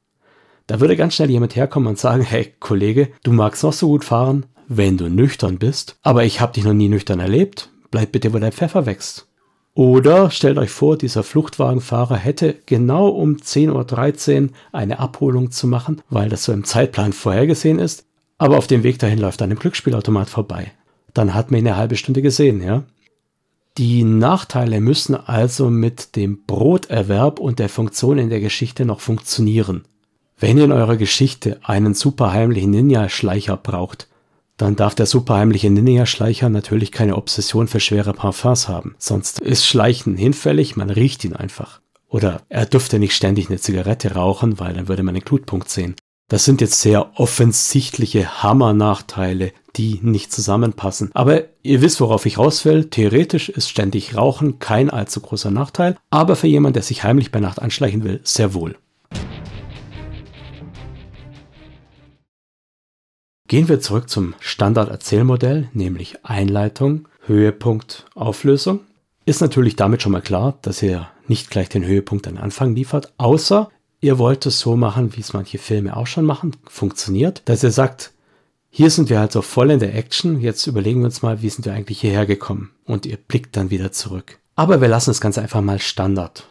Da 0.66 0.80
würde 0.80 0.96
ganz 0.96 1.14
schnell 1.14 1.30
jemand 1.30 1.56
herkommen 1.56 1.88
und 1.88 1.98
sagen, 1.98 2.22
hey 2.22 2.54
Kollege, 2.60 3.08
du 3.22 3.32
magst 3.32 3.62
noch 3.62 3.72
so 3.72 3.88
gut 3.88 4.04
fahren, 4.04 4.46
wenn 4.66 4.96
du 4.96 5.10
nüchtern 5.10 5.58
bist, 5.58 5.96
aber 6.02 6.24
ich 6.24 6.40
habe 6.40 6.52
dich 6.52 6.64
noch 6.64 6.72
nie 6.72 6.88
nüchtern 6.88 7.20
erlebt. 7.20 7.70
Bleib 7.90 8.12
bitte, 8.12 8.32
wo 8.32 8.38
dein 8.38 8.52
Pfeffer 8.52 8.86
wächst. 8.86 9.28
Oder 9.74 10.30
stellt 10.30 10.56
euch 10.56 10.70
vor, 10.70 10.96
dieser 10.96 11.24
Fluchtwagenfahrer 11.24 12.16
hätte 12.16 12.56
genau 12.66 13.08
um 13.08 13.36
10.13 13.36 14.42
Uhr 14.42 14.48
eine 14.72 15.00
Abholung 15.00 15.50
zu 15.50 15.66
machen, 15.66 16.00
weil 16.08 16.28
das 16.28 16.44
so 16.44 16.52
im 16.52 16.64
Zeitplan 16.64 17.12
vorhergesehen 17.12 17.80
ist, 17.80 18.06
aber 18.38 18.56
auf 18.56 18.68
dem 18.68 18.84
Weg 18.84 19.00
dahin 19.00 19.18
läuft 19.18 19.42
an 19.42 19.50
einem 19.50 19.58
Glücksspielautomat 19.58 20.28
vorbei. 20.30 20.72
Dann 21.12 21.34
hat 21.34 21.50
man 21.50 21.60
ihn 21.60 21.66
eine 21.66 21.76
halbe 21.76 21.96
Stunde 21.96 22.22
gesehen, 22.22 22.62
ja? 22.62 22.84
Die 23.76 24.04
Nachteile 24.04 24.80
müssen 24.80 25.16
also 25.16 25.68
mit 25.68 26.14
dem 26.14 26.44
Broterwerb 26.44 27.40
und 27.40 27.58
der 27.58 27.68
Funktion 27.68 28.18
in 28.18 28.30
der 28.30 28.40
Geschichte 28.40 28.84
noch 28.84 29.00
funktionieren. 29.00 29.84
Wenn 30.38 30.58
ihr 30.58 30.64
in 30.64 30.72
eurer 30.72 30.96
Geschichte 30.96 31.58
einen 31.62 31.94
superheimlichen 31.94 32.70
Ninja-Schleicher 32.70 33.56
braucht, 33.56 34.08
dann 34.56 34.76
darf 34.76 34.94
der 34.94 35.06
superheimliche 35.06 35.70
Ninja-Schleicher 35.70 36.48
natürlich 36.48 36.92
keine 36.92 37.16
Obsession 37.16 37.66
für 37.66 37.80
schwere 37.80 38.12
Parfums 38.12 38.68
haben. 38.68 38.94
Sonst 38.98 39.40
ist 39.40 39.66
Schleichen 39.66 40.16
hinfällig, 40.16 40.76
man 40.76 40.90
riecht 40.90 41.24
ihn 41.24 41.34
einfach. 41.34 41.80
Oder 42.08 42.42
er 42.48 42.66
dürfte 42.66 43.00
nicht 43.00 43.16
ständig 43.16 43.48
eine 43.48 43.58
Zigarette 43.58 44.14
rauchen, 44.14 44.60
weil 44.60 44.74
dann 44.74 44.86
würde 44.86 45.02
man 45.02 45.14
den 45.14 45.24
Glutpunkt 45.24 45.68
sehen. 45.68 45.96
Das 46.28 46.44
sind 46.44 46.60
jetzt 46.60 46.80
sehr 46.80 47.18
offensichtliche 47.18 48.42
Hammer-Nachteile, 48.42 49.52
die 49.76 50.00
nicht 50.02 50.32
zusammenpassen. 50.32 51.10
Aber 51.14 51.44
ihr 51.62 51.82
wisst, 51.82 52.00
worauf 52.00 52.26
ich 52.26 52.38
raus 52.38 52.64
will. 52.64 52.84
Theoretisch 52.90 53.48
ist 53.48 53.68
ständig 53.68 54.16
Rauchen 54.16 54.58
kein 54.58 54.90
allzu 54.90 55.20
großer 55.20 55.50
Nachteil, 55.50 55.96
aber 56.10 56.36
für 56.36 56.46
jemanden, 56.46 56.74
der 56.74 56.82
sich 56.82 57.04
heimlich 57.04 57.32
bei 57.32 57.40
Nacht 57.40 57.60
anschleichen 57.60 58.04
will, 58.04 58.20
sehr 58.22 58.54
wohl. 58.54 58.76
Gehen 63.46 63.68
wir 63.68 63.80
zurück 63.80 64.08
zum 64.08 64.34
Standard-Erzählmodell, 64.40 65.68
nämlich 65.74 66.24
Einleitung, 66.24 67.08
Höhepunkt, 67.26 68.06
Auflösung. 68.14 68.80
Ist 69.26 69.42
natürlich 69.42 69.76
damit 69.76 70.02
schon 70.02 70.12
mal 70.12 70.22
klar, 70.22 70.58
dass 70.62 70.82
ihr 70.82 71.08
nicht 71.28 71.50
gleich 71.50 71.68
den 71.68 71.84
Höhepunkt 71.84 72.26
an 72.26 72.38
Anfang 72.38 72.74
liefert, 72.74 73.12
außer 73.16 73.70
ihr 74.00 74.18
wollt 74.18 74.44
es 74.46 74.60
so 74.60 74.76
machen, 74.76 75.14
wie 75.16 75.20
es 75.20 75.32
manche 75.32 75.58
Filme 75.58 75.96
auch 75.96 76.06
schon 76.06 76.24
machen, 76.24 76.56
funktioniert, 76.66 77.42
dass 77.44 77.62
ihr 77.62 77.70
sagt, 77.70 78.13
hier 78.76 78.90
sind 78.90 79.08
wir 79.08 79.20
halt 79.20 79.30
so 79.30 79.40
voll 79.40 79.70
in 79.70 79.78
der 79.78 79.94
Action, 79.94 80.40
jetzt 80.40 80.66
überlegen 80.66 80.98
wir 80.98 81.04
uns 81.04 81.22
mal, 81.22 81.42
wie 81.42 81.48
sind 81.48 81.64
wir 81.64 81.74
eigentlich 81.74 82.00
hierher 82.00 82.26
gekommen 82.26 82.72
und 82.84 83.06
ihr 83.06 83.16
blickt 83.16 83.56
dann 83.56 83.70
wieder 83.70 83.92
zurück. 83.92 84.40
Aber 84.56 84.80
wir 84.80 84.88
lassen 84.88 85.10
das 85.10 85.20
Ganze 85.20 85.40
einfach 85.40 85.60
mal 85.60 85.78
Standard. 85.78 86.48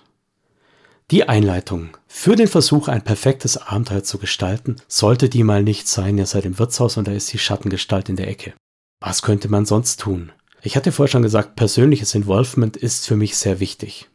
Die 1.12 1.28
Einleitung. 1.28 1.90
Für 2.08 2.38
den 2.38 2.48
Versuch, 2.48 2.88
ein 2.88 3.02
perfektes 3.02 3.58
Abenteuer 3.58 4.04
zu 4.04 4.20
gestalten, 4.20 4.78
sollte 4.88 5.28
die 5.28 5.44
mal 5.44 5.64
nicht 5.64 5.90
sein, 5.90 6.18
ihr 6.18 6.26
seid 6.26 6.46
im 6.46 6.58
Wirtshaus 6.60 6.96
und 6.96 7.10
da 7.10 7.12
ist 7.12 7.34
die 7.34 7.40
Schattengestalt 7.40 8.08
in 8.08 8.16
der 8.16 8.30
Ecke. 8.30 8.54
Was 9.02 9.22
könnte 9.22 9.50
man 9.50 9.66
sonst 9.66 10.00
tun? 10.00 10.32
Ich 10.62 10.78
hatte 10.78 10.94
vorher 10.94 11.12
schon 11.12 11.24
gesagt, 11.24 11.58
persönliches 11.58 12.16
Involvement 12.16 12.78
ist 12.78 13.06
für 13.06 13.18
mich 13.18 13.36
sehr 13.36 13.60
wichtig. 13.60 14.10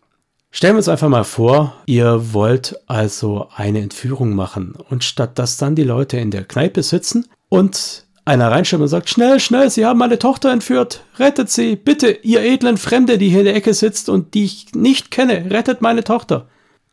Stellen 0.50 0.76
wir 0.76 0.78
uns 0.78 0.88
einfach 0.88 1.10
mal 1.10 1.24
vor, 1.24 1.74
ihr 1.84 2.32
wollt 2.32 2.80
also 2.86 3.50
eine 3.54 3.82
Entführung 3.82 4.34
machen 4.34 4.72
und 4.88 5.04
statt 5.04 5.38
dass 5.38 5.58
dann 5.58 5.74
die 5.74 5.84
Leute 5.84 6.16
in 6.16 6.30
der 6.30 6.46
Kneipe 6.46 6.82
sitzen 6.82 7.26
und 7.48 8.04
einer 8.24 8.50
reinschaut 8.50 8.80
und 8.80 8.88
sagt, 8.88 9.08
schnell, 9.08 9.40
schnell, 9.40 9.70
Sie 9.70 9.86
haben 9.86 9.98
meine 9.98 10.18
Tochter 10.18 10.52
entführt, 10.52 11.04
rettet 11.18 11.50
sie, 11.50 11.76
bitte, 11.76 12.10
ihr 12.10 12.42
edlen 12.42 12.76
Fremde, 12.76 13.16
die 13.16 13.30
hier 13.30 13.40
in 13.40 13.46
der 13.46 13.56
Ecke 13.56 13.72
sitzt 13.72 14.08
und 14.08 14.34
die 14.34 14.44
ich 14.44 14.74
nicht 14.74 15.10
kenne, 15.10 15.50
rettet 15.50 15.80
meine 15.80 16.04
Tochter 16.04 16.46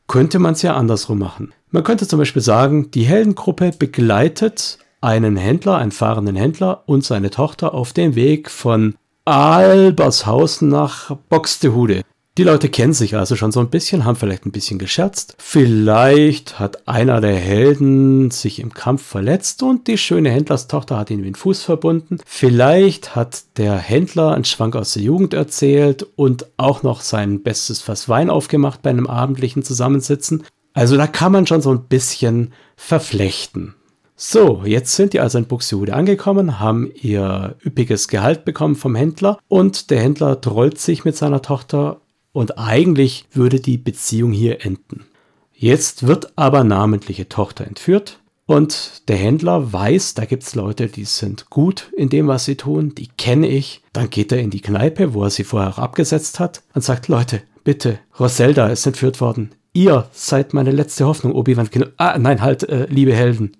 könnte 0.07 0.39
man 0.39 0.53
es 0.53 0.61
ja 0.61 0.75
andersrum 0.75 1.19
machen. 1.19 1.53
Man 1.71 1.83
könnte 1.83 2.07
zum 2.07 2.19
Beispiel 2.19 2.41
sagen, 2.41 2.91
die 2.91 3.03
Heldengruppe 3.03 3.71
begleitet 3.77 4.79
einen 5.01 5.35
Händler, 5.35 5.77
einen 5.77 5.91
fahrenden 5.91 6.35
Händler 6.35 6.83
und 6.85 7.03
seine 7.03 7.29
Tochter 7.29 7.73
auf 7.73 7.93
dem 7.93 8.15
Weg 8.15 8.49
von 8.49 8.95
Albershausen 9.25 10.69
nach 10.69 11.15
Boxtehude. 11.29 12.01
Die 12.37 12.43
Leute 12.43 12.67
kennen 12.67 12.91
sich 12.91 13.15
also 13.15 13.37
schon 13.37 13.53
so 13.53 13.61
ein 13.61 13.69
bisschen, 13.69 14.03
haben 14.03 14.17
vielleicht 14.17 14.45
ein 14.45 14.51
bisschen 14.51 14.77
gescherzt. 14.77 15.37
Vielleicht 15.39 16.59
hat 16.59 16.85
einer 16.85 17.21
der 17.21 17.37
Helden 17.37 18.29
sich 18.29 18.59
im 18.59 18.73
Kampf 18.73 19.03
verletzt 19.03 19.63
und 19.63 19.87
die 19.87 19.97
schöne 19.97 20.31
Händlerstochter 20.31 20.97
hat 20.97 21.09
ihm 21.11 21.23
den 21.23 21.35
Fuß 21.35 21.63
verbunden. 21.63 22.17
Vielleicht 22.25 23.15
hat 23.15 23.45
der 23.55 23.77
Händler 23.77 24.33
einen 24.33 24.43
Schwank 24.43 24.75
aus 24.75 24.91
der 24.91 25.03
Jugend 25.03 25.33
erzählt 25.33 26.05
und 26.17 26.47
auch 26.57 26.83
noch 26.83 26.99
sein 26.99 27.41
bestes 27.41 27.81
Fass 27.81 28.09
Wein 28.09 28.29
aufgemacht 28.29 28.81
bei 28.81 28.89
einem 28.89 29.07
abendlichen 29.07 29.63
Zusammensitzen. 29.63 30.43
Also 30.73 30.97
da 30.97 31.07
kann 31.07 31.31
man 31.31 31.47
schon 31.47 31.61
so 31.61 31.71
ein 31.71 31.85
bisschen 31.85 32.51
verflechten. 32.75 33.75
So, 34.17 34.63
jetzt 34.65 34.93
sind 34.95 35.13
die 35.13 35.21
also 35.21 35.37
in 35.37 35.45
Buxtehude 35.45 35.93
angekommen, 35.93 36.59
haben 36.59 36.91
ihr 37.01 37.55
üppiges 37.65 38.09
Gehalt 38.09 38.43
bekommen 38.43 38.75
vom 38.75 38.95
Händler 38.95 39.39
und 39.47 39.89
der 39.89 40.01
Händler 40.01 40.41
trollt 40.41 40.79
sich 40.79 41.05
mit 41.05 41.15
seiner 41.15 41.41
Tochter 41.41 42.01
und 42.35 42.57
eigentlich 42.57 43.25
würde 43.31 43.61
die 43.61 43.77
Beziehung 43.77 44.33
hier 44.33 44.65
enden. 44.65 45.05
Jetzt 45.53 46.05
wird 46.05 46.37
aber 46.37 46.65
namentliche 46.65 47.29
Tochter 47.29 47.65
entführt 47.65 48.19
und 48.45 49.07
der 49.07 49.15
Händler 49.15 49.71
weiß, 49.71 50.15
da 50.15 50.25
gibt 50.25 50.43
es 50.43 50.53
Leute, 50.53 50.87
die 50.87 51.05
sind 51.05 51.49
gut 51.49 51.91
in 51.95 52.09
dem, 52.09 52.27
was 52.27 52.43
sie 52.43 52.57
tun, 52.57 52.93
die 52.93 53.07
kenne 53.07 53.47
ich. 53.47 53.83
Dann 53.93 54.09
geht 54.09 54.33
er 54.33 54.39
in 54.39 54.49
die 54.49 54.59
Kneipe, 54.59 55.13
wo 55.13 55.23
er 55.23 55.29
sie 55.29 55.45
vorher 55.45 55.69
auch 55.69 55.79
abgesetzt 55.79 56.41
hat 56.41 56.61
und 56.73 56.83
sagt, 56.83 57.07
Leute, 57.07 57.41
bitte, 57.63 57.99
Roselda 58.19 58.67
ist 58.67 58.85
entführt 58.85 59.21
worden. 59.21 59.51
Ihr 59.71 60.09
seid 60.11 60.53
meine 60.53 60.71
letzte 60.71 61.05
Hoffnung, 61.05 61.33
Obi-Wan. 61.33 61.69
Ah, 61.95 62.17
nein, 62.19 62.41
halt, 62.41 62.63
äh, 62.67 62.85
liebe 62.89 63.15
Helden. 63.15 63.55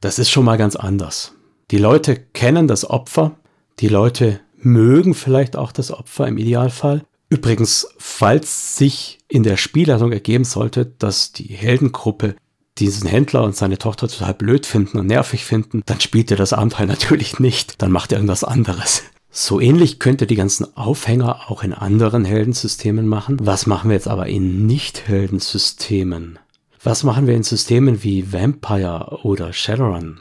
Das 0.00 0.20
ist 0.20 0.30
schon 0.30 0.44
mal 0.44 0.56
ganz 0.56 0.76
anders. 0.76 1.34
Die 1.72 1.78
Leute 1.78 2.14
kennen 2.16 2.68
das 2.68 2.88
Opfer, 2.88 3.36
die 3.80 3.88
Leute 3.88 4.38
mögen 4.56 5.14
vielleicht 5.14 5.56
auch 5.56 5.72
das 5.72 5.90
Opfer 5.90 6.28
im 6.28 6.38
Idealfall 6.38 7.02
Übrigens, 7.30 7.86
falls 7.98 8.76
sich 8.76 9.18
in 9.28 9.44
der 9.44 9.56
Spielleitung 9.56 10.12
ergeben 10.12 10.44
sollte, 10.44 10.84
dass 10.84 11.32
die 11.32 11.44
Heldengruppe 11.44 12.34
diesen 12.78 13.08
Händler 13.08 13.44
und 13.44 13.56
seine 13.56 13.78
Tochter 13.78 14.08
total 14.08 14.34
blöd 14.34 14.66
finden 14.66 14.98
und 14.98 15.06
nervig 15.06 15.44
finden, 15.44 15.82
dann 15.86 16.00
spielt 16.00 16.30
ihr 16.30 16.36
das 16.36 16.52
Abenteuer 16.52 16.86
natürlich 16.88 17.38
nicht, 17.38 17.80
dann 17.80 17.92
macht 17.92 18.12
ihr 18.12 18.18
irgendwas 18.18 18.44
anderes. 18.44 19.04
So 19.30 19.60
ähnlich 19.60 20.00
könnt 20.00 20.20
ihr 20.20 20.26
die 20.26 20.34
ganzen 20.34 20.76
Aufhänger 20.76 21.50
auch 21.50 21.62
in 21.62 21.72
anderen 21.72 22.24
Heldensystemen 22.24 23.06
machen. 23.06 23.36
Was 23.40 23.66
machen 23.66 23.90
wir 23.90 23.94
jetzt 23.94 24.08
aber 24.08 24.26
in 24.26 24.66
Nicht-Heldensystemen? 24.66 26.40
Was 26.82 27.04
machen 27.04 27.28
wir 27.28 27.36
in 27.36 27.44
Systemen 27.44 28.02
wie 28.02 28.32
Vampire 28.32 29.20
oder 29.22 29.52
Shadowrun? 29.52 30.18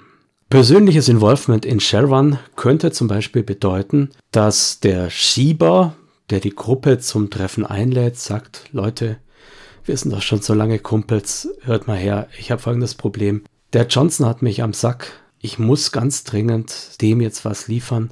Persönliches 0.51 1.09
Involvement 1.09 1.65
in 1.65 1.79
Shadowrun 1.79 2.37
könnte 2.55 2.91
zum 2.91 3.07
Beispiel 3.07 3.41
bedeuten, 3.41 4.09
dass 4.31 4.79
der 4.79 5.09
Schieber 5.09 5.95
der 6.29 6.39
die 6.39 6.55
Gruppe 6.55 6.99
zum 6.99 7.29
Treffen 7.29 7.65
einlädt, 7.65 8.17
sagt, 8.17 8.65
Leute, 8.71 9.17
wir 9.85 9.97
sind 9.97 10.11
doch 10.11 10.21
schon 10.21 10.41
so 10.41 10.53
lange 10.53 10.79
Kumpels, 10.79 11.49
hört 11.61 11.87
mal 11.87 11.97
her, 11.97 12.27
ich 12.37 12.51
habe 12.51 12.61
folgendes 12.61 12.95
Problem. 12.95 13.43
Der 13.73 13.87
Johnson 13.87 14.25
hat 14.25 14.41
mich 14.41 14.61
am 14.61 14.73
Sack, 14.73 15.11
ich 15.39 15.57
muss 15.59 15.91
ganz 15.91 16.23
dringend 16.23 17.01
dem 17.01 17.21
jetzt 17.21 17.45
was 17.45 17.67
liefern. 17.67 18.11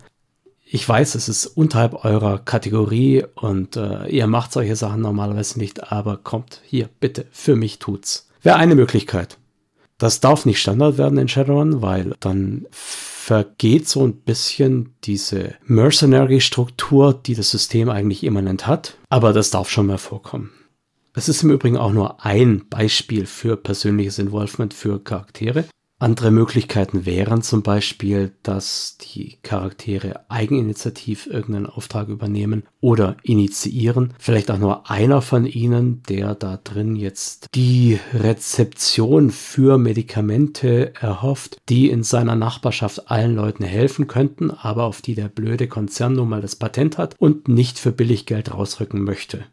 Ich 0.65 0.87
weiß, 0.87 1.15
es 1.15 1.29
ist 1.29 1.45
unterhalb 1.45 2.03
eurer 2.03 2.39
Kategorie 2.39 3.23
und 3.35 3.77
äh, 3.77 4.07
ihr 4.07 4.27
macht 4.27 4.51
solche 4.51 4.75
Sachen 4.75 5.01
normalerweise 5.01 5.59
nicht, 5.59 5.91
aber 5.91 6.17
kommt 6.17 6.61
hier, 6.65 6.89
bitte, 6.99 7.25
für 7.31 7.55
mich 7.55 7.79
tut's. 7.79 8.27
Wäre 8.41 8.57
eine 8.57 8.75
Möglichkeit. 8.75 9.37
Das 9.97 10.19
darf 10.19 10.45
nicht 10.45 10.59
Standard 10.59 10.97
werden 10.97 11.17
in 11.17 11.27
Shadowrun, 11.27 11.81
weil 11.81 12.15
dann 12.19 12.67
vergeht 13.27 13.89
so 13.89 14.07
ein 14.07 14.21
bisschen 14.21 14.95
diese 15.03 15.55
Mercenary-Struktur, 15.65 17.13
die 17.13 17.35
das 17.35 17.51
System 17.51 17.89
eigentlich 17.89 18.23
immanent 18.23 18.67
hat. 18.67 18.97
Aber 19.09 19.33
das 19.33 19.49
darf 19.49 19.69
schon 19.69 19.87
mal 19.87 19.97
vorkommen. 19.97 20.51
Es 21.13 21.27
ist 21.27 21.43
im 21.43 21.51
Übrigen 21.51 21.75
auch 21.75 21.91
nur 21.91 22.23
ein 22.23 22.69
Beispiel 22.69 23.25
für 23.25 23.57
persönliches 23.57 24.17
Involvement 24.17 24.73
für 24.73 25.03
Charaktere. 25.03 25.65
Andere 25.99 26.29
Möglichkeiten 26.29 27.07
wären 27.07 27.41
zum 27.41 27.63
Beispiel, 27.63 28.31
dass 28.43 28.99
die 28.99 29.39
Charaktere 29.41 30.29
eigeninitiativ 30.29 31.25
irgendeinen 31.25 31.65
Auftrag 31.65 32.09
übernehmen 32.09 32.67
oder 32.79 33.17
initiieren. 33.23 34.13
Vielleicht 34.19 34.51
auch 34.51 34.59
nur 34.59 34.91
einer 34.91 35.23
von 35.23 35.47
ihnen, 35.47 36.03
der 36.03 36.35
da 36.35 36.57
drin 36.63 36.95
jetzt 36.95 37.47
die 37.55 37.99
Rezeption 38.13 39.31
für 39.31 39.79
Medikamente 39.79 40.93
erhofft, 40.93 41.57
die 41.67 41.89
in 41.89 42.03
seiner 42.03 42.35
Nachbarschaft 42.35 43.09
allen 43.09 43.35
Leuten 43.35 43.63
helfen 43.63 44.05
könnten, 44.05 44.51
aber 44.51 44.83
auf 44.83 45.01
die 45.01 45.15
der 45.15 45.29
blöde 45.29 45.67
Konzern 45.67 46.13
nun 46.13 46.29
mal 46.29 46.41
das 46.41 46.55
Patent 46.55 46.99
hat 46.99 47.15
und 47.17 47.47
nicht 47.47 47.79
für 47.79 47.91
Billiggeld 47.91 48.53
rausrücken 48.53 49.03
möchte. 49.03 49.45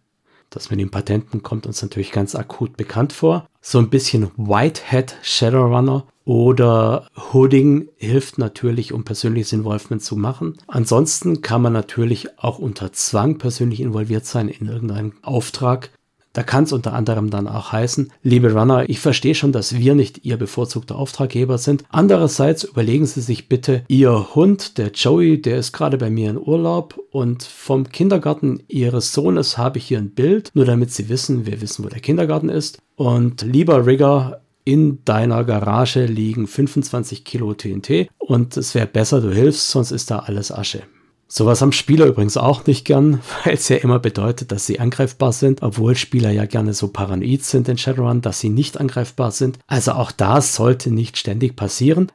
Das 0.54 0.70
mit 0.70 0.78
den 0.78 0.90
Patenten 0.90 1.42
kommt 1.42 1.66
uns 1.66 1.82
natürlich 1.82 2.12
ganz 2.12 2.36
akut 2.36 2.76
bekannt 2.76 3.12
vor. 3.12 3.48
So 3.60 3.80
ein 3.80 3.90
bisschen 3.90 4.30
Whitehead 4.36 5.16
Shadowrunner 5.20 6.06
oder 6.24 7.08
Hooding 7.32 7.88
hilft 7.96 8.38
natürlich, 8.38 8.92
um 8.92 9.02
persönliches 9.02 9.52
Involvement 9.52 10.00
zu 10.00 10.14
machen. 10.14 10.56
Ansonsten 10.68 11.42
kann 11.42 11.60
man 11.60 11.72
natürlich 11.72 12.38
auch 12.38 12.60
unter 12.60 12.92
Zwang 12.92 13.38
persönlich 13.38 13.80
involviert 13.80 14.26
sein 14.26 14.48
in 14.48 14.68
irgendeinen 14.68 15.14
Auftrag. 15.22 15.90
Da 16.34 16.42
kann 16.42 16.64
es 16.64 16.72
unter 16.72 16.92
anderem 16.92 17.30
dann 17.30 17.48
auch 17.48 17.72
heißen, 17.72 18.12
liebe 18.22 18.52
Runner, 18.52 18.88
ich 18.88 18.98
verstehe 18.98 19.36
schon, 19.36 19.52
dass 19.52 19.76
wir 19.76 19.94
nicht 19.94 20.24
Ihr 20.24 20.36
bevorzugter 20.36 20.96
Auftraggeber 20.96 21.58
sind. 21.58 21.84
Andererseits 21.90 22.64
überlegen 22.64 23.06
Sie 23.06 23.20
sich 23.20 23.48
bitte, 23.48 23.84
Ihr 23.86 24.34
Hund, 24.34 24.76
der 24.76 24.90
Joey, 24.90 25.40
der 25.40 25.58
ist 25.58 25.72
gerade 25.72 25.96
bei 25.96 26.10
mir 26.10 26.30
in 26.30 26.38
Urlaub 26.38 27.00
und 27.12 27.44
vom 27.44 27.88
Kindergarten 27.88 28.64
Ihres 28.66 29.12
Sohnes 29.12 29.56
habe 29.56 29.78
ich 29.78 29.86
hier 29.86 29.98
ein 29.98 30.10
Bild, 30.10 30.50
nur 30.54 30.64
damit 30.64 30.90
Sie 30.90 31.08
wissen, 31.08 31.46
wir 31.46 31.60
wissen, 31.60 31.84
wo 31.84 31.88
der 31.88 32.00
Kindergarten 32.00 32.48
ist. 32.48 32.78
Und 32.96 33.42
lieber 33.42 33.86
Rigger, 33.86 34.40
in 34.64 35.04
deiner 35.04 35.44
Garage 35.44 36.06
liegen 36.06 36.46
25 36.46 37.24
Kilo 37.24 37.54
TNT 37.54 38.08
und 38.18 38.56
es 38.56 38.74
wäre 38.74 38.86
besser, 38.86 39.20
du 39.20 39.30
hilfst, 39.30 39.70
sonst 39.70 39.92
ist 39.92 40.10
da 40.10 40.20
alles 40.20 40.50
Asche. 40.50 40.82
Sowas 41.26 41.62
haben 41.62 41.72
Spieler 41.72 42.06
übrigens 42.06 42.36
auch 42.36 42.66
nicht 42.66 42.84
gern, 42.84 43.20
weil 43.44 43.54
es 43.54 43.68
ja 43.68 43.76
immer 43.76 43.98
bedeutet, 43.98 44.52
dass 44.52 44.66
sie 44.66 44.80
angreifbar 44.80 45.32
sind, 45.32 45.62
obwohl 45.62 45.96
Spieler 45.96 46.30
ja 46.30 46.44
gerne 46.44 46.74
so 46.74 46.88
paranoid 46.88 47.42
sind 47.42 47.68
in 47.68 47.78
Shadowrun, 47.78 48.20
dass 48.20 48.40
sie 48.40 48.50
nicht 48.50 48.78
angreifbar 48.78 49.30
sind. 49.30 49.58
Also 49.66 49.92
auch 49.92 50.12
das 50.12 50.54
sollte 50.54 50.90
nicht 50.90 51.16
ständig 51.16 51.56
passieren. 51.56 52.12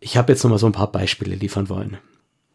Ich 0.00 0.16
habe 0.16 0.32
jetzt 0.32 0.44
noch 0.44 0.50
mal 0.50 0.58
so 0.58 0.66
ein 0.66 0.72
paar 0.72 0.92
Beispiele 0.92 1.34
liefern 1.34 1.68
wollen. 1.68 1.98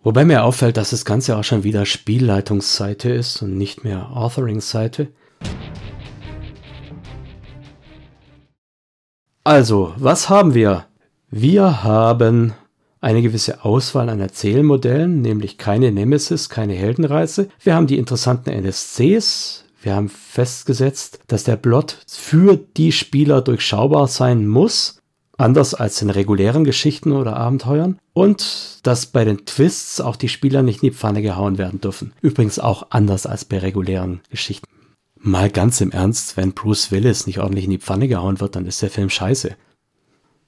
Wobei 0.01 0.23
mir 0.23 0.43
auffällt, 0.43 0.77
dass 0.77 0.91
das 0.91 1.03
Ganze 1.03 1.35
auch 1.35 1.43
schon 1.43 1.63
wieder 1.63 1.85
Spielleitungsseite 1.85 3.09
ist 3.09 3.41
und 3.41 3.57
nicht 3.57 3.83
mehr 3.83 4.11
Authoring-Seite. 4.11 5.09
Also, 9.43 9.93
was 9.97 10.29
haben 10.29 10.53
wir? 10.53 10.85
Wir 11.31 11.83
haben 11.83 12.53
eine 13.01 13.21
gewisse 13.21 13.63
Auswahl 13.63 14.09
an 14.09 14.19
Erzählmodellen, 14.19 15.21
nämlich 15.21 15.57
keine 15.57 15.91
Nemesis, 15.91 16.49
keine 16.49 16.73
Heldenreise. 16.73 17.49
Wir 17.61 17.75
haben 17.75 17.87
die 17.87 17.97
interessanten 17.97 18.49
NSCs. 18.49 19.65
Wir 19.81 19.95
haben 19.95 20.09
festgesetzt, 20.09 21.19
dass 21.27 21.45
der 21.45 21.55
Plot 21.55 21.99
für 22.07 22.57
die 22.57 22.91
Spieler 22.91 23.41
durchschaubar 23.41 24.07
sein 24.07 24.45
muss, 24.47 24.99
anders 25.37 25.73
als 25.73 26.01
in 26.01 26.09
regulären 26.09 26.65
Geschichten 26.65 27.13
oder 27.13 27.37
Abenteuern. 27.37 27.97
Und 28.11 28.79
dass 28.83 29.05
bei 29.05 29.23
den 29.23 29.45
Twists 29.45 30.01
auch 30.01 30.17
die 30.17 30.27
Spieler 30.27 30.61
nicht 30.61 30.83
in 30.83 30.89
die 30.89 30.95
Pfanne 30.95 31.21
gehauen 31.21 31.57
werden 31.57 31.79
dürfen. 31.79 32.11
Übrigens 32.21 32.59
auch 32.59 32.87
anders 32.89 33.25
als 33.25 33.45
bei 33.45 33.59
regulären 33.59 34.19
Geschichten. 34.29 34.67
Mal 35.21 35.49
ganz 35.49 35.79
im 35.81 35.91
Ernst, 35.91 36.35
wenn 36.37 36.53
Bruce 36.53 36.91
Willis 36.91 37.27
nicht 37.27 37.39
ordentlich 37.39 37.65
in 37.65 37.71
die 37.71 37.77
Pfanne 37.77 38.07
gehauen 38.07 38.39
wird, 38.39 38.55
dann 38.55 38.65
ist 38.65 38.81
der 38.81 38.89
Film 38.89 39.09
scheiße. 39.09 39.55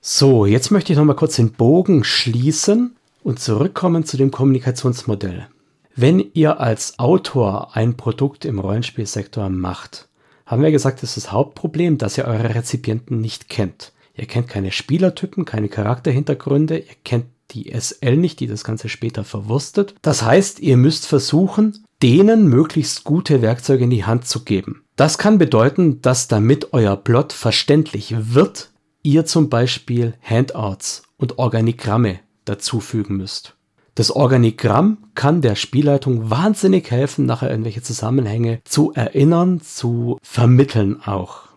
So, 0.04 0.48
jetzt 0.48 0.72
möchte 0.72 0.92
ich 0.92 0.98
noch 0.98 1.06
mal 1.06 1.14
kurz 1.14 1.36
den 1.36 1.52
Bogen 1.52 2.04
schließen 2.04 2.96
und 3.24 3.40
zurückkommen 3.40 4.04
zu 4.04 4.18
dem 4.18 4.32
Kommunikationsmodell. 4.32 5.48
Wenn 5.96 6.32
ihr 6.34 6.60
als 6.60 6.98
Autor 6.98 7.76
ein 7.76 7.98
Produkt 7.98 8.44
im 8.44 8.58
Rollenspielsektor 8.58 9.50
macht, 9.50 10.08
haben 10.48 10.64
wir 10.64 10.72
gesagt, 10.72 11.04
ist 11.04 11.18
das 11.18 11.32
Hauptproblem, 11.32 12.00
dass 12.00 12.18
ihr 12.18 12.26
eure 12.26 12.56
Rezipienten 12.56 13.22
nicht 13.22 13.48
kennt. 13.48 13.94
Ihr 14.16 14.26
kennt 14.26 14.48
keine 14.48 14.72
Spielertypen, 14.72 15.46
keine 15.46 15.70
Charakterhintergründe, 15.70 16.80
ihr 16.80 16.96
kennt 17.04 17.28
die 17.52 17.72
SL 17.72 18.18
nicht, 18.18 18.40
die 18.40 18.48
das 18.48 18.64
Ganze 18.64 18.90
später 18.90 19.24
verwurstet. 19.24 19.94
Das 20.02 20.24
heißt, 20.24 20.62
ihr 20.62 20.78
müsst 20.78 21.06
versuchen, 21.06 21.86
denen 22.02 22.48
möglichst 22.48 23.04
gute 23.04 23.44
Werkzeuge 23.44 23.84
in 23.84 23.92
die 23.92 24.06
Hand 24.06 24.26
zu 24.26 24.44
geben. 24.44 24.84
Das 24.96 25.20
kann 25.20 25.38
bedeuten, 25.38 26.02
dass 26.02 26.28
damit 26.28 26.74
euer 26.74 26.96
Plot 26.96 27.34
verständlich 27.34 28.16
wird, 28.18 28.71
ihr 29.04 29.26
zum 29.26 29.50
Beispiel 29.50 30.14
Handouts 30.22 31.04
und 31.18 31.40
Organigramme 31.40 32.20
dazufügen 32.46 33.18
müsst. 33.18 33.56
Das 33.96 34.12
Organigramm 34.12 35.10
kann 35.16 35.42
der 35.42 35.56
Spielleitung 35.56 36.30
wahnsinnig 36.30 36.90
helfen, 36.90 37.26
nachher 37.26 37.52
irgendwelche 37.52 37.82
Zusammenhänge 37.82 38.62
zu 38.64 38.94
erinnern, 38.94 39.60
zu 39.62 40.18
vermitteln 40.22 41.02
auch. 41.04 41.50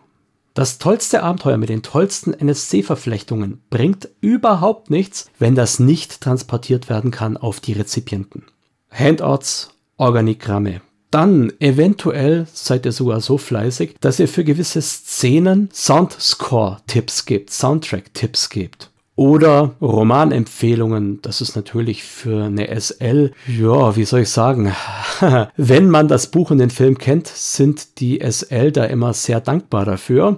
Das 0.53 0.77
tollste 0.77 1.23
Abenteuer 1.23 1.57
mit 1.57 1.69
den 1.69 1.81
tollsten 1.81 2.33
NSC-Verflechtungen 2.33 3.61
bringt 3.69 4.09
überhaupt 4.21 4.89
nichts, 4.89 5.29
wenn 5.37 5.55
das 5.55 5.79
nicht 5.79 6.21
transportiert 6.21 6.89
werden 6.89 7.11
kann 7.11 7.35
auf 7.35 7.59
die 7.59 7.73
Rezipienten. 7.73 8.45
Handouts, 8.89 9.71
Organigramme, 9.97 10.81
dann 11.15 11.53
eventuell 11.61 12.45
seid 12.51 12.85
ihr 12.85 12.91
sogar 12.91 13.21
so 13.21 13.37
fleißig, 13.37 13.95
dass 14.01 14.19
ihr 14.19 14.27
für 14.27 14.43
gewisse 14.43 14.81
Szenen 14.81 15.69
Soundscore-Tipps 15.71 17.25
gebt, 17.25 17.51
Soundtrack-Tipps 17.51 18.49
gebt. 18.49 18.91
Oder 19.15 19.75
Romanempfehlungen, 19.79 21.21
das 21.21 21.39
ist 21.39 21.55
natürlich 21.55 22.03
für 22.03 22.43
eine 22.43 22.67
SL, 22.77 23.31
ja, 23.47 23.95
wie 23.95 24.03
soll 24.03 24.21
ich 24.21 24.29
sagen, 24.29 24.75
wenn 25.55 25.89
man 25.89 26.09
das 26.09 26.27
Buch 26.27 26.51
und 26.51 26.57
den 26.57 26.69
Film 26.69 26.97
kennt, 26.97 27.27
sind 27.27 28.01
die 28.01 28.19
SL 28.19 28.73
da 28.73 28.83
immer 28.83 29.13
sehr 29.13 29.39
dankbar 29.39 29.85
dafür. 29.85 30.37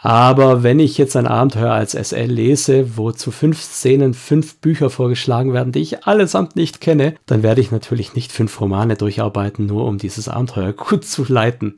Aber 0.00 0.62
wenn 0.62 0.78
ich 0.78 0.96
jetzt 0.96 1.16
ein 1.16 1.26
Abenteuer 1.26 1.72
als 1.72 1.92
SL 1.92 2.30
lese, 2.30 2.96
wo 2.96 3.10
zu 3.10 3.30
fünf 3.30 3.60
Szenen 3.60 4.14
fünf 4.14 4.58
Bücher 4.58 4.90
vorgeschlagen 4.90 5.52
werden, 5.52 5.72
die 5.72 5.80
ich 5.80 6.06
allesamt 6.06 6.54
nicht 6.54 6.80
kenne, 6.80 7.16
dann 7.26 7.42
werde 7.42 7.60
ich 7.60 7.72
natürlich 7.72 8.14
nicht 8.14 8.30
fünf 8.30 8.60
Romane 8.60 8.96
durcharbeiten, 8.96 9.66
nur 9.66 9.86
um 9.86 9.98
dieses 9.98 10.28
Abenteuer 10.28 10.72
gut 10.74 11.04
zu 11.04 11.24
leiten. 11.26 11.76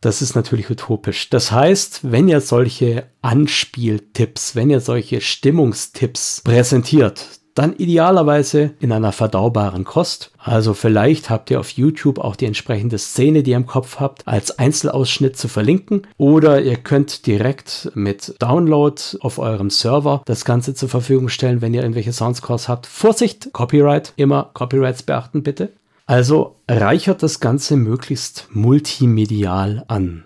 Das 0.00 0.22
ist 0.22 0.34
natürlich 0.34 0.70
utopisch. 0.70 1.28
Das 1.28 1.52
heißt, 1.52 2.10
wenn 2.10 2.26
ihr 2.26 2.40
solche 2.40 3.04
Anspieltipps, 3.20 4.56
wenn 4.56 4.70
ihr 4.70 4.80
solche 4.80 5.20
Stimmungstipps 5.20 6.40
präsentiert, 6.42 7.39
dann 7.60 7.74
idealerweise 7.76 8.70
in 8.80 8.90
einer 8.90 9.12
verdaubaren 9.12 9.84
Kost. 9.84 10.30
Also 10.38 10.72
vielleicht 10.72 11.28
habt 11.28 11.50
ihr 11.50 11.60
auf 11.60 11.70
YouTube 11.70 12.18
auch 12.18 12.34
die 12.34 12.46
entsprechende 12.46 12.96
Szene, 12.96 13.42
die 13.42 13.50
ihr 13.50 13.58
im 13.58 13.66
Kopf 13.66 14.00
habt, 14.00 14.26
als 14.26 14.58
Einzelausschnitt 14.58 15.36
zu 15.36 15.46
verlinken. 15.46 16.06
Oder 16.16 16.62
ihr 16.62 16.76
könnt 16.76 17.26
direkt 17.26 17.90
mit 17.94 18.34
Download 18.38 18.98
auf 19.20 19.38
eurem 19.38 19.68
Server 19.68 20.22
das 20.24 20.46
Ganze 20.46 20.74
zur 20.74 20.88
Verfügung 20.88 21.28
stellen, 21.28 21.60
wenn 21.60 21.74
ihr 21.74 21.82
irgendwelche 21.82 22.14
Soundscores 22.14 22.66
habt. 22.66 22.86
Vorsicht, 22.86 23.52
Copyright, 23.52 24.14
immer 24.16 24.50
Copyrights 24.54 25.02
beachten 25.02 25.42
bitte. 25.42 25.70
Also 26.06 26.56
reichert 26.66 27.22
das 27.22 27.40
Ganze 27.40 27.76
möglichst 27.76 28.48
multimedial 28.52 29.84
an. 29.86 30.24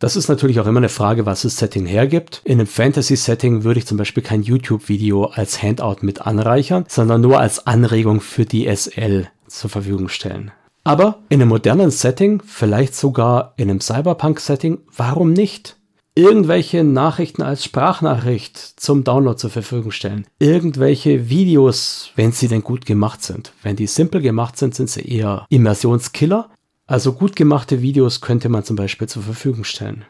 Das 0.00 0.16
ist 0.16 0.28
natürlich 0.28 0.58
auch 0.58 0.66
immer 0.66 0.78
eine 0.78 0.88
Frage, 0.88 1.26
was 1.26 1.42
das 1.42 1.58
Setting 1.58 1.84
hergibt. 1.84 2.40
In 2.44 2.58
einem 2.58 2.66
Fantasy-Setting 2.66 3.64
würde 3.64 3.80
ich 3.80 3.86
zum 3.86 3.98
Beispiel 3.98 4.22
kein 4.22 4.42
YouTube-Video 4.42 5.26
als 5.26 5.62
Handout 5.62 5.98
mit 6.00 6.22
anreichern, 6.22 6.86
sondern 6.88 7.20
nur 7.20 7.38
als 7.38 7.66
Anregung 7.66 8.22
für 8.22 8.46
die 8.46 8.66
SL 8.74 9.28
zur 9.46 9.68
Verfügung 9.68 10.08
stellen. 10.08 10.52
Aber 10.84 11.18
in 11.28 11.42
einem 11.42 11.50
modernen 11.50 11.90
Setting, 11.90 12.42
vielleicht 12.46 12.94
sogar 12.94 13.52
in 13.58 13.68
einem 13.68 13.82
Cyberpunk-Setting, 13.82 14.78
warum 14.96 15.34
nicht? 15.34 15.76
Irgendwelche 16.14 16.82
Nachrichten 16.82 17.42
als 17.42 17.62
Sprachnachricht 17.62 18.56
zum 18.56 19.04
Download 19.04 19.36
zur 19.36 19.50
Verfügung 19.50 19.90
stellen. 19.90 20.26
Irgendwelche 20.38 21.28
Videos, 21.28 22.10
wenn 22.16 22.32
sie 22.32 22.48
denn 22.48 22.64
gut 22.64 22.86
gemacht 22.86 23.22
sind. 23.22 23.52
Wenn 23.62 23.76
die 23.76 23.86
simpel 23.86 24.22
gemacht 24.22 24.56
sind, 24.56 24.74
sind 24.74 24.88
sie 24.88 25.02
eher 25.02 25.44
Immersionskiller. 25.50 26.48
Also 26.90 27.12
gut 27.12 27.36
gemachte 27.36 27.82
Videos 27.82 28.20
könnte 28.20 28.48
man 28.48 28.64
zum 28.64 28.74
Beispiel 28.74 29.08
zur 29.08 29.22
Verfügung 29.22 29.62
stellen. 29.62 30.04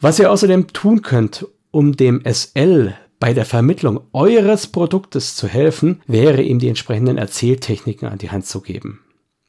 Was 0.00 0.18
ihr 0.18 0.32
außerdem 0.32 0.68
tun 0.68 1.02
könnt, 1.02 1.46
um 1.70 1.94
dem 1.94 2.22
SL 2.24 2.94
bei 3.20 3.34
der 3.34 3.44
Vermittlung 3.44 4.00
eures 4.14 4.66
Produktes 4.66 5.36
zu 5.36 5.46
helfen, 5.46 6.00
wäre 6.06 6.40
ihm 6.40 6.58
die 6.58 6.68
entsprechenden 6.68 7.18
Erzähltechniken 7.18 8.08
an 8.08 8.16
die 8.16 8.30
Hand 8.30 8.46
zu 8.46 8.62
geben. 8.62 9.00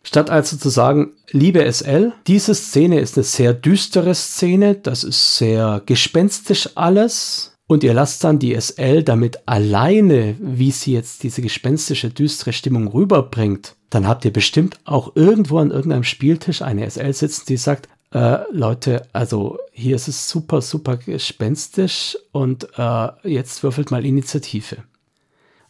Statt 0.04 0.30
also 0.30 0.58
zu 0.58 0.68
sagen, 0.68 1.14
liebe 1.32 1.72
SL, 1.72 2.12
diese 2.28 2.54
Szene 2.54 3.00
ist 3.00 3.16
eine 3.16 3.24
sehr 3.24 3.54
düstere 3.54 4.14
Szene, 4.14 4.76
das 4.76 5.06
ist 5.06 5.38
sehr 5.38 5.82
gespenstisch 5.86 6.72
alles, 6.76 7.57
und 7.68 7.84
ihr 7.84 7.94
lasst 7.94 8.24
dann 8.24 8.40
die 8.40 8.60
SL 8.60 9.04
damit 9.04 9.40
alleine, 9.46 10.36
wie 10.40 10.72
sie 10.72 10.94
jetzt 10.94 11.24
diese 11.24 11.42
gespenstische, 11.42 12.10
düstere 12.10 12.54
Stimmung 12.54 12.88
rüberbringt, 12.88 13.76
dann 13.90 14.08
habt 14.08 14.26
ihr 14.26 14.34
bestimmt 14.34 14.80
auch 14.86 15.16
irgendwo 15.16 15.60
an 15.60 15.72
irgendeinem 15.72 16.04
Spieltisch 16.04 16.62
eine 16.62 16.90
SL 16.90 17.14
sitzen, 17.14 17.46
die 17.48 17.58
sagt, 17.58 17.90
äh, 18.14 18.40
Leute, 18.52 19.06
also 19.12 19.60
hier 19.72 19.96
ist 19.96 20.08
es 20.08 20.30
super, 20.30 20.62
super 20.62 20.98
gespenstisch 20.98 22.18
und 22.32 22.68
äh, 22.78 23.10
jetzt 23.24 23.64
würfelt 23.64 23.92
mal 23.92 24.06
Initiative. 24.06 24.78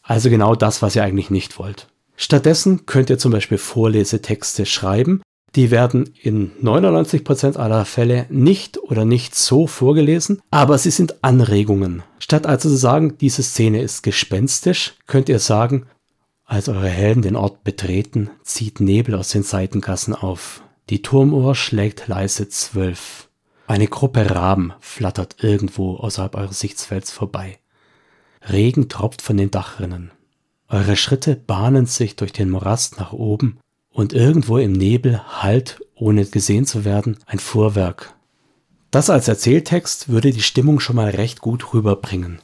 Also 0.03 0.29
genau 0.29 0.55
das, 0.55 0.81
was 0.81 0.95
ihr 0.95 1.03
eigentlich 1.03 1.31
nicht 1.31 1.59
wollt. 1.59 1.87
Stattdessen 2.15 2.85
könnt 2.85 3.09
ihr 3.09 3.17
zum 3.17 3.31
Beispiel 3.31 3.57
Vorlesetexte 3.57 4.65
schreiben. 4.65 5.21
Die 5.57 5.71
werden 5.71 6.13
in 6.21 6.51
99% 6.61 7.57
aller 7.57 7.83
Fälle 7.85 8.27
nicht 8.29 8.77
oder 8.77 9.05
nicht 9.05 9.33
so 9.33 9.65
vorgelesen, 9.65 10.39
aber 10.51 10.77
sie 10.77 10.91
sind 10.91 11.23
Anregungen. 11.23 12.03
Statt 12.19 12.45
also 12.45 12.69
zu 12.69 12.75
sagen, 12.75 13.17
diese 13.17 13.41
Szene 13.41 13.81
ist 13.81 14.03
gespenstisch, 14.03 14.93
könnt 15.07 15.29
ihr 15.29 15.39
sagen, 15.39 15.87
als 16.45 16.69
eure 16.69 16.89
Helden 16.89 17.23
den 17.23 17.35
Ort 17.35 17.63
betreten, 17.63 18.29
zieht 18.43 18.79
Nebel 18.81 19.15
aus 19.15 19.29
den 19.29 19.41
Seitengassen 19.41 20.13
auf. 20.13 20.61
Die 20.91 21.01
Turmuhr 21.01 21.55
schlägt 21.55 22.07
leise 22.07 22.47
zwölf. 22.49 23.27
Eine 23.65 23.87
Gruppe 23.87 24.29
Raben 24.29 24.73
flattert 24.79 25.37
irgendwo 25.43 25.95
außerhalb 25.95 26.35
eures 26.35 26.59
Sichtfelds 26.59 27.09
vorbei. 27.09 27.57
Regen 28.47 28.89
tropft 28.89 29.23
von 29.23 29.37
den 29.37 29.49
Dachrinnen. 29.49 30.11
Eure 30.69 30.95
Schritte 30.95 31.35
bahnen 31.35 31.87
sich 31.87 32.15
durch 32.15 32.31
den 32.31 32.51
Morast 32.51 32.99
nach 32.99 33.11
oben 33.11 33.57
und 33.97 34.13
irgendwo 34.13 34.59
im 34.59 34.73
Nebel 34.73 35.19
hallt, 35.41 35.81
ohne 35.95 36.23
gesehen 36.25 36.67
zu 36.67 36.85
werden, 36.85 37.17
ein 37.25 37.39
Fuhrwerk. 37.39 38.13
Das 38.91 39.09
als 39.09 39.27
Erzähltext 39.27 40.09
würde 40.09 40.29
die 40.29 40.43
Stimmung 40.43 40.79
schon 40.79 40.97
mal 40.97 41.09
recht 41.09 41.41
gut 41.41 41.73
rüberbringen. 41.73 42.39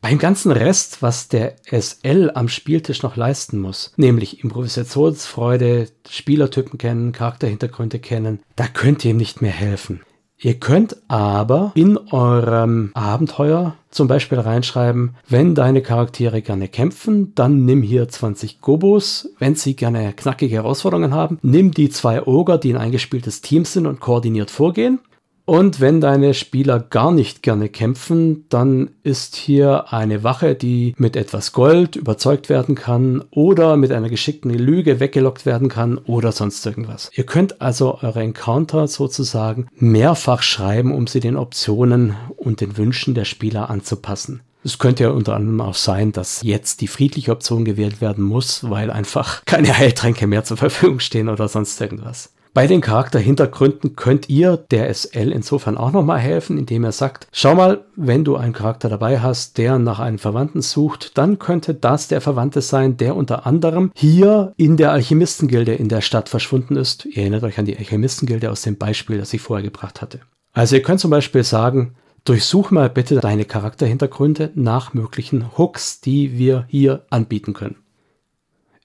Beim 0.00 0.18
ganzen 0.18 0.52
Rest, 0.52 1.02
was 1.02 1.28
der 1.28 1.56
SL 1.70 2.32
am 2.34 2.48
Spieltisch 2.48 3.02
noch 3.02 3.16
leisten 3.16 3.60
muss, 3.60 3.92
nämlich 3.98 4.42
Improvisationsfreude, 4.42 5.88
Spielertypen 6.08 6.78
kennen, 6.78 7.12
Charakterhintergründe 7.12 7.98
kennen, 7.98 8.40
da 8.56 8.68
könnt 8.68 9.04
ihr 9.04 9.10
ihm 9.10 9.18
nicht 9.18 9.42
mehr 9.42 9.52
helfen. 9.52 10.00
Ihr 10.44 10.54
könnt 10.54 10.96
aber 11.06 11.70
in 11.76 11.96
eurem 12.10 12.90
Abenteuer 12.94 13.76
zum 13.92 14.08
Beispiel 14.08 14.40
reinschreiben, 14.40 15.14
wenn 15.28 15.54
deine 15.54 15.82
Charaktere 15.82 16.42
gerne 16.42 16.66
kämpfen, 16.66 17.32
dann 17.36 17.64
nimm 17.64 17.80
hier 17.80 18.08
20 18.08 18.60
Gobos. 18.60 19.28
Wenn 19.38 19.54
sie 19.54 19.76
gerne 19.76 20.12
knackige 20.12 20.56
Herausforderungen 20.56 21.14
haben, 21.14 21.38
nimm 21.42 21.70
die 21.70 21.90
zwei 21.90 22.26
Oger, 22.26 22.58
die 22.58 22.74
ein 22.74 22.80
eingespieltes 22.80 23.40
Team 23.40 23.64
sind 23.64 23.86
und 23.86 24.00
koordiniert 24.00 24.50
vorgehen. 24.50 24.98
Und 25.44 25.80
wenn 25.80 26.00
deine 26.00 26.34
Spieler 26.34 26.78
gar 26.78 27.10
nicht 27.10 27.42
gerne 27.42 27.68
kämpfen, 27.68 28.46
dann 28.48 28.90
ist 29.02 29.34
hier 29.34 29.92
eine 29.92 30.22
Wache, 30.22 30.54
die 30.54 30.94
mit 30.98 31.16
etwas 31.16 31.52
Gold 31.52 31.96
überzeugt 31.96 32.48
werden 32.48 32.74
kann 32.74 33.24
oder 33.30 33.76
mit 33.76 33.90
einer 33.90 34.08
geschickten 34.08 34.50
Lüge 34.54 35.00
weggelockt 35.00 35.44
werden 35.44 35.68
kann 35.68 35.98
oder 35.98 36.30
sonst 36.30 36.64
irgendwas. 36.64 37.10
Ihr 37.14 37.26
könnt 37.26 37.60
also 37.60 37.98
eure 38.02 38.20
Encounter 38.20 38.86
sozusagen 38.86 39.66
mehrfach 39.74 40.42
schreiben, 40.42 40.94
um 40.94 41.06
sie 41.06 41.20
den 41.20 41.36
Optionen 41.36 42.14
und 42.36 42.60
den 42.60 42.76
Wünschen 42.76 43.14
der 43.14 43.24
Spieler 43.24 43.68
anzupassen. 43.68 44.42
Es 44.64 44.78
könnte 44.78 45.02
ja 45.02 45.10
unter 45.10 45.34
anderem 45.34 45.60
auch 45.60 45.74
sein, 45.74 46.12
dass 46.12 46.40
jetzt 46.42 46.80
die 46.82 46.86
friedliche 46.86 47.32
Option 47.32 47.64
gewählt 47.64 48.00
werden 48.00 48.22
muss, 48.22 48.70
weil 48.70 48.92
einfach 48.92 49.44
keine 49.44 49.76
Heiltränke 49.76 50.28
mehr 50.28 50.44
zur 50.44 50.56
Verfügung 50.56 51.00
stehen 51.00 51.28
oder 51.28 51.48
sonst 51.48 51.80
irgendwas. 51.80 52.32
Bei 52.54 52.66
den 52.66 52.82
Charakterhintergründen 52.82 53.96
könnt 53.96 54.28
ihr 54.28 54.58
der 54.58 54.92
SL 54.92 55.32
insofern 55.32 55.78
auch 55.78 55.90
nochmal 55.90 56.18
helfen, 56.18 56.58
indem 56.58 56.84
er 56.84 56.92
sagt, 56.92 57.26
schau 57.32 57.54
mal, 57.54 57.86
wenn 57.96 58.24
du 58.24 58.36
einen 58.36 58.52
Charakter 58.52 58.90
dabei 58.90 59.20
hast, 59.20 59.56
der 59.56 59.78
nach 59.78 60.00
einem 60.00 60.18
Verwandten 60.18 60.60
sucht, 60.60 61.16
dann 61.16 61.38
könnte 61.38 61.72
das 61.72 62.08
der 62.08 62.20
Verwandte 62.20 62.60
sein, 62.60 62.98
der 62.98 63.16
unter 63.16 63.46
anderem 63.46 63.90
hier 63.94 64.52
in 64.58 64.76
der 64.76 64.92
Alchemistengilde 64.92 65.72
in 65.72 65.88
der 65.88 66.02
Stadt 66.02 66.28
verschwunden 66.28 66.76
ist. 66.76 67.06
Ihr 67.06 67.22
erinnert 67.22 67.44
euch 67.44 67.58
an 67.58 67.64
die 67.64 67.76
Alchemistengilde 67.78 68.50
aus 68.50 68.60
dem 68.60 68.76
Beispiel, 68.76 69.16
das 69.16 69.32
ich 69.32 69.40
vorher 69.40 69.64
gebracht 69.64 70.02
hatte. 70.02 70.20
Also 70.52 70.76
ihr 70.76 70.82
könnt 70.82 71.00
zum 71.00 71.10
Beispiel 71.10 71.44
sagen, 71.44 71.94
durchsuch 72.24 72.70
mal 72.70 72.90
bitte 72.90 73.18
deine 73.20 73.46
Charakterhintergründe 73.46 74.50
nach 74.54 74.92
möglichen 74.92 75.56
Hooks, 75.56 76.02
die 76.02 76.36
wir 76.36 76.66
hier 76.68 77.06
anbieten 77.08 77.54
können. 77.54 77.81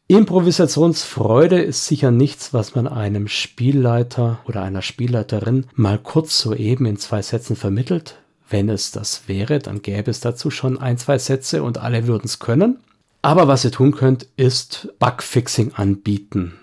Improvisationsfreude 0.10 1.62
ist 1.62 1.86
sicher 1.86 2.12
nichts, 2.12 2.54
was 2.54 2.76
man 2.76 2.88
einem 2.88 3.28
Spielleiter 3.28 4.40
oder 4.48 4.64
einer 4.64 4.82
Spielleiterin 4.82 5.66
mal 5.76 6.00
kurz 6.00 6.40
soeben 6.40 6.86
in 6.86 6.96
zwei 6.96 7.22
Sätzen 7.22 7.58
vermittelt. 7.58 8.18
Wenn 8.50 8.70
es 8.70 8.92
das 8.92 9.28
wäre, 9.28 9.60
dann 9.60 9.82
gäbe 9.82 10.10
es 10.10 10.22
dazu 10.22 10.50
schon 10.50 10.78
ein, 10.80 10.98
zwei 10.98 11.18
Sätze 11.18 11.62
und 11.62 11.80
alle 11.80 12.08
würden 12.08 12.24
es 12.24 12.40
können. 12.40 12.80
Aber 13.22 13.50
was 13.50 13.66
ihr 13.66 13.72
tun 13.72 13.92
könnt, 13.92 14.28
ist 14.38 14.88
Bugfixing 15.00 15.74
anbieten. 15.74 16.54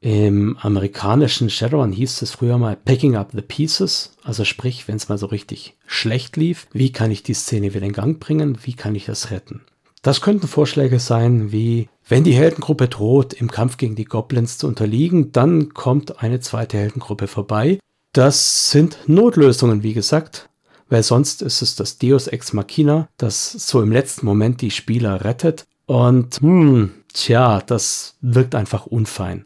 Im 0.00 0.58
amerikanischen 0.58 1.50
Shadowrun 1.50 1.92
hieß 1.92 2.22
es 2.22 2.32
früher 2.32 2.58
mal 2.58 2.74
Picking 2.74 3.14
up 3.14 3.30
the 3.32 3.42
Pieces, 3.42 4.16
also 4.24 4.44
sprich, 4.44 4.88
wenn 4.88 4.96
es 4.96 5.08
mal 5.08 5.18
so 5.18 5.26
richtig 5.26 5.76
schlecht 5.86 6.36
lief, 6.36 6.66
wie 6.72 6.90
kann 6.90 7.12
ich 7.12 7.22
die 7.22 7.34
Szene 7.34 7.72
wieder 7.72 7.86
in 7.86 7.92
Gang 7.92 8.18
bringen, 8.18 8.58
wie 8.64 8.74
kann 8.74 8.96
ich 8.96 9.04
das 9.04 9.30
retten. 9.30 9.60
Das 10.02 10.20
könnten 10.20 10.48
Vorschläge 10.48 10.98
sein 10.98 11.52
wie, 11.52 11.88
wenn 12.08 12.24
die 12.24 12.34
Heldengruppe 12.34 12.88
droht, 12.88 13.32
im 13.32 13.50
Kampf 13.50 13.76
gegen 13.76 13.94
die 13.94 14.04
Goblins 14.04 14.58
zu 14.58 14.66
unterliegen, 14.66 15.30
dann 15.30 15.74
kommt 15.74 16.20
eine 16.20 16.40
zweite 16.40 16.76
Heldengruppe 16.76 17.28
vorbei. 17.28 17.78
Das 18.12 18.70
sind 18.70 18.98
Notlösungen, 19.06 19.84
wie 19.84 19.94
gesagt, 19.94 20.50
weil 20.90 21.04
sonst 21.04 21.40
ist 21.40 21.62
es 21.62 21.76
das 21.76 21.98
Deus 21.98 22.26
Ex 22.26 22.52
Machina, 22.52 23.08
das 23.16 23.52
so 23.52 23.80
im 23.80 23.92
letzten 23.92 24.26
Moment 24.26 24.60
die 24.60 24.72
Spieler 24.72 25.24
rettet. 25.24 25.66
Und, 25.86 26.40
hm, 26.40 26.90
tja, 27.12 27.62
das 27.64 28.16
wirkt 28.20 28.56
einfach 28.56 28.86
unfein. 28.86 29.44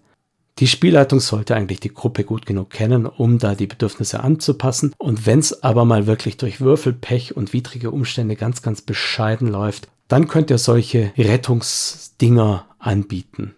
Die 0.59 0.67
Spielleitung 0.67 1.21
sollte 1.21 1.55
eigentlich 1.55 1.81
die 1.81 1.93
Gruppe 1.93 2.25
gut 2.25 2.47
genug 2.47 2.71
kennen, 2.71 3.05
um 3.05 3.39
da 3.39 3.55
die 3.55 3.67
Bedürfnisse 3.67 4.21
anzupassen. 4.21 4.95
Und 4.97 5.27
wenn 5.27 5.41
es 5.41 5.63
aber 5.63 5.85
mal 5.85 6.07
wirklich 6.07 6.39
durch 6.39 6.63
Würfel, 6.63 6.95
Pech 6.95 7.37
und 7.37 7.53
widrige 7.53 7.91
Umstände 7.91 8.37
ganz, 8.37 8.63
ganz 8.63 8.81
bescheiden 8.81 9.49
läuft, 9.49 9.89
dann 10.09 10.29
könnt 10.29 10.51
ihr 10.51 10.59
solche 10.59 11.13
Rettungsdinger 11.17 12.67
anbieten. 12.79 13.55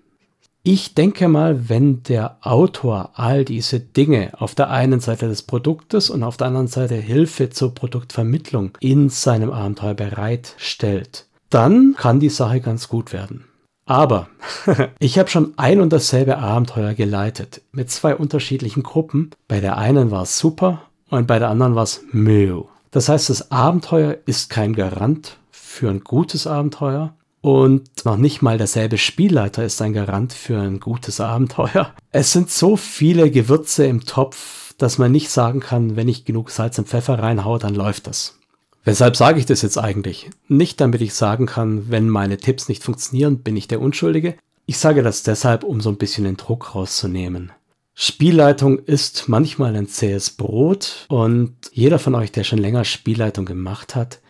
Ich 0.62 0.94
denke 0.94 1.28
mal, 1.28 1.68
wenn 1.70 2.02
der 2.02 2.36
Autor 2.42 3.12
all 3.14 3.44
diese 3.44 3.80
Dinge 3.80 4.32
auf 4.38 4.54
der 4.54 4.70
einen 4.70 5.00
Seite 5.00 5.28
des 5.28 5.42
Produktes 5.42 6.10
und 6.10 6.22
auf 6.22 6.36
der 6.36 6.48
anderen 6.48 6.66
Seite 6.66 6.96
Hilfe 6.96 7.48
zur 7.48 7.74
Produktvermittlung 7.74 8.72
in 8.80 9.08
seinem 9.08 9.50
Abenteuer 9.50 9.94
bereitstellt, 9.94 11.26
dann 11.48 11.94
kann 11.96 12.20
die 12.20 12.28
Sache 12.28 12.60
ganz 12.60 12.88
gut 12.88 13.12
werden. 13.12 13.44
Aber 13.86 14.28
ich 14.98 15.18
habe 15.18 15.30
schon 15.30 15.54
ein 15.56 15.80
und 15.80 15.90
dasselbe 15.90 16.36
Abenteuer 16.36 16.92
geleitet 16.92 17.62
mit 17.72 17.90
zwei 17.90 18.14
unterschiedlichen 18.14 18.82
Gruppen. 18.82 19.30
Bei 19.48 19.60
der 19.60 19.78
einen 19.78 20.10
war 20.10 20.24
es 20.24 20.38
super 20.38 20.82
und 21.08 21.26
bei 21.26 21.38
der 21.38 21.48
anderen 21.48 21.76
war 21.76 21.84
es 21.84 22.02
Müll. 22.12 22.64
Das 22.90 23.08
heißt, 23.08 23.30
das 23.30 23.50
Abenteuer 23.50 24.18
ist 24.26 24.50
kein 24.50 24.74
Garant 24.74 25.37
für 25.68 25.90
ein 25.90 26.00
gutes 26.00 26.46
Abenteuer. 26.46 27.14
Und 27.40 28.04
noch 28.04 28.16
nicht 28.16 28.42
mal 28.42 28.58
derselbe 28.58 28.98
Spielleiter 28.98 29.64
ist 29.64 29.80
ein 29.80 29.92
Garant 29.92 30.32
für 30.32 30.58
ein 30.58 30.80
gutes 30.80 31.20
Abenteuer. 31.20 31.92
Es 32.10 32.32
sind 32.32 32.50
so 32.50 32.76
viele 32.76 33.30
Gewürze 33.30 33.86
im 33.86 34.04
Topf, 34.04 34.74
dass 34.78 34.98
man 34.98 35.12
nicht 35.12 35.30
sagen 35.30 35.60
kann, 35.60 35.94
wenn 35.94 36.08
ich 36.08 36.24
genug 36.24 36.50
Salz 36.50 36.78
und 36.78 36.88
Pfeffer 36.88 37.18
reinhaue, 37.20 37.58
dann 37.58 37.74
läuft 37.74 38.08
das. 38.08 38.38
Weshalb 38.84 39.16
sage 39.16 39.38
ich 39.38 39.46
das 39.46 39.62
jetzt 39.62 39.78
eigentlich? 39.78 40.30
Nicht 40.48 40.80
damit 40.80 41.02
ich 41.02 41.14
sagen 41.14 41.46
kann, 41.46 41.90
wenn 41.90 42.08
meine 42.08 42.38
Tipps 42.38 42.68
nicht 42.68 42.82
funktionieren, 42.82 43.40
bin 43.40 43.56
ich 43.56 43.68
der 43.68 43.80
Unschuldige. 43.80 44.36
Ich 44.66 44.78
sage 44.78 45.02
das 45.02 45.22
deshalb, 45.22 45.62
um 45.62 45.80
so 45.80 45.90
ein 45.90 45.98
bisschen 45.98 46.24
den 46.24 46.38
Druck 46.38 46.74
rauszunehmen. 46.74 47.52
Spielleitung 47.94 48.78
ist 48.78 49.28
manchmal 49.28 49.76
ein 49.76 49.88
zähes 49.88 50.30
Brot 50.30 51.06
und 51.08 51.54
jeder 51.72 51.98
von 51.98 52.14
euch, 52.14 52.32
der 52.32 52.44
schon 52.44 52.58
länger 52.58 52.84
Spielleitung 52.84 53.44
gemacht 53.44 53.94
hat, 53.94 54.20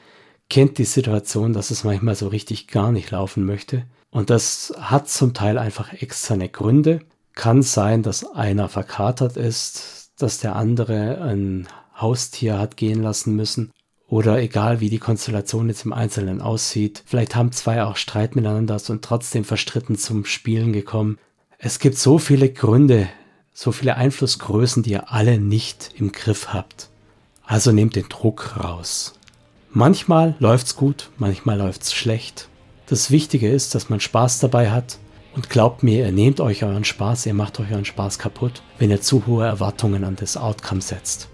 kennt 0.51 0.79
die 0.79 0.85
Situation, 0.85 1.53
dass 1.53 1.71
es 1.71 1.85
manchmal 1.85 2.15
so 2.15 2.29
richtig 2.29 2.69
gar 2.69 2.93
nicht 2.93 3.11
laufen 3.11 3.45
möchte. 3.45 3.85
Und 4.11 4.31
das 4.31 4.73
hat 4.79 5.09
zum 5.09 5.35
Teil 5.35 5.59
einfach 5.59 5.93
externe 5.93 6.49
Gründe. 6.49 7.01
Kann 7.35 7.63
sein, 7.63 8.03
dass 8.03 8.35
einer 8.35 8.69
verkatert 8.69 9.37
ist, 9.37 10.11
dass 10.19 10.39
der 10.39 10.57
andere 10.57 11.21
ein 11.21 11.69
Haustier 11.97 12.59
hat 12.59 12.77
gehen 12.77 13.03
lassen 13.03 13.37
müssen. 13.37 13.73
Oder 14.09 14.41
egal 14.41 14.81
wie 14.81 14.89
die 14.89 14.99
Konstellation 14.99 15.69
jetzt 15.69 15.85
im 15.85 15.93
Einzelnen 15.93 16.41
aussieht. 16.41 17.03
Vielleicht 17.05 17.37
haben 17.37 17.53
zwei 17.53 17.85
auch 17.85 17.97
Streit 17.97 18.37
miteinander 18.37 18.81
und 18.89 19.05
trotzdem 19.05 19.45
verstritten 19.45 19.99
zum 19.99 20.25
Spielen 20.25 20.73
gekommen. 20.73 21.19
Es 21.59 21.79
gibt 21.79 21.99
so 21.99 22.19
viele 22.19 22.51
Gründe, 22.51 23.09
so 23.53 23.71
viele 23.71 23.97
Einflussgrößen, 23.97 24.83
die 24.83 24.93
ihr 24.93 25.13
alle 25.13 25.39
nicht 25.39 25.91
im 25.97 26.13
Griff 26.13 26.55
habt. 26.55 26.89
Also 27.45 27.73
nehmt 27.73 27.97
den 27.97 28.09
Druck 28.09 28.57
raus. 28.57 29.18
Manchmal 29.71 30.35
läuft's 30.39 30.77
gut, 30.77 31.11
manchmal 31.19 31.59
läuft's 31.59 31.93
schlecht. 31.93 32.49
Das 32.87 33.11
Wichtige 33.11 33.51
ist, 33.51 33.75
dass 33.75 33.91
man 33.91 34.01
Spaß 34.01 34.41
dabei 34.41 34.71
hat. 34.71 34.99
Und 35.35 35.51
glaubt 35.51 35.83
mir, 35.83 36.07
ihr 36.07 36.11
nehmt 36.11 36.41
euch 36.41 36.65
euren 36.65 36.85
Spaß, 36.85 37.27
ihr 37.27 37.35
macht 37.35 37.61
euch 37.61 37.71
euren 37.71 37.85
Spaß 37.85 38.19
kaputt, 38.19 38.63
wenn 38.79 38.91
ihr 38.91 39.03
zu 39.03 39.27
hohe 39.27 39.47
Erwartungen 39.47 40.03
an 40.05 40.17
das 40.17 40.37
Outcome 40.37 40.81
setzt. 40.81 41.29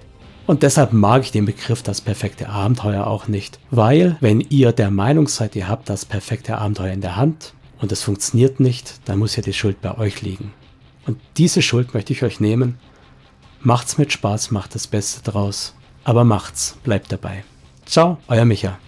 Und 0.46 0.62
deshalb 0.62 0.92
mag 0.92 1.22
ich 1.22 1.30
den 1.30 1.46
Begriff 1.46 1.82
das 1.82 2.00
perfekte 2.00 2.48
Abenteuer 2.48 3.06
auch 3.06 3.28
nicht, 3.28 3.60
weil 3.70 4.16
wenn 4.20 4.40
ihr 4.40 4.72
der 4.72 4.90
Meinung 4.90 5.28
seid, 5.28 5.56
ihr 5.56 5.68
habt 5.68 5.88
das 5.88 6.04
perfekte 6.04 6.58
Abenteuer 6.58 6.92
in 6.92 7.00
der 7.00 7.16
Hand 7.16 7.54
und 7.80 7.92
es 7.92 8.02
funktioniert 8.02 8.60
nicht, 8.60 9.00
dann 9.06 9.20
muss 9.20 9.36
ja 9.36 9.42
die 9.42 9.54
Schuld 9.54 9.80
bei 9.80 9.96
euch 9.96 10.20
liegen. 10.20 10.52
Und 11.06 11.18
diese 11.38 11.62
Schuld 11.62 11.94
möchte 11.94 12.12
ich 12.12 12.24
euch 12.24 12.40
nehmen. 12.40 12.78
Macht's 13.60 13.96
mit 13.96 14.12
Spaß, 14.12 14.50
macht 14.50 14.74
das 14.74 14.86
Beste 14.86 15.22
draus, 15.30 15.74
aber 16.02 16.24
macht's, 16.24 16.76
bleibt 16.82 17.10
dabei. 17.10 17.44
Ciao, 17.86 18.18
euer 18.28 18.44
Micha. 18.44 18.83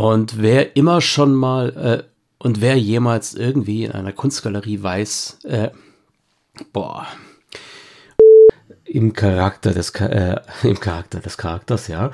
Und 0.00 0.40
wer 0.40 0.76
immer 0.76 1.02
schon 1.02 1.34
mal 1.34 1.76
äh, 1.76 2.04
und 2.38 2.62
wer 2.62 2.78
jemals 2.78 3.34
irgendwie 3.34 3.84
in 3.84 3.92
einer 3.92 4.14
Kunstgalerie 4.14 4.82
weiß, 4.82 5.40
äh, 5.44 5.68
boah, 6.72 7.06
im 8.86 9.12
Charakter 9.12 9.74
des 9.74 9.90
äh, 9.90 10.40
im 10.62 10.80
Charakter 10.80 11.20
des 11.20 11.36
Charakters, 11.36 11.88
ja. 11.88 12.12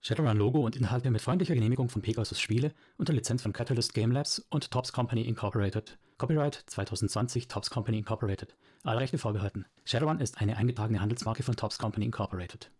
Shadowrun-Logo 0.00 0.64
und 0.64 0.76
Inhalte 0.76 1.10
mit 1.10 1.20
freundlicher 1.20 1.54
Genehmigung 1.54 1.90
von 1.90 2.00
Pegasus 2.00 2.40
Spiele 2.40 2.72
unter 2.96 3.12
Lizenz 3.12 3.42
von 3.42 3.52
Catalyst 3.52 3.92
Game 3.92 4.10
Labs 4.10 4.46
und 4.48 4.70
Tops 4.70 4.90
Company 4.90 5.24
Incorporated. 5.24 5.98
Copyright 6.16 6.64
2020 6.68 7.48
Tops 7.48 7.68
Company 7.68 7.98
Incorporated. 7.98 8.56
Alle 8.82 9.00
Rechte 9.00 9.18
vorbehalten. 9.18 9.66
Shadowrun 9.84 10.20
ist 10.20 10.40
eine 10.40 10.56
eingetragene 10.56 11.02
Handelsmarke 11.02 11.42
von 11.42 11.54
Tops 11.54 11.76
Company 11.76 12.06
Incorporated. 12.06 12.70